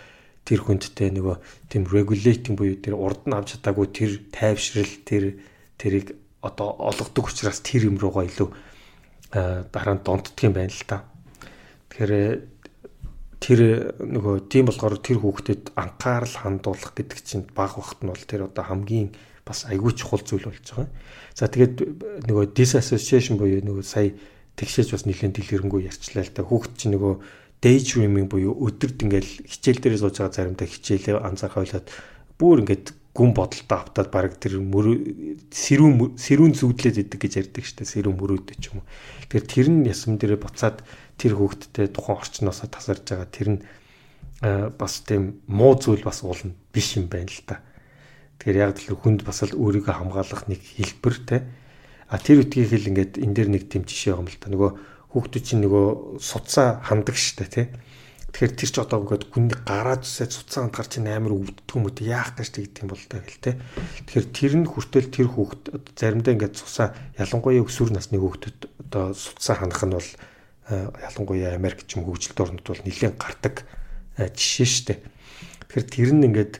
[0.46, 1.36] тэр хүндтэй нөгөө
[1.68, 5.24] тийм regulating буюу тэр урд нь авч чадаагүй тэр тайвшрал тэр
[5.74, 8.48] тэрийг одоо олгодог учраас тэр юм руугаа илүү
[9.74, 11.04] дараа нь донтдөг юм байна л та.
[11.92, 12.57] Тэгэхээр
[13.38, 18.50] тэр нөгөө тийм болохоор тэр хүүхдэд анхаарал хандуулах гэдэг чинь баг вахт нь бол тэр
[18.50, 19.14] одоо хамгийн
[19.46, 20.90] бас айгүй чухал зүйл болж байгаа.
[21.38, 24.12] За тэгээд нөгөө disassociation буюу нөгөө сая
[24.58, 26.42] тэгшээж бас нэлээд дэлгэрэнгүй ярьчлаа л та.
[26.42, 27.14] Хүүхд чинь нөгөө
[27.62, 31.86] daydreaming буюу өдөрт ингээл хичээл дээр сууж байгаа заримдаа хичээлээ анзаархайлаад
[32.38, 32.86] бүр ингээд
[33.18, 38.56] гүн бодолтой автаад баг тэр мөрөө сэрүүн сэрүүн зүудлээд идэг гэж ярьдаг штэ сэрүүн мөрөөдөө
[38.62, 38.86] ч юм уу.
[39.26, 40.86] Тэгэхээр тэр нь ясам дээрээ буцаад
[41.18, 43.60] тэр хүүхдтэй тухайн орчноосоо тасарж байгаа тэр нь
[44.78, 47.58] бас тийм муу зүйл бас уулна биш юм байна л та.
[48.38, 51.42] Тэгэхээр яг л хүнд бас л өөрийгөө хамгаалах нэг хэлбэр те.
[52.06, 54.46] А тэр үтгийг хэл ингээд энэ дэр нэг тийм жишээ юм л та.
[54.46, 54.70] Нөгөө
[55.10, 57.62] хүүхдүүд чинь нөгөө суцаа хандаг штэ те
[58.28, 61.96] Тэгэхээр тэр ч одоо ингээд хүн гараад үсээд суцаанд гарч ин амар өвддөг юм уу
[62.04, 63.52] яах гэж тэгдэг юм бол таа гэл те.
[64.04, 65.62] Тэгэхээр тэр нь хүртэл тэр хүүхд
[65.96, 70.10] заримдаа ингээд цусаа ялангуяа өсвөр насны хүүхдүүд одоо суцаа ханах нь бол
[70.68, 73.64] ялангуяа Америк ч юм хөгжилт орнууд бол нэлээд гардаг
[74.20, 74.94] жишээ штэ.
[75.64, 76.54] Тэгэхээр тэр нь ингээд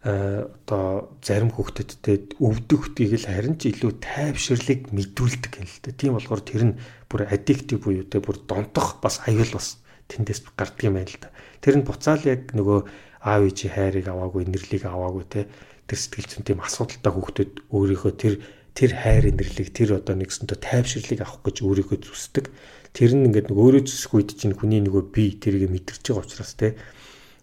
[0.00, 5.90] одоо зарим хүүхдэдтэй өвдөх үтгийг л харин ч илүү тайвширлыг мэдүүлдэг юм л да.
[5.92, 6.78] Тийм болохоор тэр нь
[7.10, 9.79] бүр аддиктив буюу те бүр донтох бас аюул бас
[10.10, 11.30] тэндээс гардаг юм байна л да.
[11.62, 12.78] Тэр нь буцаал яг нөгөө
[13.22, 15.40] аав ээжи хайрыг аваагүй, нэрлийг аваагүй те
[15.86, 18.34] тэр сэтгэл зүйн тийм асуудалтай хүүхдүүд өөрийнхөө тэр
[18.74, 22.46] тэр хайр нэрлийг тэр одоо нэгсэнтэй тайвширлыг авах гэж өөрийгөө зүсдэг.
[22.94, 26.54] Тэр нь ингээд нөгөө өөрөө зүсэх үед чинь хүний нөгөө бие тэрийг мэдэрч байгаа учраас
[26.54, 26.78] те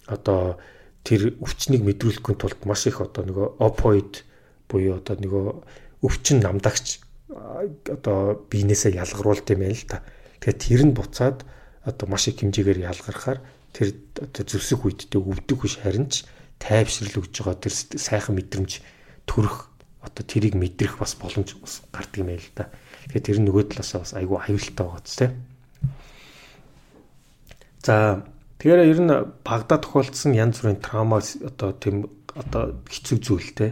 [0.08, 0.58] одоо
[1.04, 4.24] тэр өвчнийг мэдрүүлэхгүй тулд маш их одоо нөгөө опоид
[4.72, 5.46] буюу одоо нөгөө
[6.04, 7.04] өвчин намдагч
[7.92, 10.04] одоо биенээсээ ялгаруулт юм байна л та.
[10.40, 11.44] Тэгэхээр тэр нь буцаад
[11.88, 13.40] одоо маш их хэмжээгээр ялгархаар
[13.72, 16.28] тэр одоо зүсэх үедээ өвдөх биш харин ч
[16.60, 18.84] тайвшрал өгж байгаа тэр сайхан мэдрэмж
[19.24, 19.72] төрөх
[20.04, 22.72] одоо тэрийг мэдрэх бас боломж бас гардаг юм байл л да.
[23.08, 25.34] Тэгэхээр тэр нөгөө талаасаа бас айгүй аюултай байгаа ч тийм.
[27.84, 28.26] За
[28.60, 29.14] тэгэхээр ер нь
[29.46, 33.72] багада тохиолдсон янз бүрийн травма одоо тийм одоо хэцүү зүйлтэй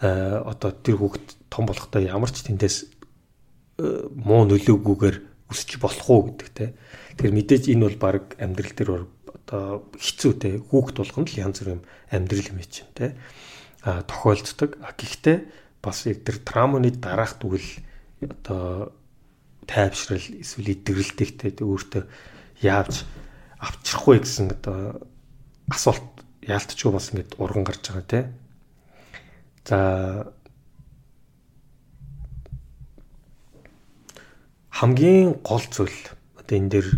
[0.00, 0.08] э
[0.46, 2.76] одоо тэр хүүхд том болохдоо ямар ч тэндээс
[3.82, 6.72] э, муу нөлөөгүйгээр өсч болох уу гэдэг те.
[7.20, 10.50] Тэгэхээр мэдээж энэ бол баг амьдрал дээр одоо хэцүү те.
[10.58, 13.14] Хүүхд болгонд л янз бүрийн амьдрал юм чинь те.
[13.84, 14.80] А тохиолддог.
[14.80, 15.38] Гэхдээ
[15.84, 17.68] бас яг тэр трауманы дараах тэгвэл
[18.24, 18.96] одоо
[19.66, 22.02] тайвшрал эсвэл идэгрэлтэйгтэй өөртөө
[22.62, 23.04] яавч
[23.58, 25.06] авчрахгүй гэсэн одоо
[25.70, 28.20] асуулт яалтчгүй бас ингэж урган гарч байгаа те.
[29.66, 29.78] За
[34.72, 35.98] хамгийн гол зүйл
[36.40, 36.88] одоо энэ дээр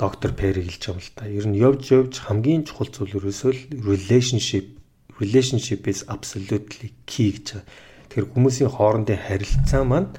[0.00, 1.24] доктор Пери хэлж байгаа юм л та.
[1.28, 4.80] Ер нь явж явж хамгийн чухал зүйл ерөөсөө л relationship
[5.20, 7.62] relationship is absolutely key гэж.
[8.10, 10.10] Тэгэхээр хүмүүсийн хоорондын харилцаа маань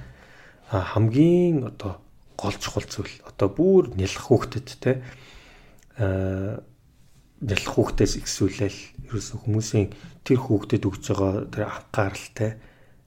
[0.69, 1.99] хамгийн одоо
[2.37, 3.13] гол чухал зүйл.
[3.27, 5.03] Одоо бүр нялх хөөхтөд те
[5.97, 8.79] нялх хүүхдээс ихсүүлэл
[9.11, 9.91] ерөөсө хүмүүсийн
[10.23, 12.51] тэр хүүхдэд өгж байгаа тэр анхааралтай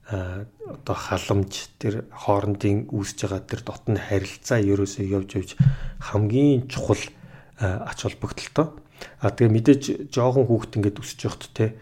[0.06, 5.50] одоо халамж тэр хоорондын үүсэж байгаа тэр дотны харилцаа ерөөсөө явж явж
[5.98, 7.02] хамгийн чухал
[7.58, 8.70] ач холбогдолтой.
[9.18, 9.82] А тэгээ мэдээж
[10.14, 11.74] жоохон хүүхд ингээд өсөж явахт те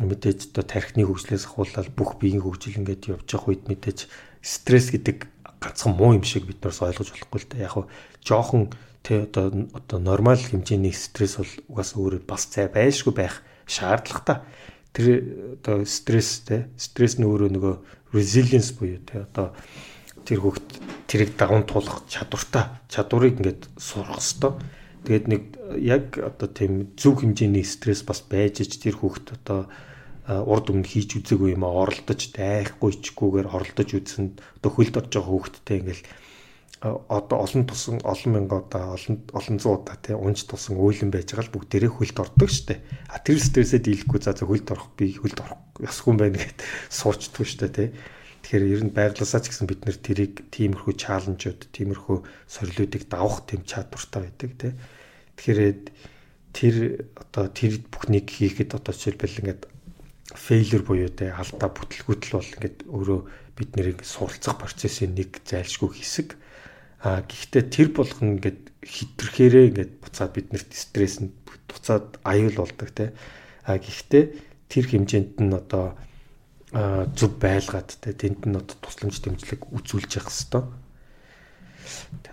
[0.00, 4.08] мэдээж одоо тархины хөгжлөөс ахуулаад бүх биеийн хөгжил ингээд явж явах үед мэдээж
[4.40, 5.28] стресс гэдэг
[5.60, 7.68] ганцхан муу юм шиг бид нарс ойлгож болохгүй л дээ.
[7.68, 7.90] Яг нь
[8.24, 8.72] жоохон
[9.04, 14.40] тэ одоо одоо нормал хэмжээний стресс бол угаас өөрөө бас цай байшгүй байх шаардлагатай
[14.92, 15.06] тэр
[15.60, 17.74] одоо стресс те стресс нь өөрөө нөгөө
[18.14, 19.54] resilience буюу те одоо
[20.26, 20.68] тэр хөвгт
[21.06, 24.54] тэрийг даван туулах чадвартай чадварыг ингээд сурах хэвээр
[25.06, 25.42] тэгээд нэг
[25.78, 29.70] яг одоо тийм зөв хэмжээний стресс бас байж ич тэр хөвгт одоо
[30.28, 35.76] урд өмнө хийж үзээгүй юм оролдож дайхгүй ичгүүгээр оролдож үзсэн одоо хөлд орж байгаа хөвгттэй
[35.80, 36.04] ингээл
[36.80, 41.28] одоо олон тусан олон мянган удаа олон олон зуун удаа тий унж тусан өөлөн байж
[41.28, 42.80] байгаа л бүгдээрээ хөлд ордог штэ.
[43.12, 46.64] А тэр стрессээ дийлэхгүй за хөлд орох би хөлд орох ёсгүй байна гэд
[46.98, 47.88] суучдгүй штэ тий.
[48.40, 52.16] Тэгэхээр ер нь байгласаа ч гэсэн бид нэр тэрийг тиймэрхүү чаленжууд, тиймэрхүү
[52.48, 54.72] сорилуудыг давах тэм чадвартай байдаг тий.
[55.36, 55.76] Тэгэхээр
[56.56, 56.76] тэр
[57.12, 59.62] одоо тэр бүхнийг хийхэд одоо жишээлбэл ингээд
[60.32, 63.20] фейлер буюу тий алдаа бүтлгүүтэл бол ингээд өөрөө
[63.60, 66.40] бид нэрийг суралцах процессын нэг зайлшгүй хэсэг
[67.00, 71.32] А гэхдээ тэр болгоно ингээд хитрхээрээ ингээд буцаад биднэрт стресс нь
[71.68, 73.16] буцаад аюул болдог те.
[73.64, 74.24] А гэхдээ
[74.68, 75.96] тэр хэмжээнд нь одоо
[77.16, 80.68] зөв байлгаад те тэнд нь одоо тусламж дэмжлэг үзүүлж явах хэвээр.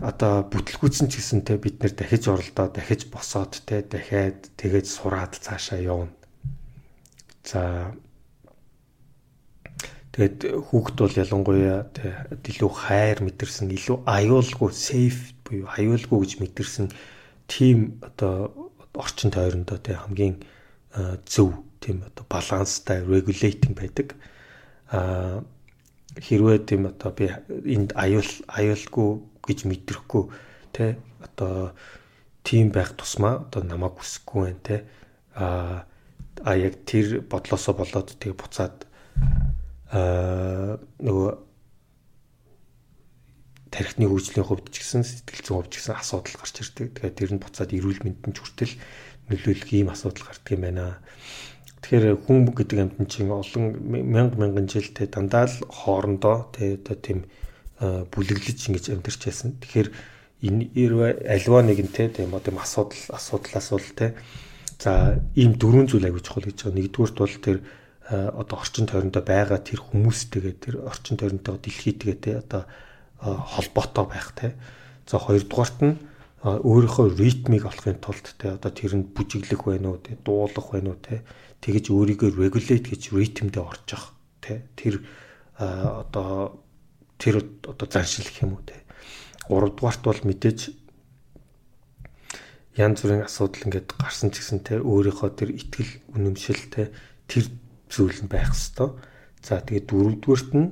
[0.03, 5.34] Одоо бүтлгүүцэн ч гэсэн те бид нэр дахиж оролдоо дахиж босоод те дахиад тэгэж сураад
[5.41, 6.13] цаашаа явна.
[7.41, 7.95] За
[10.18, 11.86] Тэгээд хүүхэд бол ялангуяа
[12.41, 16.89] илүү хайр мэдэрсэн, илүү аюулгүй, safe буюу аюулгүй гэж мэдэрсэн
[17.45, 18.49] team одоо
[18.97, 20.41] орчин тойрондоо тэг хамгийн
[21.30, 24.18] зөв тийм одоо баланстай regulating байдаг.
[24.89, 25.45] А
[26.18, 27.30] хэрвээ тийм одоо би
[27.70, 29.09] энд аюул аюулгүй
[29.45, 30.24] гэж мэдрэхгүй
[30.74, 31.78] тэ одоо
[32.41, 34.78] team байх тусмаа одоо намайг хүсэхгүй байна тэ
[35.38, 35.86] а
[36.41, 38.88] а яг тэр бодлосоо болоод тэгээ буцаад
[39.92, 41.32] нөгөө
[43.72, 46.88] тархины хөгжлийн хувьд ч гэсэн сэтгэл зүйн хувьд ч гэсэн асуудал гарч ирдэг.
[46.92, 48.74] Тэгэхээр тэр нь буцаад эрүүл мэндэнд ч хүртэл
[49.32, 51.00] нөлөөлөх ийм асуудал гардаг юм байна.
[51.80, 57.20] Тэгэхээр хүн гэдэг амьтан чинь олон мянга мянган жилдээ дандаа л хоорондоо тий одоо тийм
[57.80, 59.56] бүлэглэж ингэж амьдарч байсан.
[59.62, 59.90] Тэгэхээр
[60.44, 60.68] энэ
[61.32, 64.12] альва нэгэн тий тийм одоо асуудал асуудлаас бол тий
[64.84, 66.76] за ийм дөрвөн зүйл аягүй чухал гэж байгаа.
[66.76, 72.32] Нэгдүгürt бол тэр Э, одоо орчин тойрондоо байгаа тэр хүмүүстэйгээ тэр орчин тойронтойгоо дэлхийдгээ те
[72.39, 72.64] одоо
[73.20, 74.55] э, холбоотой байх те.
[75.03, 79.99] За хоёрдугаарт нь э, өөрийнхөө ритмийг олохын тулд те одоо тэр нь бүжиглэх байна уу
[79.99, 81.28] те дуулах байна уу те
[81.60, 85.03] тэгэж өөрийгөө регулейт гэж ритмдээ орж явах те тэр
[85.60, 86.64] одоо
[87.20, 88.88] тэр одоо заншил гэх юм уу те.
[89.51, 90.72] Гуравдугаарт бол мэдээж
[92.78, 96.93] янз бүрийн асуудал ингээд гарсан ч гэсэн те өөрийнхөө тэр ихтгэл үнэмшил те
[97.26, 97.49] тэр
[97.90, 98.92] зүйл нь байх хэвээр.
[99.42, 100.68] За тэгээд дөрөвдүгürt нь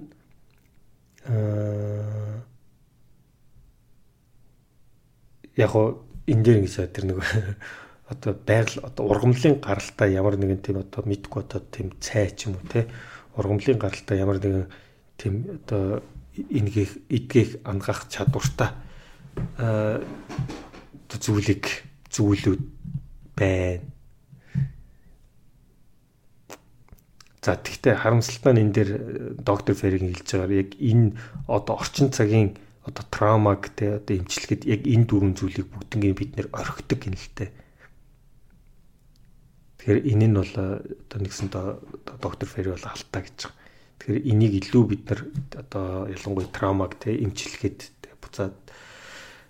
[1.26, 2.44] аа
[5.56, 7.18] яг гоо энэ дээр ингэж тэр нэг
[8.12, 12.60] одоо байгаль одоо ургамлын гаралтай ямар нэгэн тийм одоо мэдгүй одоо тийм цай ч юм
[12.60, 12.92] уу те
[13.40, 14.68] ургамлын гаралтай ямар нэгэн
[15.18, 16.04] тийм одоо
[16.36, 18.70] энгих эдгэх ангах чадвартай
[19.58, 20.04] аа
[21.08, 21.66] зүйлийг
[22.12, 22.62] зүйлүүд
[23.40, 23.95] байна
[27.46, 29.00] За тэгвэл харамсалтай нь энэ дээр э,
[29.38, 31.14] доктор Феринг хэлж байгаагаар яг энэ
[31.46, 36.50] одоо орчин цагийн одоо траумаг те одоо эмчилгэхэд яг энэ дөрвөн зүйлийг бүгднийг бид нэр
[36.50, 37.54] орхидог юм л те.
[39.78, 41.48] Тэгэхээр энэ нь бол э, одоо нэгсэн
[42.18, 43.54] доктор Фери бол алдаа гэж байгаа.
[44.02, 45.22] Тэгэхээр энийг илүү бид нар
[45.54, 48.58] одоо ялангуяа траумаг те эмчилгэхэд буцаад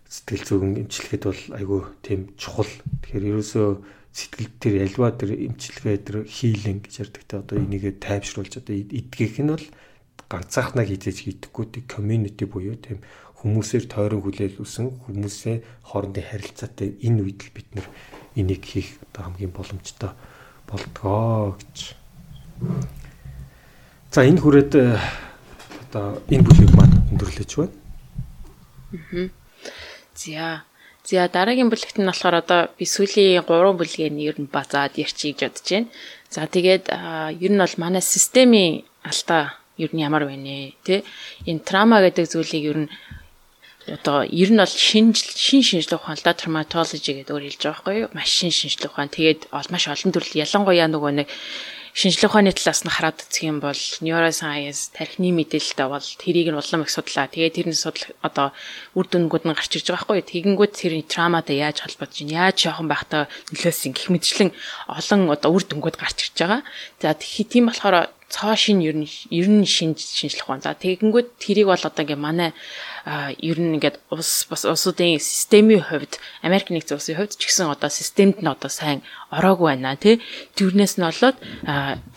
[0.03, 2.67] сэтгэл зүйн эмчилгэхэд бол айгүй тийм чухал.
[3.07, 8.63] Тэгэхээр ерөөсөө сэтгэл тэр альва тэр эмчилгээ тэр хийлэн гэж ярьдаг те одоо энийг тайвшруулж
[8.63, 9.67] одоо эдгэх нь бол
[10.31, 13.03] ганцаахнаа хийжээж хийдэггүй тийм community буюу тийм
[13.43, 17.87] хүмүүсээр тойрон хүлээлүүлсэн хүмүүсээ хоорондын харилцаатай энэ үед л бид нэр
[18.39, 20.11] энийг хийх одоо хамгийн боломжтой
[20.63, 21.77] болдгоо гэж.
[24.15, 24.95] За энэ хүрээд э,
[25.91, 27.75] одоо энэ бүлгийг маань өндөрлөж байна.
[28.95, 29.27] Аа.
[30.15, 30.63] За
[31.06, 35.38] За дараагийн бүлэгт нь болохоор одоо би сүүлийн 3 бүлгээ нь ер нь базаад ярьчих
[35.38, 35.90] гэж бодож байна.
[36.34, 36.84] За тэгээд
[37.45, 41.06] ер нь бол манай системийн алдаа ер нь ямар вэ нэ тий?
[41.45, 42.90] Энэ трама гэдэг зүйлийг ер нь
[43.86, 47.77] одоо ер нь бол шин шин шинжлэх ухаан л да dermatology гэдэг өөр хэлж байгаа
[47.77, 48.10] байхгүй юу?
[48.18, 49.14] Маш шин шинжлэх ухаан.
[49.14, 51.27] Тэгээд маш олон төрөл ялангуяа нөгөө нэг
[51.95, 56.84] шинжлэх ухааны талаас нь хараад үзэх юм бол neuroscience тархины мэдээлэлтэй бол тэрийг нь улам
[56.84, 57.31] их судлаа.
[57.31, 58.51] Тэгээд тэрний судал одоо
[58.99, 60.27] үр дүнгууд нь гарч ирж байгаа байхгүй.
[60.27, 62.51] Тэгэнгүүт тэрний травматай яаж холбогдож байна?
[62.51, 63.23] Яаж жоохон байхдаа
[63.55, 64.51] нөлөөсөн гэх мэтчлэн
[64.91, 66.61] олон одоо үр дүнгууд гарч ирж байгаа.
[66.99, 70.59] За тийм болохоор цоо шин ер нь ер нь шинж шинжлэх ухаан.
[70.67, 72.51] За тэгэнгүүт тэрийг бол одоо ингээ манай
[73.06, 77.94] ер нь ингээд ус бас улсуудын системийн хувьд Америк нэгдсэн улсын хувьд ч гэсэн одоо
[77.94, 80.18] системд нь одоо сайн ороогүй байна тий.
[80.57, 81.38] Тэрнээс нь болоод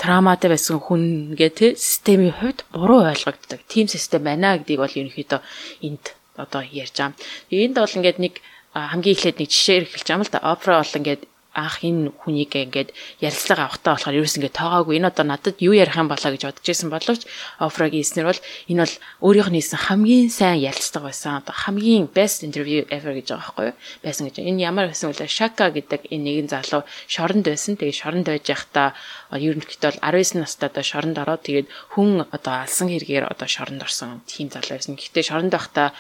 [0.01, 3.61] травматай байсан хүн гээ тий системийн хувьд буруу ойлгогддог.
[3.69, 5.41] Тим систем байна гэдгийг бол ерөнхийдөө
[5.85, 6.05] энд
[6.41, 7.13] одоо ярьж байгаа.
[7.53, 8.35] Энд бол ингээд нэг
[8.73, 10.41] хамгийн эхлээд нэг жишээр эхэлж байгаа юм л да.
[10.41, 11.23] Опера бол ингээд
[11.59, 14.95] анх энэ хүнийг ингээд ярилцлага авахтаа болохоор ерөөс ингээд тоогоогүй.
[15.03, 17.23] Энэ одоо надад юу ярих юм болоо гэж бодож исэн боловч
[17.59, 18.41] Офрагийн эснэр бол
[18.71, 18.95] энэ бол
[19.27, 21.43] өөрийнх нь хийсэн хамгийн сайн ярилцлага байсан.
[21.43, 23.77] Одоо хамгийн best interview ever гэж байгаа байхгүй юу?
[24.07, 24.37] Байсан гэж.
[24.39, 27.75] Энэ ямар байсан вэ Шака гэдэг энэ нэгэн залуу шоронд байсан.
[27.75, 28.95] Тэгээ шоронд байж байхдаа
[29.35, 31.69] ерөнхийдөө бол 19 настай одоо шоронд ороод тэгээд
[31.99, 34.95] хүн одоо алсан хэрэгээр одоо шоронд орсон тийм залуу байсан.
[34.95, 35.91] Гэхдээ шоронд байхдаа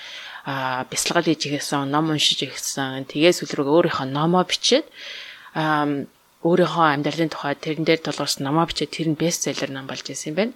[0.91, 4.87] бясалгал хийж ихсэн ном уншиж ихсэн тэгээ сүлрэг өөрийнхөө номоо бичээд
[6.47, 10.37] өөрийнхөө амьдралын тухай тэрэн дээр тулгарсан намаа бичээд тэр нь бестселлер нам болж исэн юм
[10.39, 10.55] байна.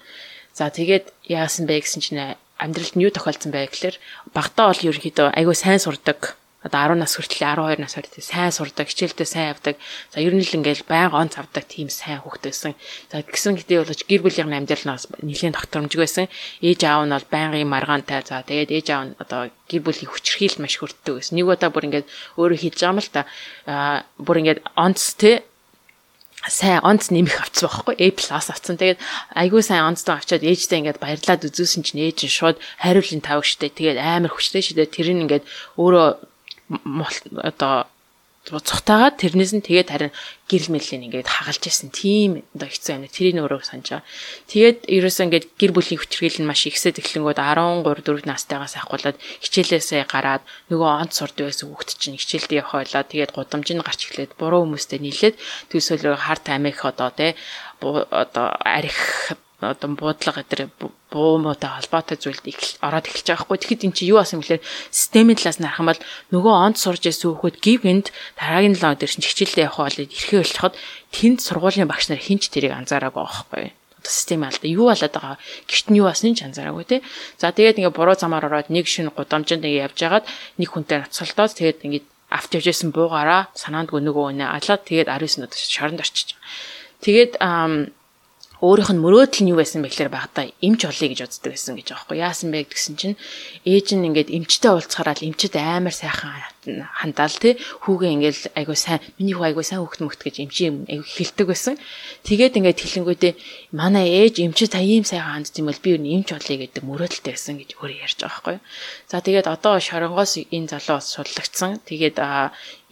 [0.54, 3.96] За тэгээд яасан бэ гэсэн чинь амьдралд нь юу тохиолдсон бэ гэхээр
[4.30, 6.38] багтаа бол ерөнхийдөө айгүй сайн сурдаг.
[6.62, 9.74] Одоо 10 нас хүртэл 12 нас хүртэл сайн сурдаг, хичээлдээ сайн явдаг.
[10.14, 12.72] За ер нь л ингээл байнга он цавдаг тийм сайн хүүхэд байсан.
[13.10, 16.30] За гисэн хэдий болооч гэр бүлийн амьдралнаас нэлийн тогтромжиг байсан.
[16.62, 18.22] Ээж аав нь бол байнгын маргаантай.
[18.22, 21.34] За тэгээд ээж аав нь одоо гэр бүлийн хүчрхийлэл маш хүртдэг байсан.
[21.34, 22.06] Нэг удаа бүр ингээд
[22.38, 23.22] өөрөө хийж байгаа юм л та.
[23.66, 25.42] Аа бүр ингээд онц те
[26.48, 28.74] сайн онц нэмэх авцсан байхгүй A+ авцсан.
[28.74, 28.98] Тэгээд
[29.38, 33.70] айгүй сайн онцтой авчаад ээжтэй ингээд баярлаад үзүүлсэн чинь ээж нь шууд хариулын тавг штэ.
[33.70, 35.46] Тэгээд амар хүчтэй шидэ тэр нь ингээд
[35.78, 36.31] өөрөө
[37.42, 37.86] одоо
[38.42, 40.12] цухтаагаад тэрнээс нь тэгээд харин
[40.50, 43.06] гэрэл мэлийн ингээд хагалж исэн тийм одоо хэцүү юм.
[43.06, 44.06] Тэрийг өөрөө санаж байгаа.
[44.50, 49.16] Тэгээд ерөөсөө ингээд гэр бүлийн хүчрхийлэл нь маш ихсэд эхлэнгүүд 13 4 настайгаас ахгуулаад
[49.46, 50.42] хичээлээсээ гараад
[50.74, 53.06] нөгөө онц сурд байсан хүүхд чинь хичээлдээ байлаа.
[53.06, 55.38] Тэгээд гудамж нь гарч эхлээд буруу хүмүүстэй нийлээд
[55.70, 57.38] төсөөлөөр харт амих одоо те
[57.78, 60.68] одоо арих одоо буудлага гэдэг
[61.10, 62.42] буу муутай холбоотой зүйлд
[62.82, 63.58] ороод эхэлж байгаа хгүй.
[63.62, 66.02] Тэгэхэд эн чинь юу асан гэхээр системийн талаас нь харах юм бол
[66.34, 68.06] нөгөө онд сурж ирсэн хүүхэд гівгэнд
[68.36, 70.74] дараагийн 7 өдөр чинь хичээлдээ явах бол ирэхээ болчиход
[71.14, 73.66] тэнд сургуулийн багш нар хинч тэрийг анзаараагүй байхгүй
[74.02, 75.38] систем алдаа юу болоод байгаа
[75.70, 77.00] гэрт нь юу басны ч анзаараагүй тий.
[77.38, 80.26] За тэгээд ингээ буруу замаар ороод нэг шин гудамжинд ингээ явж хагаад
[80.58, 82.02] нэг хүнтэй нацалтаад тэгээд ингээ
[82.32, 86.34] авч явж байсан буугаараа санаандгүй нөгөө үнэ алаад тэгээд 19 нот шоронд орчиж.
[87.04, 87.38] Тэгээд
[88.62, 91.88] өөрийнх нь мөрөөдөл нь юу байсан бэ гэхээр багтаа эмч олъё гэж боддог байсан гэж
[91.90, 93.18] байхгүй яасан бэ гэсэн чинь
[93.66, 96.30] ээж нь ингээд эмчтэй уулзахаараа л эмчэд амар сайхан
[96.62, 101.02] хандаал тий хүүгээ ингээд айгуу сайн миний хүү айгуу сайн хөхт мөхт гэж эмчи айгуу
[101.02, 101.74] хэлдэг байсан.
[102.22, 103.32] Тэгээд ингээд хэлэнгүүтээ
[103.74, 107.34] манай ээж эмчи та ийм сайхан хандд юм бол би юу эмч олъё гэдэг мөрөөдөлтэй
[107.34, 108.58] байсан гэж өөрөө ярьж байгаа байхгүй
[109.10, 111.82] за тэгээд одоо шоронгоос энэ залуу судлагдсан.
[111.82, 112.22] Тэгээд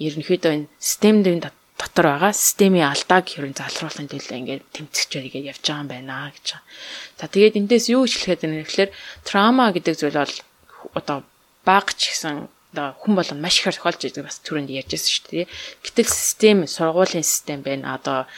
[0.03, 5.65] ерөнхийдөө энэ системд энэ дотор байгаа системийн алдааг хэрэг залруулахын төлөө ингээд тэмцэж ингээд явж
[5.65, 6.49] байгаа юм байна гэж.
[7.17, 8.91] За тэгээд эндээс юу хэлэхэд байна гэхээр
[9.25, 10.37] трама гэдэг зүйл бол
[10.93, 11.19] одоо
[11.65, 15.47] баг ч гэсэн одоо хүн болгоно маш ихээр тохиолж байгаа бас түрүүнд ярьжсэн шүү дээ.
[15.83, 17.97] Гэтэл систем сургуулийн систем байна.
[17.97, 18.29] Одоо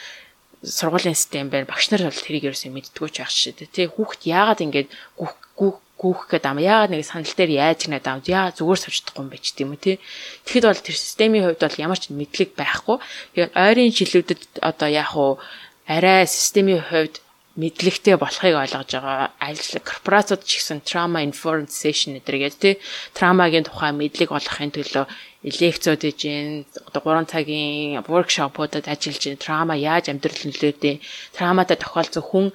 [0.63, 1.67] сургуулийн систем байна.
[1.67, 3.75] Багш нар бол тэрийг ерөөсөө мэддэггүй ч байх шүү дээ.
[3.75, 4.87] Тэ хүүхд яагаад ингэж
[5.19, 6.59] гүүх гээд ам.
[6.59, 9.79] Яагаад нэг санал дээр яаж гэнэ даа яа зүгээр сувчдахгүй юм бэ ч тийм үү
[9.79, 9.97] тий.
[10.43, 12.97] Тэгэхэд бол тэр системийн хувьд бол ямар ч мэдлэг байхгүй.
[13.39, 15.39] Тэгээд ойрын шилүүдэд одоо яг уу
[15.87, 17.23] арай системийн хувьд
[17.55, 22.75] мэдлэгтэй болохыг ойлгож байгаа ажил корпорациуд ч гэсэн trauma informed session гэдэргээд тий.
[23.13, 25.05] Травмагийн тухай мэдлэг олохын төлөө
[25.45, 31.05] лекцүүд хийж гин одоо 3 цагийн workshop-уудад ажиллаж гин трама яаж амьдрал нөлөөтэй
[31.37, 32.47] травматай тохиолдсон хүн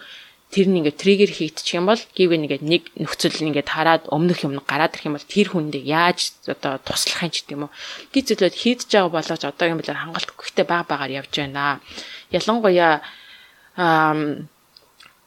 [0.48, 4.56] тэр нь ингээд триггер хийгдчих юм бол гівэн ингээд нэг нөхцөл ингээд хараад өмнөх юм
[4.64, 7.76] гараад ирэх юм бол тэр хүндээ яаж одоо туслахын ч гэдэг юм уу
[8.15, 11.84] гид зүйлүүд хийдэж байгаа болооч одоогийн билээр хангалт өгөхтэй баг багаар явж байна.
[12.32, 13.03] Ялангуяа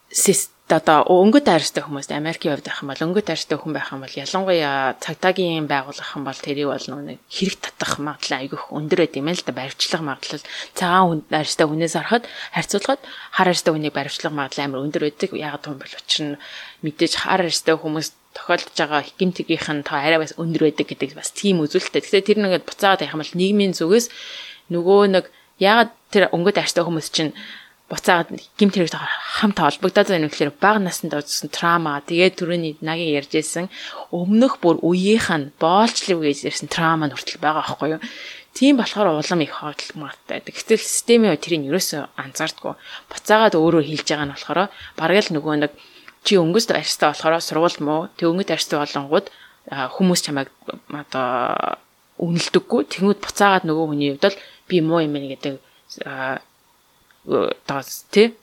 [0.09, 4.01] систем одоо өнгөт хайртай хүмүүс Америкийн хувьд байх юм бол өнгөт хайртай хүн байх юм
[4.07, 9.19] бол ялангуяа цагдаагийн байгуулах юм бол тэрийг бол нэг хэрэг татах магадлал айгүйх өндөр байд
[9.19, 10.45] юм л да баримтлах магадлал
[10.79, 12.25] цагаан хүн хайртай хүнээс харахад
[12.55, 13.03] харьцуулахад
[13.35, 15.31] хар хайртай хүнийг баримтлах магадлал амар өндөр байдаг.
[15.35, 16.41] Яг том бол учир нь
[16.87, 21.35] мэдээж хар хайртай хүмүүс тохиолдож байгаа гимтгийнх нь та арай бас өндөр байдаг гэдэг бас
[21.35, 22.03] тийм үзүүлэлттэй.
[22.03, 24.07] Тэгэхээр тэр нэгэд буцаагаад явах юм бол нийгмийн зүгээс
[24.71, 25.25] нөгөө нэг
[25.59, 27.35] ягаад тэр өнгөт хайртай хүмүүс чинь
[27.91, 33.67] буцаагаад гимт хэрэг хамт холбогдоод байна гэхээр бага наснд үзсэн трама тэгээд түрүүний нагийн ярьжсэн
[34.15, 38.03] өмнөх бүр үеийнх нь боолчлог гэж ярьсан трама нь хүртэл байгаа байхгүй юу.
[38.55, 39.59] Тийм болохоор улам их
[40.31, 40.55] байдаг.
[40.55, 42.75] Гэтэл системийн тэрийг ерөөсөө анзаардгүй.
[43.11, 44.61] Буцаагаад өөрөө хийж байгаа нь болохоор
[44.99, 45.73] бараг л нөгөө нэг
[46.23, 49.27] чи өнгөст арьстай болохоор сургууль муу тэг өнгөт арьстай болонгууд
[49.71, 50.51] хүмүүс чамайг
[50.91, 51.79] одоо
[52.19, 52.81] үнэлдэггүй.
[52.91, 55.55] Тэнгүүд буцаагаад нөгөө хүний хувьд л би муу юм гэдэг
[57.27, 58.37] одоо тий?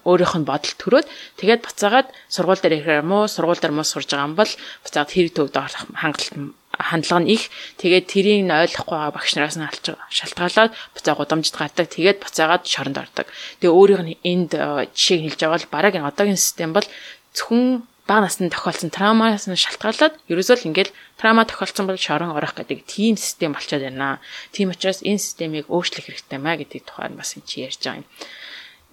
[0.00, 1.06] Өөрийнх нь бодол төрөөд
[1.36, 5.32] тэгээд буцаагаад сургууль дээр ихээр муу сургууль дээр муу сурж байгаа юм бол буцаагаад хэрэг
[5.36, 6.32] төвд орох хангалт
[6.72, 7.52] хандлага нь их.
[7.76, 11.86] Тэгээд тэрийг нь ойлгохгүй байгаа багш нараас нь алж шалтгаалаад буцаа гудамжид гардаг.
[11.92, 13.28] Тэгээд буцаагаад шоронд ордог.
[13.60, 14.56] Тэгээ өөрийнх нь энд
[14.96, 16.88] жишээг хэлж байгаа бол бараг одоогийн систем бол
[17.36, 22.58] зөвхөн бага насны тохиолдсон травмаас нь шалтгаалаад ерөөсөө л ингээл траума тохиолдсон бол шорон орох
[22.58, 24.18] гэдэг тийм систем болчиход байна.
[24.50, 28.06] Тийм учраас энэ системийг өөрчлөх хэрэгтэй маа гэдэг тухайд бас энэ чи ярьж байгаа юм.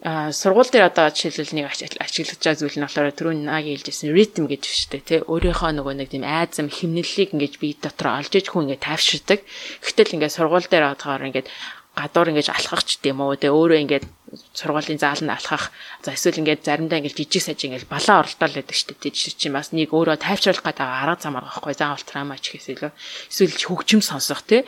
[0.06, 4.46] А сургууль дээр одоо жишээлбэл нэг ажиглаж байгаа зүйл нь болохоор түрүүн нагийн хэлжсэн ритм
[4.46, 5.20] гэж дээ тий.
[5.26, 9.42] Өөрийнхөө нөгөө нэг тийм айзам химнэллийг ингэж бие дотор олж иж хүн ингэ тайвширдаг.
[9.82, 11.50] Гэтэл ингэ сургууль дээр одохоор ингэ
[11.98, 13.42] гадуур ингэж алхах ч гэдэм үү.
[13.42, 14.06] Тэгээ өөрөө ингээд
[14.54, 15.74] сургуулийн зааланд алхах.
[16.06, 19.16] За эсвэл ингээд заримдаа ингээд жижиг саж ингээд балаа оролдоол байдаг шүү дээ.
[19.18, 21.74] Жишээ чинь бас нэг өөрөө тайвшруулах гэдэг арга зам байгаа байхгүй.
[21.74, 22.92] Заавал трама ч гэхээс илүү
[23.34, 24.62] эсвэл хөгжим сонсох тий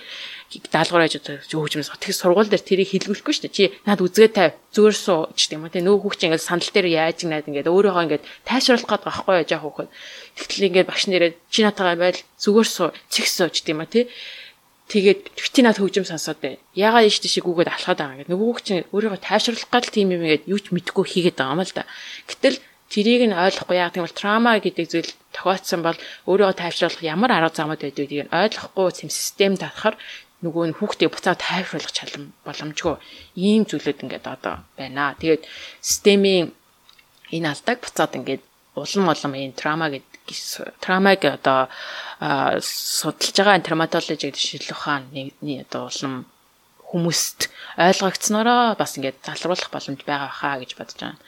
[0.49, 2.01] даалгавар хийж хөгжим сонсох.
[2.01, 3.57] Тэгэхээр сургууль дээр тэрийг хэлгүүлэхгүй шүү дээ.
[3.57, 5.73] Чи над үзгээ тавь зүгээр суу ч гэдэм үү.
[5.77, 9.49] Тэ нөгөө хүүхч ингээд сандал дээр яаж наад ингээд өөрөөгөө ингээд тайвшруулах гэдэг байхгүй яаж
[9.53, 9.89] яах хүүхэд.
[10.41, 14.05] Тэгтэл ингээд багш нэрээ чи натагаа байл зүгээр суу суу ч гэдэм үү тий
[14.89, 16.57] Тэгээд битинад хөгжим сонсоод бай.
[16.73, 18.33] Ягаад ийш тийш гүгээд алхаад байгаа гэдэг.
[18.33, 21.75] Нөгөө чинь өөрийгөө тайвшруулах гал тийм юм ингээд юу ч мэдгүй хийгээд байгаа юм л
[21.77, 21.85] да.
[22.25, 22.57] Гэтэл
[22.89, 27.85] тэрийг нь ойлгохгүй яа гэвэл трама гэдэг зүйл тохиолдсон бол өөрийгөө тайвшруулах ямар арга замууд
[27.85, 29.93] байдгийг ойлгохгүй систем татахаар
[30.41, 32.97] нөгөө нь хүүхдээ буцаа тайвшруулах чалам боломжгүй
[33.37, 35.13] ийм зүйлүүд ингээд одоо байна.
[35.21, 35.45] Тэгээд
[35.85, 36.49] системийн
[37.29, 38.41] энэ алдааг буцаад ингээд
[38.73, 40.08] улам улам энэ трама гэдэг
[40.83, 41.69] травмаг одоо
[42.61, 45.33] судалж байгаа травматологи гэдэг шилэх хааны
[45.63, 46.25] одоо улам
[46.89, 51.21] хүмүүст ойлгогдсноороо бас ингээд залруулах боломж байгаа хаа гэж бодож байна.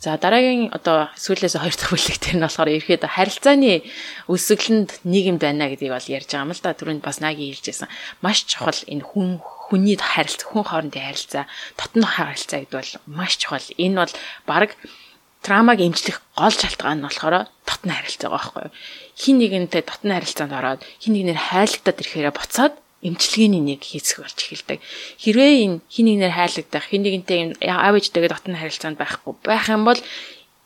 [0.00, 3.84] За дараагийн одоо сүүлээс хоёр дахь бүлэг дээр нь болохоор ерөөд харилцааны
[4.32, 6.72] өсөглөнд нийгэмд байна гэдгийг бол ярьж байгаа юм л да.
[6.72, 7.92] Түрүүнд бас нагийн хэлжсэн.
[8.24, 11.44] Маш чухал энэ хүн хүний харилцаа, хүн хоорондын харилцаа,
[11.76, 13.66] дотны харилцаа гэдэг бол маш чухал.
[13.76, 14.14] Энэ бол
[14.48, 14.72] баг
[15.44, 18.74] травмаг эмчлэх гол шалтгаан нь болохоор дотны харилцаа байгаа байхгүй юу.
[19.16, 24.78] Хин нэгэнтэй дотны харилцаанд ороод хин нэгнээр хайлагдаад ирэхээрээ буцаад эмчилгээний нэг хийцэх болж эхэлдэг.
[25.24, 30.00] Хэрвээ энэ хин нэгнээр хайлагдах, хин нэгэнтэй аав ээжтэйгээ дотны харилцаанд байхгүй байх юм бол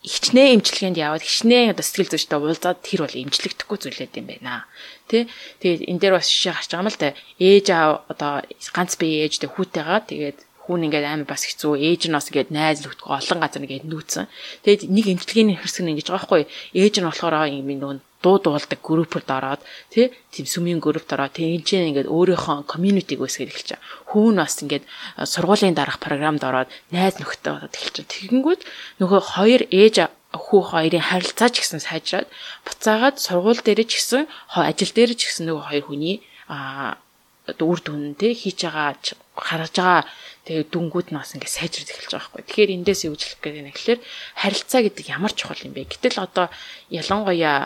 [0.03, 4.67] хичнээн эмчилгээнд яваад хичнээн одоо сэтгэл зүйчтэй уулзаад тэр бол эмчлэгдэхгүй зүйлээд юм байна.
[5.09, 5.25] Тэ?
[5.63, 7.09] Тэгээд энэ дээр бас жишээ гарч байгаа юм л да.
[7.41, 12.17] Ээж аав одоо ганц бие ээжтэй хүүтэйгаа тэгээд хүн ингээд амар бас хэцүү ээж нь
[12.17, 14.25] бас ингээд найз нөхдөг олон газар ингээд нүүцэн.
[14.65, 16.43] Тэгээд нэг эмчилгээний хэрэг нь ингэж байгаа байхгүй.
[16.73, 19.61] Ээж нь болохоор юм нөгөө дуу дуулдаг группд ороод
[19.93, 23.85] тий тийм сүмийн группд ороод тэнцэн ингээд өөрийнхөө community-г үүсгэж эхэлж байгаа.
[24.09, 24.85] Хүүн бас ингээд
[25.29, 28.13] сургуулийн дараах програмд ороод найз нөхдөд ороод эхэлж байгаа.
[28.17, 28.61] Тэгэнгүүт
[28.97, 29.95] нөгөө хоёр ээж
[30.33, 32.27] хүү хоёрын харилцаа ч гэсэн сайжраад
[32.65, 34.25] буцаагаад сургууль дээр ч гэсэн
[34.57, 36.15] ажил дээр ч гэсэн нөгөө хоёр хүний
[36.49, 36.97] а
[37.45, 38.97] үр дүн те хийж байгаа
[39.35, 40.03] харж байгаа
[40.45, 42.45] Тэгээ дүнгууд нь бас ингэ сайжрах эхэлж байгаа байхгүй.
[42.45, 43.99] Тэгэхээр эндээс юу хэлэх гээд байна гэхэлэр
[44.37, 45.89] харилцаа гэдэг ямар чухал юм бэ?
[45.89, 46.53] Гэтэл одоо
[46.93, 47.65] ялангуяа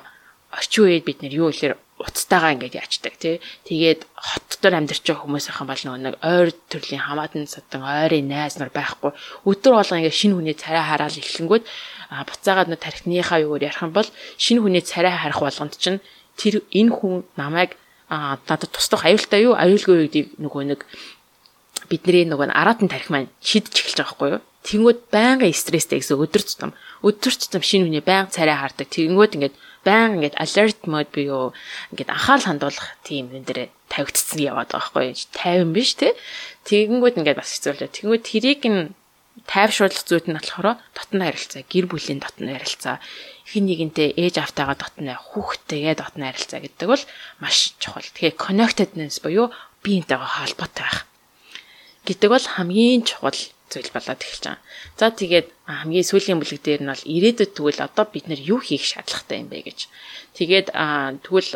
[0.56, 3.44] орчин үед бид нэр юу гэхээр уцтайгаа ингэж яачдаг тий.
[3.68, 8.72] Тэгээд хот дотор амьдарч байгаа хүмүүсийнхэн бол нэг ойр төрлийн хамаатан садан ойрын найз нар
[8.72, 9.12] байхгүй.
[9.44, 11.68] Өдөр болго ингэ шинэ хүний царай хараал эхлэнгүүт
[12.32, 14.08] буцаагаад нэг тархиныхаа юугаар ярих юм бол
[14.40, 16.00] шинэ хүний царай харах болгонд чинь
[16.40, 17.76] тэр энэ хүн намайг
[18.10, 20.82] надад туслах аюултай юу аюулгүй юу гэдэг нөгөө нэг
[21.90, 24.41] бидний нөгөө араатан тарих маань шидэж эхэлж байгаа байхгүй юу?
[24.70, 26.72] Тэнгүүд байнгын стресстэй гэсэн өдөр тутам.
[27.02, 28.88] Өдөр тутам шинэ хүний байнга царай хардаг.
[28.91, 29.56] Тэнгүүд ингээд
[29.88, 31.56] байнга ингээд alert mode буюу
[31.95, 35.18] ингээд анхаарал хандуулах тийм энэ дээр тавигдсан яваад байгаа байхгүй юу?
[35.34, 36.14] 50 биш те.
[36.68, 37.95] Тэгэнгүүт ингээд бас хэцүүлээ.
[37.98, 38.94] Тэнгүүд тэрийг нь
[39.48, 42.99] тайвшруулах зүйд нь болохоор дотны харилцаа, гэр бүлийн дотны харилцаа,
[43.48, 47.03] хин нэгэнтэй ээж автайгаа дотны хүүхдтэйгээ дотны харилцаа гэдэг бол
[47.41, 48.06] маш чухал.
[48.06, 49.49] Тэгэхээр connectedness буюу
[49.82, 51.09] биентэйгээ холбоотой байх
[52.10, 53.38] гэдэг бол хамгийн чухал
[53.69, 54.61] зүйл болоод эхэлж байгаа.
[54.98, 58.81] За тэгээд хамгийн сүүлийн бүлэг дээр нь бол ирээдүйд тэгвэл одоо бид нэр юу хийх
[58.81, 59.80] шаардлагатай юм бэ гэж.
[60.34, 61.49] Тэгээд тэгвэл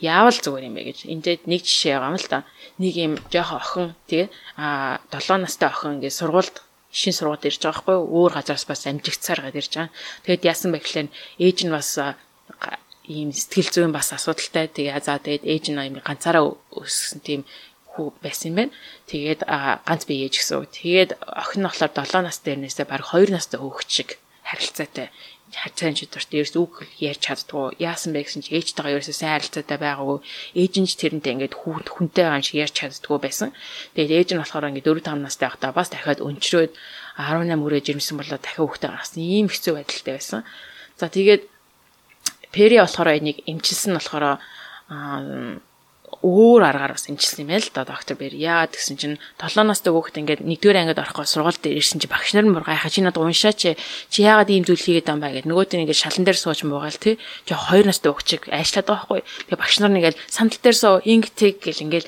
[0.00, 0.98] яавал зүгээр юм бэ гэж.
[1.08, 2.40] Эндээд нэг жишээ байгаа юм л да.
[2.76, 4.28] Нэг юм жоохон охин тэгээ
[4.60, 6.56] а 7 настай охин ингээд сургуульд
[6.92, 8.08] шин сургуульд ирж байгаа байхгүй юу?
[8.28, 9.92] Өөр газараас бас амжигцаар гад ирж байгаа.
[10.24, 11.08] Тэгээд яасан бэ гэхлээр
[11.40, 11.90] ээж нь бас
[13.10, 14.68] ийм сэтгэл зүйн бас асуудалтай.
[14.72, 17.40] Тэгээ за тэгээд ээж нь юм ганцаараа өссөн тийм
[18.00, 18.72] хүү байсан юм байна.
[19.12, 20.64] Тэгээд ганц бие ээж гэсэн.
[20.72, 24.10] Тэгээд охин нь болохоор 7 нас дээрнээсээ баг 2 настай хөөгч шиг
[24.48, 25.12] харилцаатай
[25.50, 30.18] хацаан чөтөрт ерөөс үг ярьж чаддгүй яасан бэ гэсэн чи ээжтэйгээ ерөөсөө сайн харилцаатай байгаагүй
[30.54, 33.50] ээж нь ч тэрнтэй ингээд хүүхд хүнтэй байгаа шиг ярьж чаддгүй байсан.
[33.98, 36.72] Тэгээд ээж нь болохоор ингээд 4 5 настай байхдаа бас дахиад өнчрөөд
[37.18, 40.40] 18 хүрээж ирсэн болоо дахиад хүүхдээ гаргасан ийм хэцүү байдалтай байсан.
[40.94, 41.42] За тэгээд
[42.54, 44.38] Пери болохоор энийг эмчилсэн болохоор
[46.20, 48.36] өөр аргаар бас эмчилсэн юм байл да доктор Бэр.
[48.36, 52.36] Яагаад гэсэн чинь 7 настай хүүхэд ингээд 1-р ангид орохоо сургууль дээр ирсэн чи багш
[52.36, 53.72] нар нь гайхаа чи надад уншаач
[54.12, 56.60] чи яагаад ийм зүйл хийгээд байгаа юм бэ гэд нөгөөт нь ингээд шалан дээр сууж
[56.68, 57.16] муугаал тий.
[57.48, 59.20] Чи 2 настай хүүхчиг ажиллаад байгаа байхгүй.
[59.48, 62.06] Тэгээ багш нар ингээд сандал дээр суу инг тэг гэл ингээд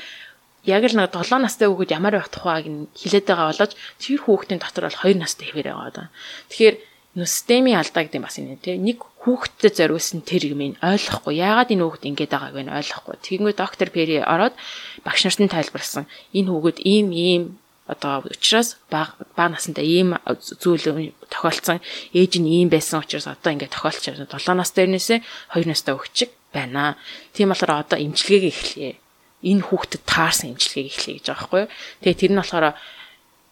[0.68, 4.60] яг л нэг 7 настай хүүхэд ямар байх тухайг нь хилээд байгаа болооч тэр хүүхдийн
[4.60, 6.08] дотор бол 2 настай хэвээр байгаа даа.
[6.52, 6.76] Тэгэхээр
[7.14, 8.80] системийн алдаа гэдэг юм бас энэ тий.
[8.80, 11.36] Нэг хүүхдэд зориулсан тэр юм ин ойлгохгүй.
[11.36, 13.16] Яагаад энэ хүүхд ингэж байгааг нь ойлгохгүй.
[13.20, 14.56] Тэгэнгүүт доктор Пери ороод
[15.04, 16.08] багш нарт нь тайлбарсан.
[16.32, 17.42] Энэ хүүхэд ийм ийм
[17.84, 20.16] одоо учраас баг баг насандаа ийм
[20.56, 21.84] зүйл тохиолдсон.
[22.16, 25.20] Ээж нь ийм байсан учраас одоо ингэ тохиолч 7 нас дээрнээсээ
[25.52, 26.96] 2 настай хүүхчиг байна.
[27.36, 28.96] Тийм болохоор одоо имчилгээг эхлэе.
[29.44, 31.70] Энэ хүүхдэд таарсан имчилгээг эхлэе гэж байгаа байхгүй юу.
[32.00, 32.66] Тэгээ тэр нь болохоор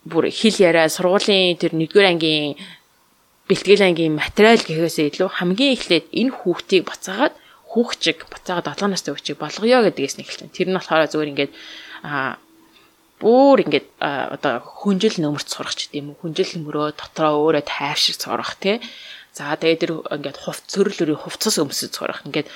[0.09, 2.57] бүр хэл яриа сургуулийн тэр 1-р ангийн
[3.51, 7.35] бэлтгэл ангийн материал гэхээсээ илүү хамгийн эхлээд энэ хүүхдийг буцаагаад
[7.75, 10.55] хүүхчиг буцаагаад 7 настай хүүхчиг болгоё гэдгээс нь эхэлсэн.
[10.55, 11.53] Тэр нь болохоор зөвөр ингээд
[12.07, 12.39] аа
[13.21, 16.19] бүр ингээд одоо хүнжил нөмөрч сурах ч гэдэм үү.
[16.23, 18.81] Хүнжил мөрөө дотроо өөрөө тайвшир сурах тий.
[19.37, 22.25] За тэгээд тэр ингээд хувц цөрлөрийн хувцас өмсөж сурах.
[22.27, 22.49] Ингээд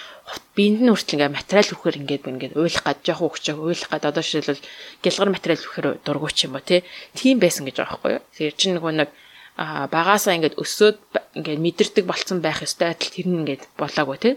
[0.56, 4.22] биенд нь хүртэл ингээд материал өгөхөр ингээд ингээд уйлах гад жоох өгчөө уйлах гад одоо
[4.24, 4.66] жишээлбэл
[5.04, 6.82] гялгар материал өгөхөр дургуйч юм ба тий.
[7.14, 8.22] Тийм байсан гэж байгаа байхгүй юу.
[8.34, 9.10] Тэр чинь нөгөө нэг
[9.56, 10.98] багаасаа ингээд өсөөд
[11.38, 14.30] ингээд мэдэрдэг болцсон байх ёстой адил тэр нь ингээд болоогүй те.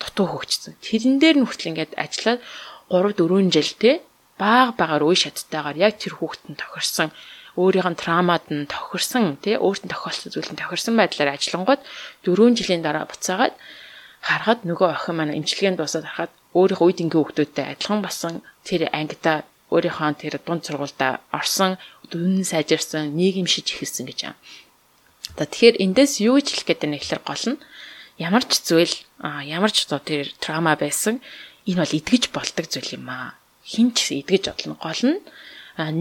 [0.00, 0.76] Дутуу хөгжсөн.
[0.84, 2.40] Тэрэн дээр нь хүртэл ингээд ажиллаад
[2.92, 3.90] 3 4 жил те
[4.36, 7.08] баг багаар үе шаттайгаар яг тэр хүүхдэд нь тохирсон.
[7.56, 11.80] Өөрийнх нь траумад нь тохирсон тий өөртөө тохиолдсон зүйл нь тохирсон байдлаар ажиллангууд
[12.28, 13.56] 4 жилийн дараа буцаагаад
[14.20, 18.34] харахад нөгөө охин маань имчилгээнд дуусаад харахад өөрийнхөө үе дингийн хүүхдүүдтэй адилхан басан
[18.68, 21.80] тэр ангида өөрийнхөө тэр дунд сургуультай орсон
[22.10, 24.40] дүн сайжирсан нийгэмшиж эхэлсэн гэж байна.
[25.36, 27.58] За тэгэхээр эндээс юу гэж хэлэх гэдэг нь ихлэр гол нь
[28.16, 31.20] ямар ч зүйл ямар ч одоо тэр трама байсан
[31.66, 33.36] энэ бол идгэж болдог зүйл юм аа.
[33.66, 35.20] Хинч идгэж бодлоо гол нь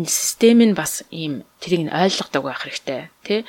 [0.08, 3.42] систем нь бас ийм тэрийг нь ойлгодог байх хэрэгтэй тий.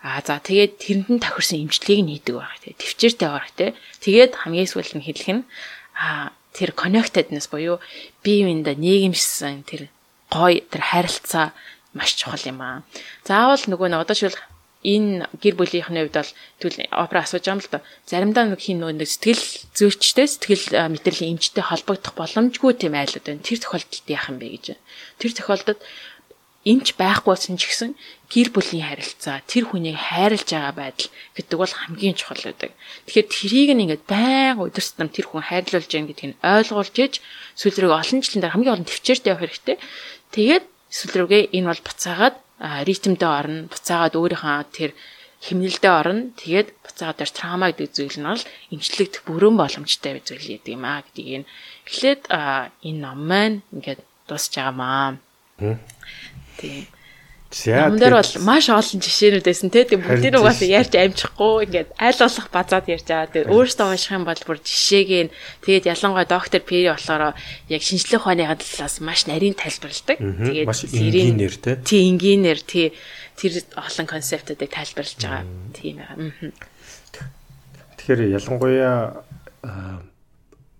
[0.00, 2.72] А за тэгээд тэрэнд нь тохирсон имчилгээг нь хийдэг байх тий.
[2.78, 3.70] Төвчээртэй байх тий.
[4.00, 5.42] Тэгээд хамгийн сүүлд нь хэлэх нь
[5.92, 7.82] а тэр connectedness буюу
[8.22, 9.90] бие биендээ нийгэмшсэн тэр
[10.30, 11.52] гой тэр харилцаа
[11.94, 12.82] маш чухал юм аа.
[13.24, 14.36] Заавал нөгөө нэг одоо шил
[14.84, 17.80] энэ гэр бүлийнхний хувьд бол тэгвэл опера асууж байгаа юм л да.
[18.04, 23.40] Заримдаа нэг хин нөгөө сэтгэл зүйчтэй сэтгэл мэдрэлийн эмчтэй холбогдох боломжгүй тийм айлууд байна.
[23.40, 24.66] Тэр тохиолдолд яах юм бэ гэж.
[25.16, 25.80] Тэр тохиолдолд
[26.64, 27.90] эмч байхгүйсэн ч гэсэн
[28.32, 32.72] гэр бүлийн харилцаа тэр хүнийг хайрлаж байгаа байдал гэдэг бол хамгийн чухал байдаг.
[33.04, 37.14] Тэгэхээр трийг нь ингээд байнга өдөртөм тэр хүн хайрлуулж байгаа гэдгийг ойлгуулж ээж
[37.56, 39.76] сүүл рүү олон жилийн дараа хамгийн олон төвчээртэй явах хэрэгтэй.
[40.32, 40.64] Тэгээд
[40.94, 42.36] сүүл рүүгээ энэ бол буцаагаад
[42.88, 43.66] ритмдээ орно.
[43.72, 44.90] Буцаагаад өөрийнхөө тэр
[45.42, 46.30] химнэлдээ орно.
[46.38, 51.02] Тэгээд буцаагаад тэр трама гэдэг зүйл нь бол эмчлэгдэх бүрэн боломжтой зүйл гэдэг юм аа
[51.02, 51.44] гэдгийг
[51.90, 52.22] эхлээд
[52.86, 54.00] энэ ном маань ингээд
[54.30, 55.18] дуусч байгаамаа.
[56.58, 56.86] Тийм.
[57.54, 59.86] Нам дээр бол маш олон жишээнүүд байсан те.
[59.86, 63.30] Тэг бүгдийг угаас ярьж амжихгүй ингээд аль болох базаад ярьж байгаа.
[63.30, 67.38] Тэг өөртөө унших юм бол бүр жишээг нь тэгээд ялангуяа доктор Пери болохоор
[67.70, 70.18] яг шинжлэх ухааны талаас маш нарийн тайлбарладаг.
[70.18, 71.78] Тэгээд маш энгийнээр те.
[71.78, 72.86] Тий энгийнээр тий
[73.38, 75.46] тэр олон концептуудыг тайлбарлаж байгаа.
[75.78, 76.18] Тийм байгаа.
[78.02, 79.22] Тэгэхээр ялангуяа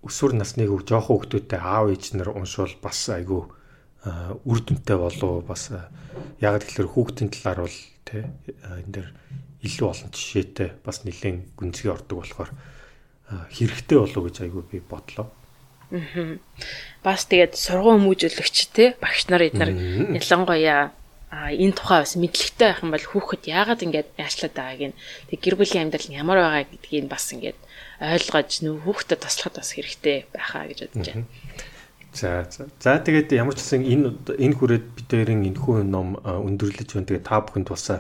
[0.05, 3.49] өсвөр насны хөв жоохон хүүхдүүдтэй аав ээж нар уншвал бас айгүй
[4.05, 5.73] үр дүнтэй болов бас
[6.41, 9.07] яг тэгэхээр хүүхдийн талаар бол тий энэ дэр
[9.65, 12.51] илүү олон жишээтэй бас нэлээд гүнзгий ордог болохоор
[13.49, 15.33] хэрэгтэй болов гэж айгүй би бодлоо.
[17.01, 19.73] Бас тэгээд сургууль хүмүүжүүлэгч тий багш нар эднэр
[20.21, 20.93] ялангуяа
[21.35, 24.99] энэ тухай бас мэдлэгтэй байх юм бол хүүхэд яагаад ингэж яачлаад байгааг нь
[25.33, 27.57] тэг гэр бүлийн амьдрал нь ямар байгаа гэдгийг бас ингэж
[28.01, 31.27] ойлгож нөх хүүхдэд туслахад бас хэрэгтэй байхаа гэж бодож байна.
[32.15, 37.11] За за тэгээд ямар ч гэсэн энэ энэ хүрээд бид хоёрын энэхүү ном өндөрлөж байна.
[37.11, 37.91] Тэгээд та бүхэнд бас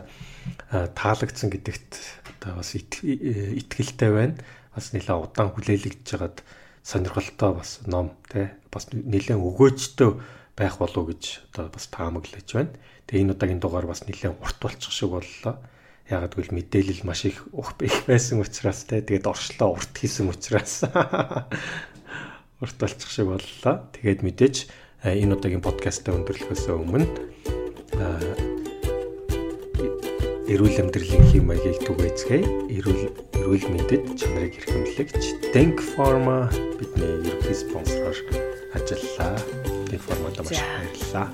[0.71, 1.91] таалагдсан гэдэгт
[2.31, 4.39] одоо бас итгэлтэй байна.
[4.71, 6.47] Бас нэлээд удаан хүлээлгэж жагаад
[6.87, 10.11] сонирхолтой бас ном тий бас нэлээд өгөөжтэй
[10.55, 12.71] байх болов гэж одоо бас таамаглаж байна.
[13.11, 15.59] Тэгээ энэ удаагийн дугаар бас нэлээд урт болчих шиг боллоо.
[16.07, 17.49] Ягаад гэвэл мэдээлэл маш их
[17.83, 20.85] их байсан учраас тий тэгээд оршлоо урт хийсэн учраас
[22.65, 23.85] урт болчих шиг боллоо.
[23.93, 24.57] Тэгээд мэдээж
[25.05, 27.05] энэ удаагийн подкастаа өндөрлөхөөс өмнө
[30.49, 32.45] эрүүл амьдралын хэм маягийг түгээцгээе.
[32.73, 33.03] Эрүүл
[33.37, 36.49] эрүүл мэндэд чанарыг хэрхэмлэгч Denk Pharma
[36.81, 38.17] бидний ерөнхий спонсороор
[38.77, 39.37] ажиллаа.
[39.89, 41.29] Denk Pharma-д маш баярлалаа.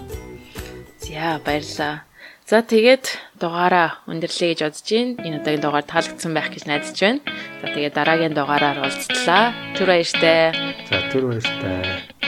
[0.98, 2.09] За баярлалаа.
[2.51, 5.22] За тэгээд дугаараа өндөрлөе гэж бодож байна.
[5.22, 7.22] Энэ удаагийн дугаар таалагдсан байх гэж найдаж байна.
[7.62, 9.55] За тэгээд дараагийн дугаараар уулзтлаа.
[9.78, 10.51] Түр баяртай.
[10.90, 12.19] За түр баяртай.